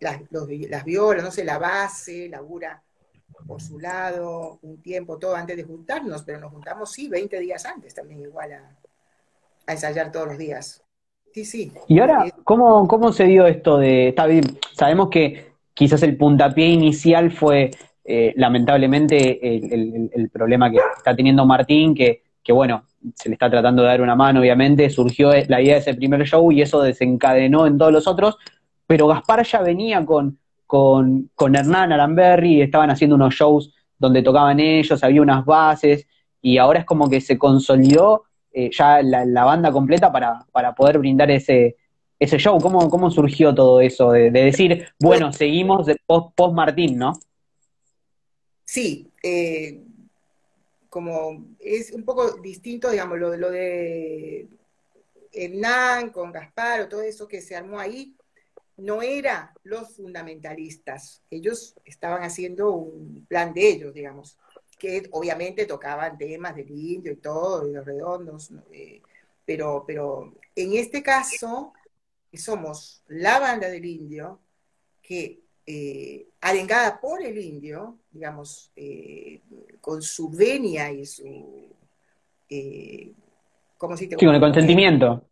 las, 0.00 0.20
las 0.30 0.84
violas, 0.84 1.24
no 1.24 1.30
sé, 1.30 1.44
la 1.44 1.58
base, 1.58 2.28
labura 2.28 2.82
por 3.46 3.60
su 3.62 3.78
lado, 3.78 4.58
un 4.62 4.82
tiempo, 4.82 5.18
todo 5.18 5.34
antes 5.36 5.56
de 5.56 5.62
juntarnos, 5.62 6.22
pero 6.22 6.40
nos 6.40 6.52
juntamos, 6.52 6.92
sí, 6.92 7.08
20 7.08 7.38
días 7.40 7.64
antes 7.66 7.94
también, 7.94 8.20
igual 8.20 8.52
a, 8.52 8.76
a 9.66 9.72
ensayar 9.72 10.10
todos 10.10 10.28
los 10.28 10.38
días. 10.38 10.82
Sí, 11.32 11.44
sí. 11.44 11.72
Y 11.86 12.00
ahora, 12.00 12.26
¿cómo, 12.44 12.88
cómo 12.88 13.12
se 13.12 13.24
dio 13.24 13.46
esto 13.46 13.78
de, 13.78 14.08
está 14.08 14.26
bien, 14.26 14.44
sabemos 14.74 15.08
que 15.10 15.52
quizás 15.74 16.02
el 16.02 16.16
puntapié 16.16 16.66
inicial 16.66 17.30
fue 17.30 17.70
eh, 18.04 18.32
lamentablemente 18.36 19.38
el, 19.46 20.30
problema 20.30 20.70
que 20.70 20.78
está 20.96 21.14
teniendo 21.14 21.44
Martín, 21.44 21.94
que, 21.94 22.22
que 22.48 22.52
bueno, 22.54 22.86
se 23.14 23.28
le 23.28 23.34
está 23.34 23.50
tratando 23.50 23.82
de 23.82 23.88
dar 23.88 24.00
una 24.00 24.16
mano, 24.16 24.40
obviamente, 24.40 24.88
surgió 24.88 25.32
la 25.48 25.60
idea 25.60 25.74
de 25.74 25.80
ese 25.80 25.92
primer 25.92 26.24
show 26.24 26.50
y 26.50 26.62
eso 26.62 26.80
desencadenó 26.80 27.66
en 27.66 27.76
todos 27.76 27.92
los 27.92 28.06
otros, 28.06 28.38
pero 28.86 29.06
Gaspar 29.06 29.44
ya 29.44 29.60
venía 29.60 30.02
con, 30.06 30.38
con, 30.66 31.30
con 31.34 31.54
Hernán 31.54 31.92
Aramberri, 31.92 32.62
estaban 32.62 32.88
haciendo 32.88 33.16
unos 33.16 33.34
shows 33.34 33.74
donde 33.98 34.22
tocaban 34.22 34.60
ellos, 34.60 35.04
había 35.04 35.20
unas 35.20 35.44
bases, 35.44 36.06
y 36.40 36.56
ahora 36.56 36.78
es 36.78 36.84
como 36.86 37.10
que 37.10 37.20
se 37.20 37.36
consolidó 37.36 38.24
eh, 38.50 38.70
ya 38.72 39.02
la, 39.02 39.44
banda 39.44 39.70
completa 39.70 40.10
para, 40.10 40.46
para 40.50 40.74
poder 40.74 41.00
brindar 41.00 41.30
ese, 41.30 41.76
ese 42.18 42.38
show. 42.38 42.58
¿Cómo, 42.62 42.88
¿Cómo 42.88 43.10
surgió 43.10 43.54
todo 43.54 43.82
eso 43.82 44.12
de, 44.12 44.30
decir, 44.30 44.88
bueno, 44.98 45.34
seguimos 45.34 45.86
post, 46.06 46.34
post 46.34 46.54
Martín, 46.54 46.96
¿no? 46.96 47.12
Sí, 48.64 49.10
eh, 49.22 49.82
como 50.88 51.46
es 51.60 51.92
un 51.92 52.04
poco 52.04 52.32
distinto, 52.38 52.90
digamos, 52.90 53.18
lo, 53.18 53.36
lo 53.36 53.50
de 53.50 54.48
Hernán 55.32 56.10
con 56.10 56.32
Gaspar 56.32 56.80
o 56.80 56.88
todo 56.88 57.02
eso 57.02 57.28
que 57.28 57.40
se 57.40 57.56
armó 57.56 57.78
ahí, 57.78 58.16
no 58.76 59.02
era 59.02 59.52
los 59.64 59.96
fundamentalistas. 59.96 61.22
Ellos 61.30 61.74
estaban 61.84 62.22
haciendo 62.22 62.72
un 62.72 63.26
plan 63.26 63.52
de 63.52 63.68
ellos, 63.68 63.92
digamos 63.92 64.38
que 64.78 65.08
obviamente 65.10 65.66
tocaban 65.66 66.16
temas 66.16 66.54
del 66.54 66.70
indio 66.70 67.12
y 67.12 67.16
todo, 67.16 67.66
de 67.66 67.72
los 67.72 67.84
redondos, 67.84 68.50
eh, 68.70 69.02
pero, 69.44 69.84
pero 69.86 70.32
en 70.54 70.74
este 70.74 71.02
caso 71.02 71.72
somos 72.32 73.02
la 73.08 73.40
banda 73.40 73.68
del 73.68 73.84
indio 73.84 74.40
que 75.02 75.40
eh, 75.70 76.26
arengada 76.40 76.98
por 76.98 77.22
el 77.22 77.36
indio, 77.36 77.98
digamos, 78.10 78.72
eh, 78.74 79.42
con 79.82 80.00
su 80.00 80.30
venia 80.30 80.90
y 80.90 81.04
su... 81.04 81.76
¿Cómo 83.76 83.94
si 83.94 84.08
te 84.08 84.16
sí, 84.18 84.24
con 84.24 84.34
el 84.34 84.40
consentimiento. 84.40 85.28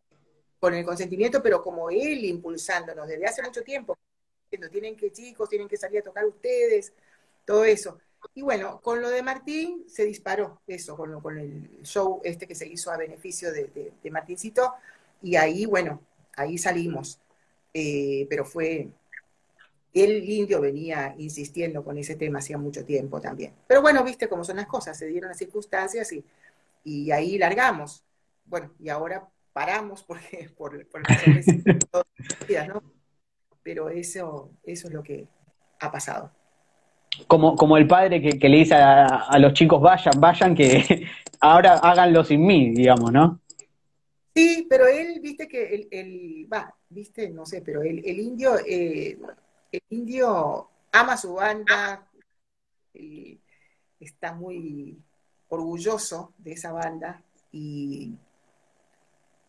Con 0.61 0.74
el 0.74 0.84
consentimiento, 0.84 1.43
pero 1.43 1.62
como 1.62 1.89
él 1.89 2.22
impulsándonos 2.26 3.09
desde 3.09 3.24
hace 3.24 3.43
mucho 3.43 3.62
tiempo, 3.62 3.97
tienen 4.70 4.95
que 4.95 5.11
chicos, 5.11 5.49
tienen 5.49 5.68
que 5.68 5.78
salir 5.78 6.01
a 6.01 6.05
tocar 6.05 6.26
ustedes, 6.26 6.93
todo 7.47 7.64
eso. 7.64 7.99
Y 8.34 8.43
bueno, 8.43 8.78
con 8.82 9.01
lo 9.01 9.09
de 9.09 9.22
Martín 9.22 9.84
se 9.89 10.05
disparó 10.05 10.61
eso, 10.66 10.99
con, 10.99 11.18
con 11.22 11.39
el 11.39 11.82
show 11.82 12.20
este 12.24 12.47
que 12.47 12.55
se 12.55 12.68
hizo 12.68 12.91
a 12.91 12.99
beneficio 12.99 13.53
de, 13.53 13.93
de, 14.03 14.11
Martincito, 14.11 14.74
y 15.22 15.37
ahí, 15.37 15.64
bueno, 15.64 16.03
ahí 16.37 16.59
salimos. 16.59 17.20
Eh, 17.72 18.26
pero 18.28 18.45
fue 18.45 18.89
el 19.97 20.29
indio 20.29 20.61
venía 20.61 21.15
insistiendo 21.17 21.83
con 21.83 21.97
ese 21.97 22.17
tema 22.17 22.41
hacía 22.41 22.59
mucho 22.59 22.85
tiempo 22.85 23.19
también. 23.19 23.55
Pero 23.67 23.81
bueno, 23.81 24.05
viste 24.05 24.29
cómo 24.29 24.45
son 24.45 24.57
las 24.57 24.67
cosas, 24.67 24.99
se 24.99 25.07
dieron 25.07 25.29
las 25.29 25.39
circunstancias 25.39 26.13
y, 26.13 26.23
y 26.85 27.11
ahí 27.11 27.39
largamos. 27.39 28.05
Bueno, 28.45 28.73
y 28.79 28.91
ahora 28.91 29.27
paramos 29.55 30.03
porque 30.03 30.51
por, 30.57 30.87
por 30.89 31.03
¿no? 32.69 32.83
Pero 33.63 33.89
eso, 33.89 34.51
eso 34.63 34.89
es 34.89 34.95
lo 34.95 35.03
que 35.03 35.27
ha 35.81 35.91
pasado. 35.91 36.31
Como, 37.27 37.57
como 37.57 37.79
el 37.79 37.87
padre 37.87 38.21
que, 38.21 38.49
le 38.51 38.59
dice 38.59 38.75
a, 38.75 39.39
los 39.39 39.55
chicos, 39.55 39.81
vayan, 39.81 40.21
vayan, 40.21 40.55
que 40.55 41.07
ahora 41.41 41.79
háganlo 41.79 42.23
sin 42.23 42.45
mí, 42.45 42.75
digamos, 42.75 43.11
¿no? 43.11 43.41
Sí, 44.35 44.67
pero 44.69 44.87
él, 44.87 45.21
viste 45.23 45.49
que 45.49 45.75
el, 45.75 45.89
el 45.91 46.49
va, 46.53 46.75
viste, 46.91 47.31
no 47.31 47.47
sé, 47.47 47.63
pero 47.63 47.81
el, 47.81 48.05
el 48.05 48.21
indio, 48.21 48.59
eh, 48.67 49.19
el 49.77 49.83
indio 49.91 50.68
ama 50.93 51.16
su 51.16 51.35
banda, 51.35 52.09
está 54.01 54.33
muy 54.33 54.99
orgulloso 55.49 56.33
de 56.39 56.53
esa 56.53 56.72
banda 56.72 57.22
y, 57.53 58.14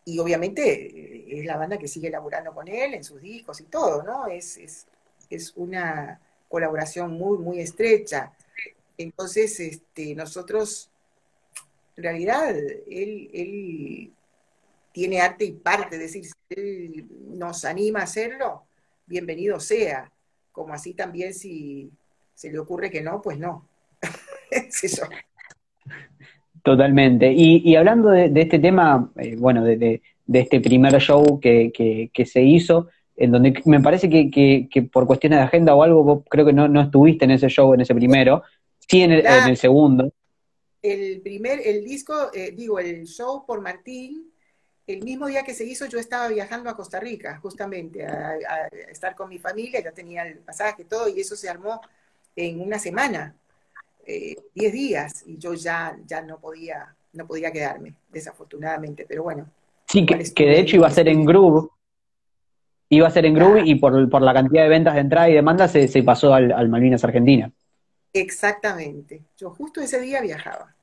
y 0.04 0.18
obviamente 0.18 1.38
es 1.38 1.44
la 1.44 1.56
banda 1.56 1.78
que 1.78 1.88
sigue 1.88 2.10
laburando 2.10 2.54
con 2.54 2.68
él 2.68 2.94
en 2.94 3.04
sus 3.04 3.20
discos 3.20 3.60
y 3.60 3.64
todo, 3.64 4.02
¿no? 4.02 4.26
Es, 4.26 4.56
es, 4.58 4.86
es 5.30 5.52
una 5.56 6.20
colaboración 6.48 7.12
muy, 7.12 7.38
muy 7.38 7.60
estrecha. 7.60 8.32
Entonces, 8.96 9.58
este, 9.60 10.14
nosotros, 10.14 10.90
en 11.96 12.02
realidad, 12.02 12.50
él, 12.56 13.30
él 13.32 14.12
tiene 14.92 15.20
arte 15.20 15.44
y 15.44 15.52
parte, 15.52 15.96
es 15.96 16.02
decir, 16.02 16.24
si 16.24 16.32
él 16.50 17.06
nos 17.38 17.64
anima 17.64 18.00
a 18.00 18.04
hacerlo, 18.04 18.64
bienvenido 19.06 19.60
sea, 19.60 20.10
como 20.58 20.74
así 20.74 20.92
también 20.92 21.32
si 21.34 21.88
se 22.34 22.50
le 22.50 22.58
ocurre 22.58 22.90
que 22.90 23.00
no, 23.00 23.22
pues 23.22 23.38
no. 23.38 23.68
es 24.50 24.82
eso. 24.82 25.06
Totalmente. 26.64 27.32
Y, 27.32 27.76
hablando 27.76 28.10
de, 28.10 28.32
este 28.34 28.58
tema, 28.58 29.12
eh, 29.16 29.36
bueno, 29.38 29.64
de, 29.64 30.02
este 30.32 30.60
primer 30.60 31.00
show 31.00 31.38
que, 31.40 32.12
se 32.26 32.42
hizo, 32.42 32.88
en 33.16 33.30
donde 33.30 33.62
me 33.66 33.80
parece 33.80 34.10
que, 34.10 34.88
por 34.92 35.06
cuestiones 35.06 35.38
de 35.38 35.44
agenda 35.44 35.76
o 35.76 35.82
algo, 35.84 36.24
creo 36.24 36.44
que 36.44 36.52
no, 36.52 36.80
estuviste 36.80 37.24
en 37.24 37.30
ese 37.30 37.48
show, 37.48 37.72
en 37.72 37.82
ese 37.82 37.94
primero, 37.94 38.42
sí 38.80 39.02
en 39.02 39.12
el, 39.12 39.56
segundo. 39.56 40.12
El 40.82 41.20
primer, 41.20 41.60
el 41.64 41.84
disco, 41.84 42.14
eh, 42.34 42.50
digo, 42.50 42.80
el 42.80 43.06
show 43.06 43.46
por 43.46 43.60
Martín, 43.60 44.32
el 44.88 45.04
mismo 45.04 45.26
día 45.26 45.44
que 45.44 45.52
se 45.52 45.64
hizo 45.64 45.86
yo 45.86 45.98
estaba 45.98 46.28
viajando 46.28 46.70
a 46.70 46.76
Costa 46.76 46.98
Rica, 46.98 47.38
justamente, 47.42 48.06
a, 48.06 48.68
estar 48.90 49.14
con 49.14 49.28
mi 49.28 49.38
familia, 49.38 49.82
ya 49.82 49.92
tenía 49.92 50.22
el 50.22 50.38
pasaje, 50.38 50.84
todo, 50.84 51.08
y 51.08 51.20
eso 51.20 51.36
se 51.36 51.48
armó 51.48 51.80
en 52.34 52.60
una 52.60 52.78
semana, 52.78 53.34
10 54.06 54.36
eh, 54.54 54.70
días, 54.72 55.24
y 55.26 55.36
yo 55.36 55.52
ya, 55.52 55.94
ya 56.06 56.22
no, 56.22 56.38
podía, 56.40 56.94
no 57.12 57.26
podía 57.26 57.52
quedarme, 57.52 57.94
desafortunadamente, 58.08 59.04
pero 59.06 59.24
bueno. 59.24 59.50
Sí, 59.86 60.06
que, 60.06 60.44
de 60.44 60.58
hecho 60.58 60.76
iba 60.76 60.86
a 60.86 60.90
ser 60.90 61.08
en 61.08 61.26
Groove, 61.26 61.68
iba 62.88 63.06
a 63.06 63.10
ser 63.10 63.26
en 63.26 63.34
Groove 63.34 63.66
y 63.66 63.74
por, 63.74 64.08
por, 64.08 64.22
la 64.22 64.32
cantidad 64.32 64.62
de 64.62 64.70
ventas 64.70 64.94
de 64.94 65.00
entrada 65.00 65.28
y 65.28 65.34
demanda 65.34 65.68
se, 65.68 65.86
se 65.86 66.02
pasó 66.02 66.32
al, 66.32 66.50
al 66.50 66.70
Malvinas 66.70 67.04
Argentina. 67.04 67.52
Exactamente, 68.14 69.22
yo 69.36 69.50
justo 69.50 69.82
ese 69.82 70.00
día 70.00 70.22
viajaba, 70.22 70.74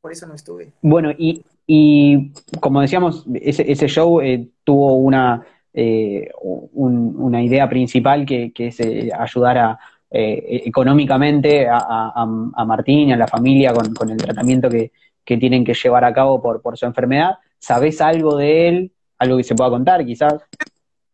por 0.00 0.12
eso 0.12 0.26
no 0.26 0.34
estuve. 0.34 0.72
Bueno, 0.82 1.10
y, 1.16 1.44
y 1.66 2.32
como 2.60 2.80
decíamos, 2.80 3.24
ese, 3.34 3.70
ese 3.70 3.88
show 3.88 4.20
eh, 4.20 4.48
tuvo 4.64 4.94
una, 4.94 5.44
eh, 5.72 6.30
una 6.42 7.42
idea 7.42 7.68
principal 7.68 8.24
que, 8.24 8.52
es 8.56 8.80
eh, 8.80 9.10
ayudar 9.16 9.58
a, 9.58 9.78
económicamente 10.10 11.68
a, 11.68 12.12
a, 12.14 12.64
Martín 12.64 13.10
y 13.10 13.12
a 13.12 13.16
la 13.16 13.26
familia 13.26 13.74
con, 13.74 14.10
el 14.10 14.16
tratamiento 14.16 14.70
que, 14.70 14.92
tienen 15.24 15.62
que 15.62 15.74
llevar 15.74 16.06
a 16.06 16.14
cabo 16.14 16.40
por, 16.40 16.62
por 16.62 16.78
su 16.78 16.86
enfermedad. 16.86 17.36
¿Sabés 17.58 18.00
algo 18.00 18.36
de 18.36 18.68
él? 18.68 18.92
¿Algo 19.18 19.36
que 19.36 19.44
se 19.44 19.54
pueda 19.54 19.68
contar 19.68 20.06
quizás? 20.06 20.42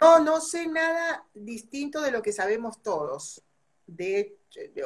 No, 0.01 0.20
no 0.20 0.41
sé 0.41 0.68
nada 0.68 1.24
distinto 1.35 2.01
de 2.01 2.12
lo 2.12 2.22
que 2.22 2.30
sabemos 2.30 2.80
todos. 2.80 3.43
De, 3.87 4.37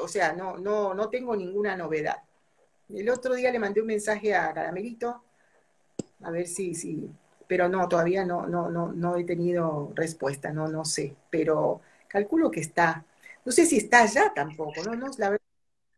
o 0.00 0.08
sea, 0.08 0.32
no, 0.32 0.56
no, 0.56 0.94
no 0.94 1.10
tengo 1.10 1.36
ninguna 1.36 1.76
novedad. 1.76 2.16
El 2.88 3.08
otro 3.10 3.34
día 3.34 3.52
le 3.52 3.58
mandé 3.58 3.80
un 3.80 3.86
mensaje 3.86 4.34
a 4.34 4.52
Caramelito 4.52 5.22
a 6.22 6.30
ver 6.30 6.46
si, 6.46 6.74
si, 6.74 7.10
pero 7.46 7.68
no, 7.68 7.88
todavía 7.88 8.24
no, 8.24 8.46
no, 8.46 8.70
no, 8.70 8.92
no 8.92 9.16
he 9.16 9.24
tenido 9.24 9.92
respuesta, 9.94 10.52
no, 10.52 10.68
no 10.68 10.84
sé, 10.84 11.14
pero 11.30 11.80
calculo 12.08 12.50
que 12.50 12.60
está. 12.60 13.04
No 13.44 13.52
sé 13.52 13.66
si 13.66 13.78
está 13.78 14.04
ya 14.06 14.32
tampoco, 14.34 14.82
no, 14.84 14.94
no, 14.94 15.06
la 15.18 15.30
verdad, 15.30 15.44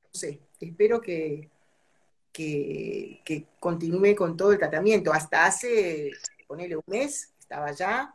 no 0.05 0.11
sé. 0.18 0.41
Espero 0.61 1.01
que, 1.01 1.49
que, 2.32 3.47
continúe 3.59 4.14
con 4.14 4.36
todo 4.36 4.53
el 4.53 4.59
tratamiento. 4.59 5.12
Hasta 5.12 5.47
hace, 5.47 6.11
ponele 6.47 6.76
un 6.76 6.82
mes, 6.86 7.32
estaba 7.38 7.72
ya 7.72 8.14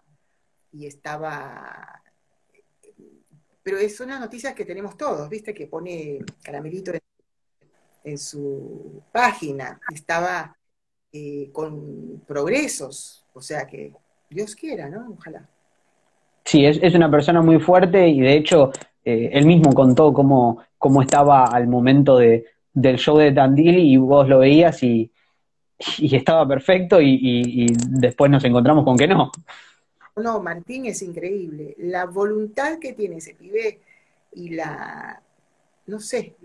y 0.72 0.86
estaba 0.88 2.02
pero 3.64 3.80
es 3.80 4.00
una 4.00 4.20
noticia 4.20 4.54
que 4.54 4.64
tenemos 4.64 4.96
todos, 4.96 5.28
¿viste? 5.28 5.52
Que 5.52 5.66
pone 5.66 6.20
Caramelito 6.44 6.92
en, 6.94 7.00
en, 8.06 8.18
su 8.18 9.02
página. 9.12 9.80
Estaba 9.94 10.56
eh, 11.12 11.50
con 11.52 12.22
progresos, 12.28 13.26
o 13.34 13.42
sea 13.42 13.66
que 13.66 13.92
Dios 14.30 14.56
quiera, 14.56 14.90
¿no? 14.90 15.16
Ojalá. 15.18 15.48
Sí, 16.46 16.66
es, 16.66 16.94
una 16.94 17.10
persona 17.10 17.42
muy 17.42 17.60
fuerte 17.60 18.08
y 18.08 18.22
de 18.22 18.38
hecho 18.38 18.72
eh, 19.04 19.32
él 19.34 19.46
mismo 19.46 19.74
contó 19.74 20.14
cómo, 20.14 20.64
cómo 20.78 21.02
estaba 21.02 21.46
al 21.46 21.68
momento 21.68 22.18
de, 22.18 22.46
del 22.76 22.98
show 22.98 23.18
de 23.18 23.32
Tandil 23.32 23.80
y 23.80 23.98
vos 23.98 24.28
lo 24.28 24.40
veías 24.40 24.84
y, 24.84 25.12
estaba 26.00 26.48
perfecto 26.48 27.02
y, 27.02 27.68
después 27.90 28.32
nos 28.32 28.44
encontramos 28.46 28.86
con 28.86 28.98
que 28.98 29.08
no. 29.08 29.32
No, 30.16 30.42
Martín 30.42 30.86
es 30.86 31.02
increíble. 31.02 31.76
La 31.80 32.06
voluntad 32.06 32.80
que 32.80 32.94
tiene 32.94 33.18
ese 33.18 33.34
pibe 33.34 33.82
y 34.34 34.50
la, 34.52 35.22
no 35.88 36.00
sé, 36.00 36.36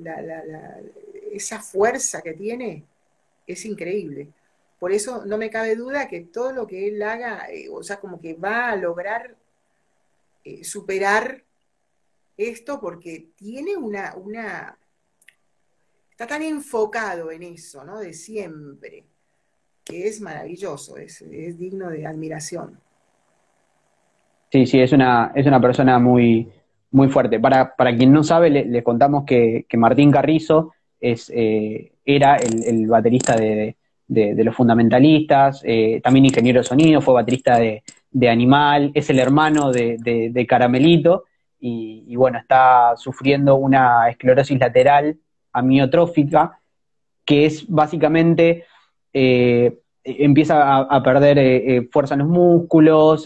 esa 1.32 1.60
fuerza 1.60 2.22
que 2.22 2.34
tiene 2.34 2.84
es 3.46 3.64
increíble. 3.64 4.28
Por 4.78 4.92
eso 4.92 5.24
no 5.26 5.36
me 5.36 5.50
cabe 5.50 5.76
duda 5.76 6.08
que 6.08 6.20
todo 6.20 6.52
lo 6.52 6.66
que 6.66 6.88
él 6.88 7.02
haga, 7.02 7.46
eh, 7.50 7.68
o 7.70 7.82
sea, 7.82 8.00
como 8.00 8.20
que 8.20 8.34
va 8.34 8.70
a 8.70 8.76
lograr 8.76 9.36
eh, 10.44 10.64
superar 10.64 11.42
esto 12.36 12.80
porque 12.80 13.28
tiene 13.36 13.76
una, 13.76 14.14
una, 14.16 14.78
está 16.10 16.26
tan 16.26 16.42
enfocado 16.42 17.30
en 17.30 17.42
eso, 17.42 17.84
¿no? 17.84 17.98
De 17.98 18.14
siempre, 18.14 19.04
que 19.84 20.08
es 20.08 20.20
maravilloso, 20.20 20.96
es, 20.96 21.22
digno 21.58 21.90
de 21.90 22.06
admiración. 22.06 22.80
Sí, 24.50 24.66
sí, 24.66 24.80
es 24.80 24.92
una, 24.92 25.32
es 25.34 25.46
una 25.46 25.60
persona 25.60 25.98
muy, 25.98 26.50
muy 26.90 27.08
fuerte. 27.08 27.38
Para, 27.38 27.76
para 27.76 27.94
quien 27.94 28.12
no 28.12 28.24
sabe, 28.24 28.50
le, 28.50 28.82
contamos 28.82 29.24
que, 29.24 29.66
Martín 29.74 30.10
Carrizo 30.10 30.72
eh, 31.00 31.92
era 32.04 32.36
el, 32.36 32.86
baterista 32.86 33.36
de, 33.36 33.76
los 34.08 34.54
fundamentalistas, 34.54 35.62
eh, 35.64 36.00
también 36.02 36.26
ingeniero 36.26 36.60
de 36.60 36.64
sonido, 36.64 37.00
fue 37.00 37.14
baterista 37.14 37.58
de, 37.58 37.82
Animal, 38.28 38.90
es 38.94 39.08
el 39.10 39.18
hermano 39.20 39.70
de, 39.70 40.46
Caramelito 40.48 41.24
y, 41.60 42.14
bueno, 42.16 42.38
está 42.38 42.94
sufriendo 42.96 43.56
una 43.56 44.08
esclerosis 44.10 44.58
lateral 44.58 45.16
amiotrófica 45.52 46.58
que 47.24 47.46
es 47.46 47.68
básicamente, 47.68 48.64
eh, 49.12 49.78
empieza 50.02 50.78
a, 50.78 51.02
perder 51.02 51.88
fuerza 51.92 52.14
en 52.14 52.20
los 52.20 52.28
músculos, 52.28 53.24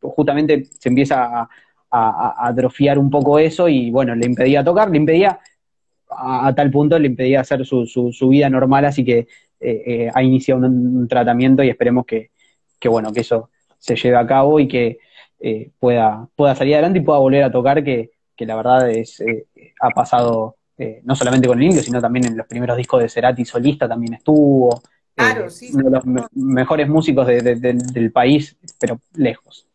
justamente 0.00 0.64
se 0.64 0.88
empieza 0.88 1.48
a, 1.90 2.48
atrofiar 2.48 2.98
un 2.98 3.10
poco 3.10 3.38
eso 3.38 3.68
y 3.68 3.90
bueno, 3.90 4.14
le 4.14 4.26
impedía 4.26 4.64
tocar, 4.64 4.90
le 4.90 4.96
impedía 4.96 5.38
a, 6.10 6.54
tal 6.54 6.70
punto 6.70 6.98
le 6.98 7.08
impedía 7.08 7.40
hacer 7.40 7.64
su, 7.66 7.86
su, 7.86 8.28
vida 8.28 8.48
normal, 8.50 8.84
así 8.84 9.04
que 9.04 9.18
eh, 9.18 9.28
eh, 9.60 10.10
ha 10.14 10.22
iniciado 10.22 10.66
un, 10.66 11.08
tratamiento 11.08 11.62
y 11.62 11.68
esperemos 11.68 12.06
que, 12.06 12.30
bueno, 12.88 13.12
que 13.12 13.20
eso 13.20 13.50
se 13.78 13.96
lleve 13.96 14.16
a 14.16 14.26
cabo 14.26 14.60
y 14.60 14.68
que 14.68 14.98
eh, 15.40 15.70
pueda, 15.78 16.28
pueda 16.34 16.54
salir 16.54 16.74
adelante 16.74 17.00
y 17.00 17.02
pueda 17.02 17.18
volver 17.18 17.42
a 17.44 17.50
tocar, 17.50 17.82
que, 17.82 18.10
la 18.38 18.56
verdad 18.56 18.90
es 18.90 19.22
ha 19.80 19.90
pasado 19.90 20.56
no 21.04 21.16
solamente 21.16 21.48
con 21.48 21.58
el 21.58 21.64
indio, 21.64 21.82
sino 21.82 22.02
también 22.02 22.26
en 22.26 22.36
los 22.36 22.46
primeros 22.46 22.76
discos 22.76 23.00
de 23.00 23.08
Cerati 23.08 23.46
solista 23.46 23.88
también 23.88 24.12
estuvo. 24.12 24.82
Claro, 25.14 25.48
sí, 25.48 25.70
uno 25.72 25.84
de 25.84 25.90
los 25.90 26.04
mejores 26.34 26.86
músicos 26.86 27.26
del 27.26 28.12
país, 28.12 28.54
pero 28.78 29.00
lejos. 29.14 29.66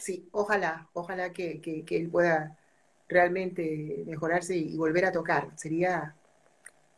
Sí, 0.00 0.28
ojalá, 0.32 0.88
ojalá 0.94 1.30
que, 1.30 1.60
él 1.90 2.08
pueda 2.08 2.56
realmente 3.10 4.04
mejorarse 4.06 4.56
y 4.56 4.76
volver 4.76 5.04
a 5.04 5.12
tocar. 5.12 5.48
Sería 5.56 6.14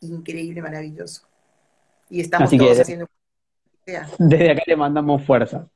increíble, 0.02 0.60
maravilloso. 0.62 1.22
Y 2.10 2.20
estamos 2.20 2.50
todos 2.50 2.80
haciendo. 2.80 3.06
Desde 4.18 4.50
acá 4.52 4.62
le 4.66 4.76
mandamos 4.76 5.24
fuerza. 5.24 5.68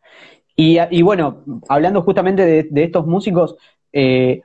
Y, 0.55 1.03
bueno, 1.03 1.45
hablando 1.68 2.03
justamente 2.03 2.43
de, 2.70 2.82
estos 2.84 3.07
músicos, 3.07 3.57
Eh, 3.99 4.43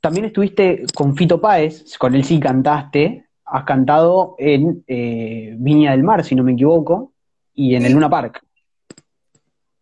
también 0.00 0.24
estuviste 0.24 0.84
con 0.94 1.14
Fito 1.14 1.40
Páez, 1.40 1.96
con 1.98 2.14
él 2.14 2.24
sí 2.24 2.40
cantaste, 2.40 3.26
has 3.44 3.64
cantado 3.64 4.34
en 4.38 4.82
eh, 4.86 5.54
Viña 5.58 5.92
del 5.92 6.02
Mar, 6.02 6.24
si 6.24 6.34
no 6.34 6.42
me 6.42 6.52
equivoco, 6.52 7.12
y 7.54 7.74
en 7.74 7.84
el 7.84 7.92
Luna 7.92 8.08
Park. 8.08 8.42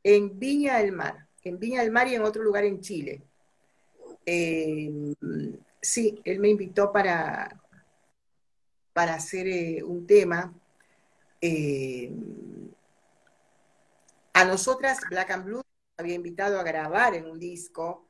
En 0.02 0.38
Viña 0.38 0.78
del 0.78 0.92
Mar, 0.92 1.28
en 1.44 1.58
Viña 1.58 1.82
del 1.82 1.92
Mar 1.92 2.08
y 2.08 2.14
en 2.14 2.22
otro 2.22 2.42
lugar 2.42 2.64
en 2.64 2.80
Chile. 2.80 3.22
Eh, 4.30 5.14
sí, 5.80 6.20
él 6.24 6.38
me 6.38 6.50
invitó 6.50 6.92
para, 6.92 7.58
para 8.92 9.14
hacer 9.14 9.82
un 9.84 10.06
tema. 10.06 10.52
a 14.34 14.44
nosotras, 14.44 14.98
Black 15.08 15.30
and 15.30 15.44
Blue, 15.44 15.62
había 15.96 16.14
invitado 16.14 16.60
a 16.60 16.62
grabar 16.62 17.14
en 17.14 17.26
un 17.26 17.38
disco 17.38 18.08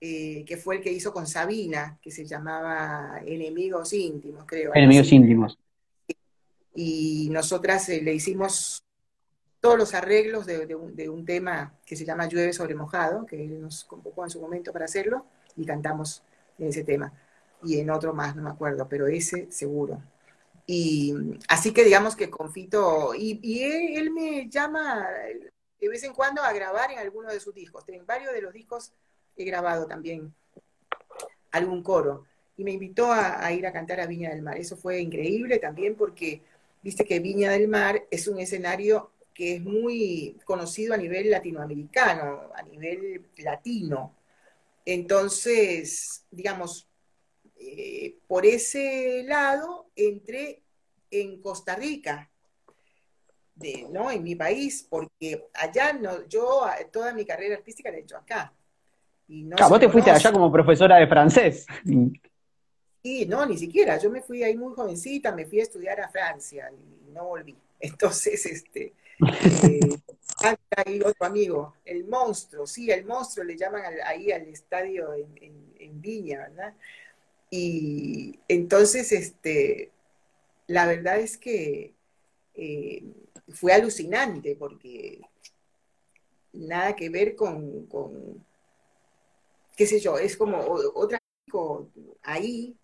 eh, 0.00 0.44
que 0.46 0.56
fue 0.56 0.76
el 0.76 0.82
que 0.82 0.92
hizo 0.92 1.12
con 1.12 1.26
Sabina, 1.26 1.98
que 2.00 2.12
se 2.12 2.24
llamaba 2.24 3.20
Enemigos 3.26 3.92
Íntimos, 3.92 4.44
creo. 4.46 4.70
Enemigos 4.74 5.10
Íntimos. 5.10 5.58
Y 6.74 7.28
nosotras 7.32 7.88
eh, 7.88 8.00
le 8.00 8.14
hicimos 8.14 8.84
todos 9.60 9.76
los 9.76 9.94
arreglos 9.94 10.46
de, 10.46 10.76
un, 10.76 11.24
tema 11.24 11.74
que 11.84 11.96
se 11.96 12.04
llama 12.04 12.26
Llueve 12.28 12.52
sobre 12.52 12.74
mojado, 12.74 13.26
que 13.26 13.44
él 13.44 13.60
nos 13.60 13.84
convocó 13.84 14.24
en 14.24 14.30
su 14.30 14.40
momento 14.40 14.72
para 14.72 14.84
hacerlo, 14.84 15.26
y 15.56 15.66
cantamos 15.66 16.22
en 16.58 16.68
ese 16.68 16.84
tema. 16.84 17.12
Y 17.62 17.80
en 17.80 17.90
otro 17.90 18.14
más, 18.14 18.36
no 18.36 18.42
me 18.42 18.50
acuerdo, 18.50 18.88
pero 18.88 19.08
ese 19.08 19.50
seguro. 19.50 20.00
Y 20.66 21.14
así 21.48 21.72
que 21.72 21.82
digamos 21.82 22.14
que 22.14 22.30
confito, 22.30 23.14
y, 23.16 23.62
él, 23.96 24.10
me 24.12 24.48
llama 24.48 25.06
de 25.80 25.88
vez 25.88 26.04
en 26.04 26.12
cuando 26.12 26.42
a 26.42 26.52
grabar 26.52 26.92
en 26.92 26.98
alguno 26.98 27.30
de 27.30 27.40
sus 27.40 27.54
discos. 27.54 27.84
En 27.88 28.06
varios 28.06 28.32
de 28.32 28.42
los 28.42 28.52
discos 28.52 28.92
he 29.36 29.44
grabado 29.44 29.86
también 29.86 30.34
algún 31.50 31.82
coro. 31.82 32.26
Y 32.56 32.64
me 32.64 32.72
invitó 32.72 33.12
a, 33.12 33.50
ir 33.52 33.66
a 33.66 33.72
cantar 33.72 34.00
a 34.00 34.06
Viña 34.06 34.30
del 34.30 34.42
Mar. 34.42 34.58
Eso 34.58 34.76
fue 34.76 35.00
increíble 35.00 35.58
también 35.58 35.94
porque 35.94 36.42
viste 36.82 37.04
que 37.04 37.20
Viña 37.20 37.52
del 37.52 37.68
Mar 37.68 38.04
es 38.10 38.28
un 38.28 38.38
escenario 38.38 39.10
que 39.38 39.54
es 39.54 39.62
muy 39.62 40.36
conocido 40.44 40.94
a 40.94 40.96
nivel 40.96 41.30
latinoamericano, 41.30 42.50
a 42.52 42.60
nivel 42.62 43.24
latino. 43.36 44.16
Entonces, 44.84 46.24
digamos, 46.28 46.88
eh, 47.54 48.16
por 48.26 48.44
ese 48.44 49.22
lado 49.22 49.90
entré 49.94 50.60
en 51.12 51.40
Costa 51.40 51.76
Rica, 51.76 52.28
de, 53.54 53.86
¿no? 53.92 54.10
En 54.10 54.24
mi 54.24 54.34
país, 54.34 54.84
porque 54.90 55.46
allá 55.54 55.92
no, 55.92 56.26
yo 56.26 56.66
toda 56.92 57.14
mi 57.14 57.24
carrera 57.24 57.58
artística 57.58 57.92
la 57.92 57.98
he 57.98 58.00
hecho 58.00 58.16
acá. 58.16 58.52
Y 59.28 59.44
vos 59.44 59.78
te 59.78 59.88
fuiste 59.88 60.10
allá 60.10 60.32
como 60.32 60.50
profesora 60.50 60.96
de 60.96 61.06
francés. 61.06 61.64
Sí, 63.04 63.24
no, 63.26 63.46
ni 63.46 63.56
siquiera. 63.56 63.98
Yo 63.98 64.10
me 64.10 64.20
fui 64.20 64.42
ahí 64.42 64.56
muy 64.56 64.74
jovencita, 64.74 65.30
me 65.30 65.46
fui 65.46 65.60
a 65.60 65.62
estudiar 65.62 66.00
a 66.00 66.08
Francia 66.08 66.72
y 66.72 67.12
no 67.12 67.26
volví. 67.26 67.56
Entonces, 67.78 68.44
este, 68.44 68.94
eh, 69.20 71.00
otro 71.04 71.26
amigo, 71.26 71.74
el 71.84 72.04
monstruo, 72.04 72.66
sí, 72.66 72.90
el 72.90 73.04
monstruo 73.04 73.44
le 73.44 73.56
llaman 73.56 73.82
ahí 74.04 74.30
al 74.30 74.42
estadio 74.48 75.14
en, 75.14 75.68
Viña, 76.00 76.48
¿verdad? 76.48 76.74
Y 77.50 78.38
entonces, 78.46 79.10
este, 79.10 79.90
la 80.68 80.86
verdad 80.86 81.18
es 81.18 81.36
que 81.36 81.92
eh, 82.54 83.02
fue 83.48 83.72
alucinante 83.72 84.54
porque 84.54 85.20
nada 86.52 86.94
que 86.94 87.08
ver 87.08 87.34
con, 87.34 87.88
qué 89.76 89.86
sé 89.86 89.98
yo, 89.98 90.18
es 90.18 90.36
como 90.36 90.58
otra 90.94 91.18
ahí 92.22 92.76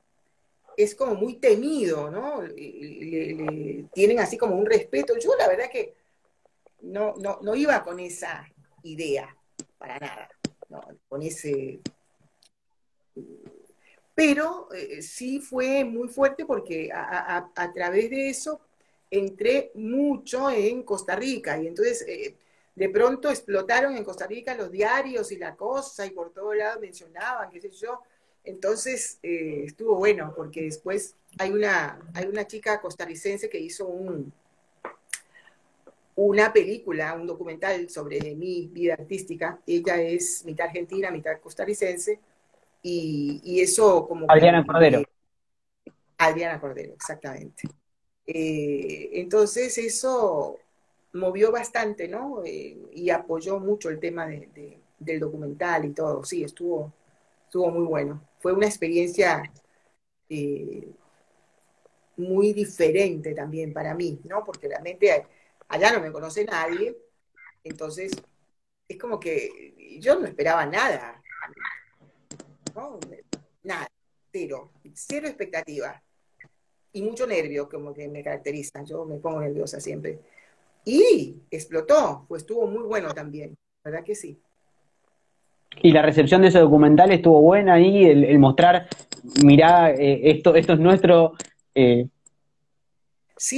es 0.77 0.95
como 0.95 1.15
muy 1.15 1.37
temido, 1.37 2.11
¿no? 2.11 2.43
Le, 2.43 3.85
tienen 3.93 4.19
así 4.19 4.37
como 4.37 4.57
un 4.57 4.67
respeto. 4.67 5.17
Yo 5.19 5.31
la 5.39 5.49
verdad 5.49 5.71
que 5.71 5.95
no, 6.85 7.15
no, 7.17 7.55
iba 7.55 7.83
con 7.83 7.99
esa 8.01 8.47
idea, 8.83 9.35
para 9.79 9.99
nada, 9.99 10.29
con 11.09 11.23
ese... 11.23 11.81
Pero 14.15 14.69
eh, 14.73 15.03
sí 15.03 15.41
fue 15.41 15.85
muy 15.85 16.09
fuerte 16.09 16.45
porque 16.47 16.91
a, 16.93 17.73
través 17.75 18.11
de 18.11 18.29
eso 18.29 18.61
entré 19.11 19.73
mucho 19.75 20.51
en 20.51 20.83
Costa 20.85 21.17
Rica 21.17 21.61
y 21.61 21.67
entonces 21.67 22.05
eh, 22.07 22.37
de 22.75 22.89
pronto 22.89 23.29
explotaron 23.29 23.97
en 23.97 24.05
Costa 24.05 24.27
Rica 24.27 24.55
los 24.55 24.71
diarios 24.71 25.33
y 25.33 25.37
la 25.37 25.57
cosa, 25.57 26.07
y 26.07 26.11
por 26.11 26.33
todos 26.33 26.57
lados 26.57 26.81
mencionaban, 26.81 27.51
qué 27.51 27.61
sé 27.61 27.71
yo. 27.71 28.03
Entonces 28.45 29.19
eh, 29.23 29.65
estuvo 29.67 29.97
bueno, 29.97 30.33
porque 30.37 30.63
después 30.63 31.17
hay 31.39 31.51
una, 31.51 31.99
hay 32.15 32.27
una 32.27 32.47
chica 32.47 32.81
costarricense 32.81 33.49
que 33.49 33.59
hizo 33.59 33.87
un, 33.87 34.33
una 36.17 36.53
película, 36.53 37.15
un 37.15 37.27
documental 37.27 37.89
sobre 37.91 38.35
mi 38.35 38.69
vida 38.73 38.95
artística. 38.95 39.61
Ella 39.67 40.01
es 40.01 40.45
mitad 40.45 40.67
argentina, 40.67 41.11
mitad 41.11 41.41
costarricense, 41.41 42.21
y, 42.87 43.61
eso 43.61 44.07
como... 44.07 44.27
Adriana 44.29 44.65
Cordero. 44.65 45.03
Adriana 46.19 46.61
Cordero, 46.61 46.93
exactamente. 46.93 47.63
Eh, 48.27 49.11
entonces 49.15 49.77
eso 49.79 50.59
movió 51.15 51.51
bastante, 51.51 52.09
¿no? 52.09 52.43
Eh, 52.45 52.77
y 52.93 53.09
apoyó 53.09 53.59
mucho 53.59 53.89
el 53.89 53.99
tema 53.99 54.27
del 54.27 55.21
documental 55.21 55.87
y 55.87 55.91
todo. 55.91 56.25
Sí, 56.25 56.45
estuvo, 56.45 56.93
estuvo 57.47 57.71
muy 57.71 57.87
bueno. 57.87 58.23
Fue 58.39 58.53
una 58.53 58.67
experiencia 58.67 59.51
eh, 60.29 60.87
muy 62.19 62.53
diferente 62.53 63.35
también 63.35 63.73
para 63.73 63.95
mí, 63.95 64.21
¿no? 64.25 64.45
Porque 64.45 64.69
realmente 64.69 65.27
allá 65.69 65.93
no 65.93 66.01
me 66.01 66.13
conoce 66.13 66.45
nadie, 66.45 66.97
entonces 67.63 68.13
es 68.89 68.99
como 68.99 69.19
que 69.19 69.99
yo 70.01 70.19
no 70.19 70.27
esperaba 70.27 70.67
nada, 70.67 71.23
¿no? 72.75 72.99
Nada, 73.63 73.89
cero, 74.31 74.71
cero 74.93 75.27
expectativa 75.27 76.03
y 76.93 77.03
mucho 77.03 77.27
nervio 77.27 77.69
como 77.69 77.93
que 77.93 78.09
me 78.09 78.23
caracteriza, 78.23 78.83
yo 78.85 79.05
me 79.05 79.17
pongo 79.17 79.41
nerviosa 79.41 79.81
siempre. 79.81 80.21
Y 80.85 81.43
explotó, 81.51 82.25
pues 82.29 82.43
estuvo 82.43 82.67
muy 82.67 82.85
bueno 82.85 83.13
también, 83.15 83.57
¿verdad 83.83 84.05
que 84.05 84.15
sí? 84.15 84.39
Y 85.83 85.91
la 85.91 86.03
recepción 86.03 86.43
de 86.43 86.49
ese 86.49 86.61
documental 86.61 87.11
estuvo 87.11 87.41
buena 87.41 87.75
ahí, 87.75 88.05
el, 88.05 88.39
mostrar, 88.39 88.89
mirá, 89.43 89.93
eh, 89.93 90.31
esto, 90.31 90.55
esto 90.55 90.75
es 90.75 90.79
nuestro 90.79 91.33
eh, 91.75 92.07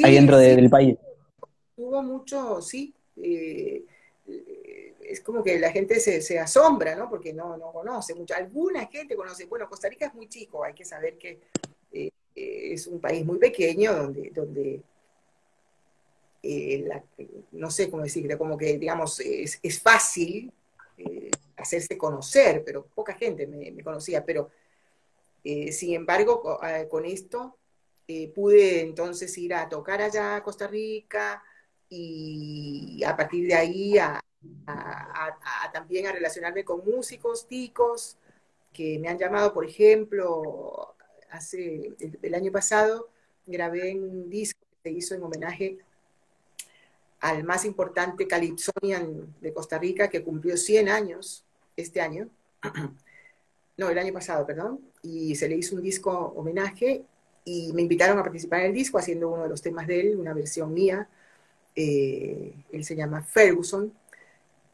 ahí 0.03 0.15
dentro 0.15 0.39
del 0.39 0.71
país. 0.71 0.97
Hubo 1.87 2.03
mucho, 2.03 2.61
sí, 2.61 2.93
eh, 3.23 3.85
es 5.05 5.21
como 5.21 5.43
que 5.43 5.59
la 5.59 5.71
gente 5.71 6.01
se, 6.01 6.39
asombra, 6.39 6.97
¿no? 6.97 7.09
Porque 7.09 7.33
no, 7.33 7.57
no 7.57 7.71
conoce 7.71 8.15
mucho. 8.15 8.35
Alguna 8.35 8.87
gente 8.87 9.15
conoce, 9.15 9.47
bueno, 9.47 9.69
Costa 9.69 9.89
Rica 9.89 10.07
es 10.07 10.15
muy 10.15 10.29
chico, 10.29 10.65
hay 10.65 10.75
que 10.75 10.85
saber 10.85 11.17
que 11.17 11.41
es 12.35 12.87
un 12.87 13.01
país 13.01 13.25
muy 13.25 13.39
pequeño 13.39 13.95
donde, 13.95 14.31
donde 14.31 14.83
eh, 16.49 16.89
no 17.53 17.71
sé 17.71 17.91
cómo 17.91 18.03
decirlo, 18.03 18.39
como 18.39 18.57
que, 18.57 18.79
digamos, 18.79 19.21
es, 19.21 19.83
fácil 19.83 20.53
eh, 20.99 21.31
hacerse 21.57 21.99
conocer, 21.99 22.63
pero 22.65 22.87
poca 22.87 23.15
gente 23.15 23.47
me, 23.47 23.83
conocía, 23.83 24.25
pero 24.25 24.51
eh, 25.43 25.73
sin 25.73 25.95
embargo, 25.95 26.61
con, 26.89 27.05
esto 27.05 27.57
pude 28.35 28.83
entonces 28.83 29.37
ir 29.39 29.55
a 29.55 29.69
tocar 29.69 30.01
allá 30.01 30.37
a 30.37 30.43
Costa 30.45 30.69
Rica 30.69 31.43
y 31.89 33.03
a 33.05 33.17
partir 33.17 33.47
de 33.49 33.55
ahí 33.55 33.99
a, 33.99 34.21
también 35.73 36.07
a 36.07 36.13
relacionarme 36.13 36.65
con 36.65 36.85
músicos, 36.85 37.47
ticos, 37.47 38.17
que 38.73 38.99
me 38.99 39.09
han 39.09 39.19
llamado, 39.19 39.53
por 39.53 39.65
ejemplo, 39.65 40.95
hace 41.31 41.95
el, 41.99 42.19
el 42.23 42.35
año 42.35 42.53
pasado 42.53 43.09
grabé 43.47 43.95
un 43.95 44.29
disco 44.29 44.61
que 44.83 44.91
se 44.91 44.97
hizo 44.97 45.15
en 45.15 45.23
homenaje 45.23 45.79
al 47.21 47.45
más 47.45 47.65
importante 47.65 48.27
Calypsonian 48.27 49.35
de 49.41 49.53
Costa 49.53 49.79
Rica, 49.79 50.09
que 50.09 50.23
cumplió 50.23 50.57
100 50.57 50.89
años 50.89 51.45
este 51.77 52.01
año, 52.01 52.29
no, 53.77 53.91
el 53.91 53.99
año 53.99 54.13
pasado, 54.13 54.47
perdón, 54.47 54.81
y 55.03 55.35
se 55.35 55.49
le 55.49 55.57
hizo 55.57 55.77
un 55.77 55.83
disco 55.83 56.33
homenaje 56.37 57.05
y 57.45 57.73
me 57.73 57.83
invitaron 57.83 58.19
a 58.19 58.23
participar 58.23 58.61
en 58.61 58.67
el 58.67 58.73
disco 58.75 58.99
haciendo 58.99 59.31
uno 59.31 59.45
de 59.45 59.49
los 59.49 59.63
temas 59.63 59.87
de 59.87 60.01
él, 60.01 60.17
una 60.17 60.35
versión 60.35 60.73
mía, 60.73 61.09
eh, 61.77 62.53
él 62.73 62.85
se 62.85 62.97
llama 62.97 63.23
Ferguson, 63.23 63.93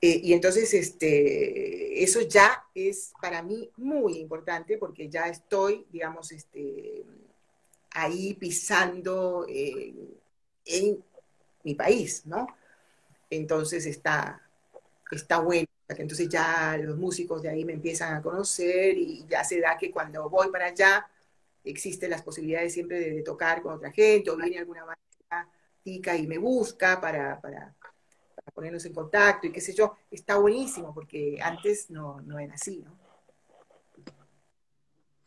eh, 0.00 0.20
y 0.22 0.32
entonces 0.32 0.72
este, 0.74 2.02
eso 2.02 2.22
ya 2.22 2.64
es 2.74 3.12
para 3.20 3.42
mí 3.42 3.70
muy 3.76 4.18
importante 4.18 4.78
porque 4.78 5.08
ya 5.08 5.28
estoy, 5.28 5.86
digamos, 5.92 6.32
este, 6.32 7.04
ahí 7.90 8.34
pisando 8.34 9.46
eh, 9.48 9.94
en 10.64 11.04
mi 11.64 11.74
país, 11.74 12.26
¿no? 12.26 12.46
Entonces 13.30 13.86
está, 13.86 14.42
está 15.10 15.38
bueno 15.38 15.68
entonces 16.00 16.28
ya 16.28 16.78
los 16.78 16.96
músicos 16.96 17.42
de 17.42 17.50
ahí 17.50 17.64
me 17.64 17.72
empiezan 17.74 18.14
a 18.14 18.22
conocer 18.22 18.96
y 18.96 19.26
ya 19.28 19.44
se 19.44 19.60
da 19.60 19.76
que 19.76 19.90
cuando 19.90 20.28
voy 20.30 20.50
para 20.50 20.66
allá 20.66 21.06
existen 21.64 22.10
las 22.10 22.22
posibilidades 22.22 22.72
siempre 22.72 23.00
de, 23.00 23.22
tocar 23.22 23.62
con 23.62 23.74
otra 23.74 23.90
gente 23.90 24.30
o 24.30 24.36
viene 24.36 24.58
alguna 24.58 24.84
banda 24.84 25.00
y 25.84 26.26
me 26.26 26.38
busca 26.38 27.00
para, 27.00 27.40
para, 27.40 27.74
ponernos 28.54 28.84
en 28.84 28.92
contacto 28.92 29.46
y 29.46 29.52
qué 29.52 29.60
sé 29.60 29.74
yo. 29.74 29.96
Está 30.10 30.38
buenísimo 30.38 30.92
porque 30.92 31.38
antes 31.42 31.90
no, 31.90 32.20
no 32.20 32.38
era 32.38 32.54
así, 32.54 32.82
¿no? 32.84 33.02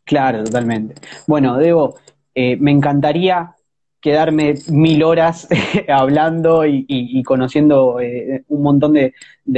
Claro, 0.04 0.44
totalmente. 0.44 0.96
Bueno, 1.26 1.58
Debo, 1.58 1.96
eh, 2.36 2.58
me 2.58 2.72
encantaría 2.72 3.56
quedarme 4.00 4.54
mil 4.68 5.02
horas 5.02 5.48
hablando 5.90 6.64
y, 6.64 7.24
conociendo 7.24 8.00
eh, 8.00 8.44
un 8.50 8.62
montón 8.62 8.94
de, 8.94 9.14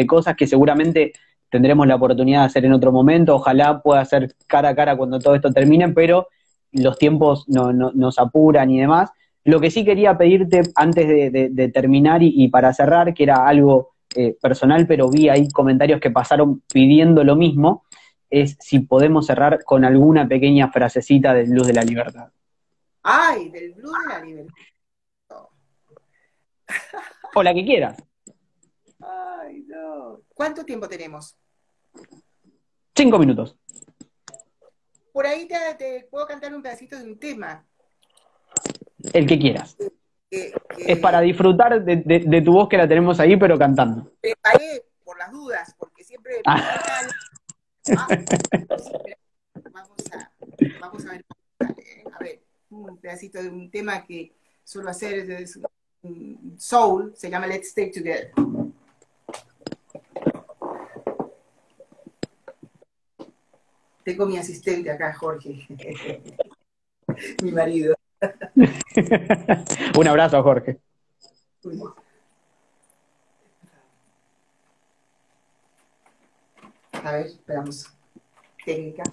cosas 0.07 0.37
que 0.37 0.47
seguramente 0.47 1.11
tendremos 1.49 1.85
la 1.85 1.95
oportunidad 1.95 2.41
de 2.41 2.45
hacer 2.45 2.63
en 2.63 2.71
otro 2.71 2.93
momento. 2.93 3.35
Ojalá 3.35 3.81
pueda 3.81 4.05
ser 4.05 4.33
cara 4.47 4.69
a 4.69 4.75
cara 4.75 4.95
cuando 4.95 5.19
todo 5.19 5.35
esto 5.35 5.51
termine, 5.51 5.89
pero 5.89 6.29
los 6.71 6.97
tiempos 6.97 7.43
no, 7.49 7.73
nos 7.73 8.17
apuran 8.19 8.71
y 8.71 8.79
demás. 8.79 9.11
Lo 9.47 9.61
que 9.61 9.71
sí 9.71 9.85
quería 9.85 10.17
pedirte 10.17 10.61
antes 10.75 11.07
de, 11.07 11.71
terminar 11.73 12.21
y, 12.21 12.49
para 12.49 12.73
cerrar, 12.73 13.13
que 13.13 13.23
era 13.23 13.47
algo 13.47 13.93
eh, 14.13 14.35
personal, 14.41 14.85
pero 14.85 15.09
vi 15.09 15.29
ahí 15.29 15.49
comentarios 15.49 16.01
que 16.01 16.11
pasaron 16.11 16.61
pidiendo 16.71 17.23
lo 17.23 17.37
mismo, 17.37 17.85
es 18.29 18.57
si 18.59 18.81
podemos 18.81 19.25
cerrar 19.25 19.63
con 19.63 19.85
alguna 19.85 20.27
pequeña 20.27 20.69
frasecita 20.69 21.33
de 21.33 21.47
Luz 21.47 21.65
de 21.65 21.73
la 21.73 21.83
Libertad. 21.83 22.29
Ay, 23.03 23.47
del 23.49 23.73
blues 23.73 23.93
de 24.05 24.13
la 24.13 24.19
libertad. 24.19 24.53
O 27.33 27.41
la 27.41 27.53
que 27.53 27.63
quieras. 27.63 28.03
Ay, 28.99 29.63
no. 29.65 30.23
¿Cuánto 30.33 30.65
tiempo 30.65 30.89
tenemos? 30.89 31.37
Cinco 32.93 33.17
minutos. 33.17 33.57
Por 35.13 35.25
ahí 35.25 35.47
te, 35.47 36.05
puedo 36.11 36.27
cantar 36.27 36.53
un 36.53 36.61
pedacito 36.61 36.97
de 36.97 37.05
un 37.05 37.17
tema. 37.17 37.65
El 39.13 39.27
que 39.27 39.39
quieras. 39.39 39.77
es 40.31 40.99
para 40.99 41.21
disfrutar 41.21 41.83
de, 41.83 42.41
tu 42.41 42.53
voz 42.53 42.69
que 42.69 42.77
la 42.77 42.87
tenemos 42.87 43.19
ahí, 43.19 43.37
pero 43.37 43.57
cantando. 43.57 44.11
Preparé 44.21 44.85
por 45.03 45.17
las 45.17 45.31
dudas, 45.31 45.75
porque 45.77 46.03
siempre... 46.03 46.41
Ah. 46.45 46.79
Ah, 47.95 48.07
vamos, 49.71 49.97
a, 50.11 50.31
vamos 50.81 51.05
a 51.05 51.11
ver. 51.11 51.25
A 52.13 52.19
ver 52.19 52.41
un 52.69 52.97
pedacito 52.97 53.41
de 53.41 53.49
un 53.49 53.69
tema 53.69 54.05
que 54.05 54.33
suelo 54.63 54.89
hacer 54.89 55.29
es 55.31 55.59
soul, 56.57 57.13
se 57.15 57.29
llama 57.29 57.47
Let's 57.47 57.69
Stay 57.69 57.91
Together. 57.91 58.31
Tengo 64.03 64.25
mi 64.25 64.37
asistente 64.37 64.89
acá, 64.89 65.13
Jorge, 65.13 65.67
mi 67.43 67.51
marido. 67.51 67.95
un 69.97 70.07
abrazo, 70.07 70.41
Jorge. 70.41 70.79
A 77.03 77.11
ver, 77.11 77.27
esperamos. 77.27 77.91
Técnica. 78.65 79.03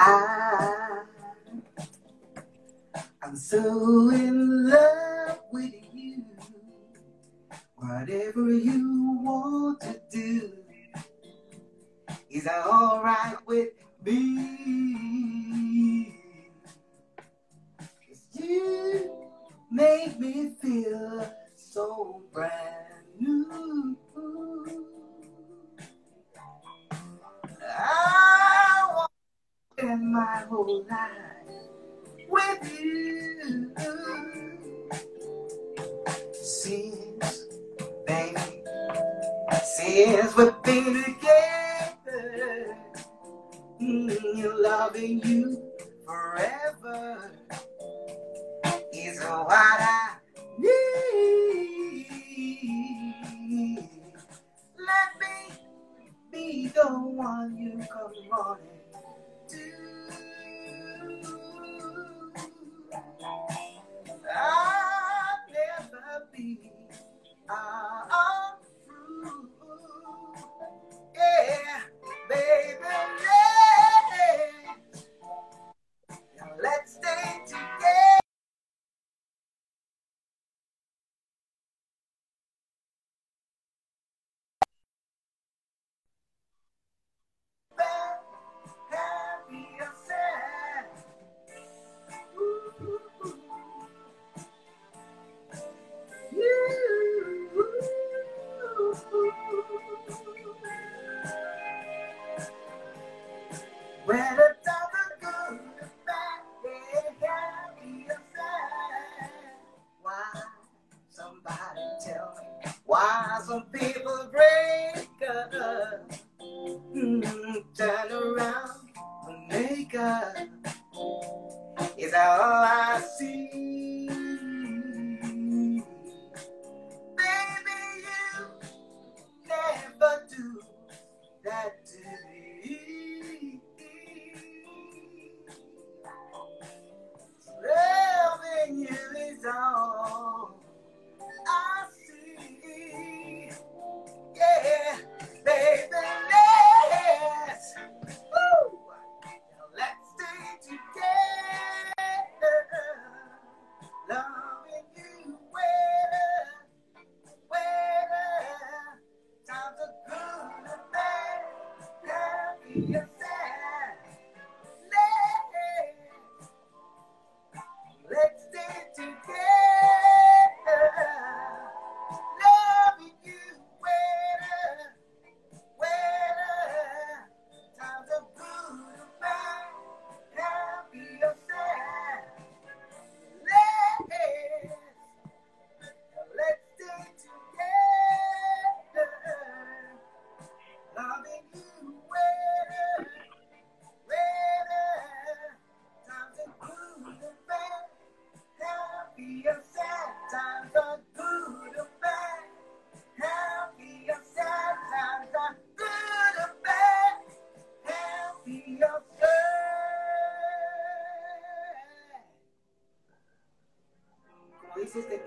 I, 0.00 0.37
I'm 3.28 3.36
so 3.36 4.08
in 4.08 4.70
love 4.70 5.40
with 5.52 5.74
you. 5.92 6.24
Whatever 7.76 8.50
you 8.50 9.20
want 9.22 9.82
to 9.82 10.00
do 10.10 10.50
is 12.30 12.48
alright 12.48 13.36
with 13.46 13.68
me. 14.02 14.56
You 18.32 19.10
make 19.70 20.18
me 20.18 20.54
feel 20.62 21.30
so 21.54 22.22
brand 22.32 23.04
new. 23.20 23.94
I 27.76 28.88
want 28.96 29.10
spend 29.76 30.12
my 30.12 30.46
whole 30.48 30.86
life 30.88 31.37
with 32.28 32.80
you. 32.80 33.72
Since, 36.32 37.46
baby, 38.06 38.62
since 39.76 40.36
we've 40.36 40.62
been 40.62 41.04
together, 41.04 42.76
loving 44.68 45.20
you 45.24 45.62
forever 46.04 47.30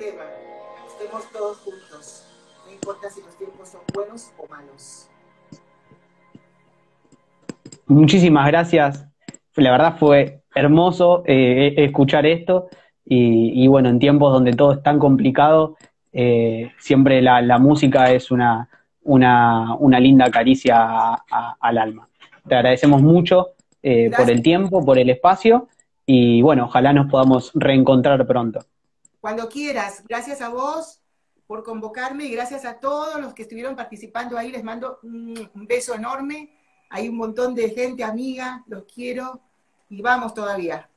tema. 0.02 0.24
Estemos 0.88 1.32
todos 1.32 1.58
juntos. 1.58 2.26
No 2.66 2.74
importa 2.74 3.10
si 3.10 3.22
los 3.22 3.38
tiempos 3.38 3.70
son 3.70 3.82
buenos 3.94 4.32
o 4.38 4.48
malos. 4.48 5.08
Muchísimas 7.86 8.48
gracias. 8.48 9.08
La 9.56 9.72
verdad 9.72 9.98
fue 10.00 10.42
hermoso 10.56 11.24
eh, 11.28 11.76
escuchar 11.78 12.26
esto 12.26 12.70
y, 13.06 13.68
bueno, 13.68 13.90
en 13.90 14.00
tiempos 14.00 14.32
donde 14.32 14.54
todo 14.54 14.72
es 14.74 14.84
tan 14.84 14.98
complicado, 14.98 15.76
eh, 16.14 16.72
siempre 16.80 17.22
la, 17.22 17.60
música 17.60 18.12
es 18.12 18.32
una, 18.32 18.70
una, 19.04 20.00
linda 20.00 20.32
caricia 20.32 21.14
al 21.60 21.78
alma. 21.78 22.08
Te 22.48 22.56
agradecemos 22.56 23.02
mucho 23.02 23.50
eh, 23.84 24.10
por 24.16 24.32
el 24.32 24.42
tiempo, 24.42 24.86
por 24.86 24.98
el 24.98 25.10
espacio 25.10 25.68
y 26.06 26.42
bueno, 26.42 26.66
ojalá 26.66 26.94
nos 26.94 27.12
podamos 27.12 27.52
reencontrar 27.54 28.26
pronto. 28.26 28.62
Cuando 29.22 29.48
quieras, 29.48 30.04
gracias 30.08 30.42
a 30.42 30.50
vos 30.50 31.02
por 31.48 31.64
convocarme 31.64 32.26
y 32.26 32.32
gracias 32.32 32.66
a 32.66 32.80
todos 32.80 33.22
los 33.22 33.34
que 33.34 33.44
estuvieron 33.44 33.76
participando 33.76 34.38
ahí, 34.38 34.52
les 34.52 34.64
mando 34.64 35.00
un 35.04 35.50
beso 35.54 35.94
enorme, 35.94 36.58
hay 36.90 37.08
un 37.08 37.16
montón 37.16 37.56
de 37.56 37.70
gente 37.70 38.04
amiga, 38.04 38.64
los 38.68 38.84
quiero 38.84 39.40
y 39.90 40.02
vamos 40.02 40.34
todavía. 40.34 40.91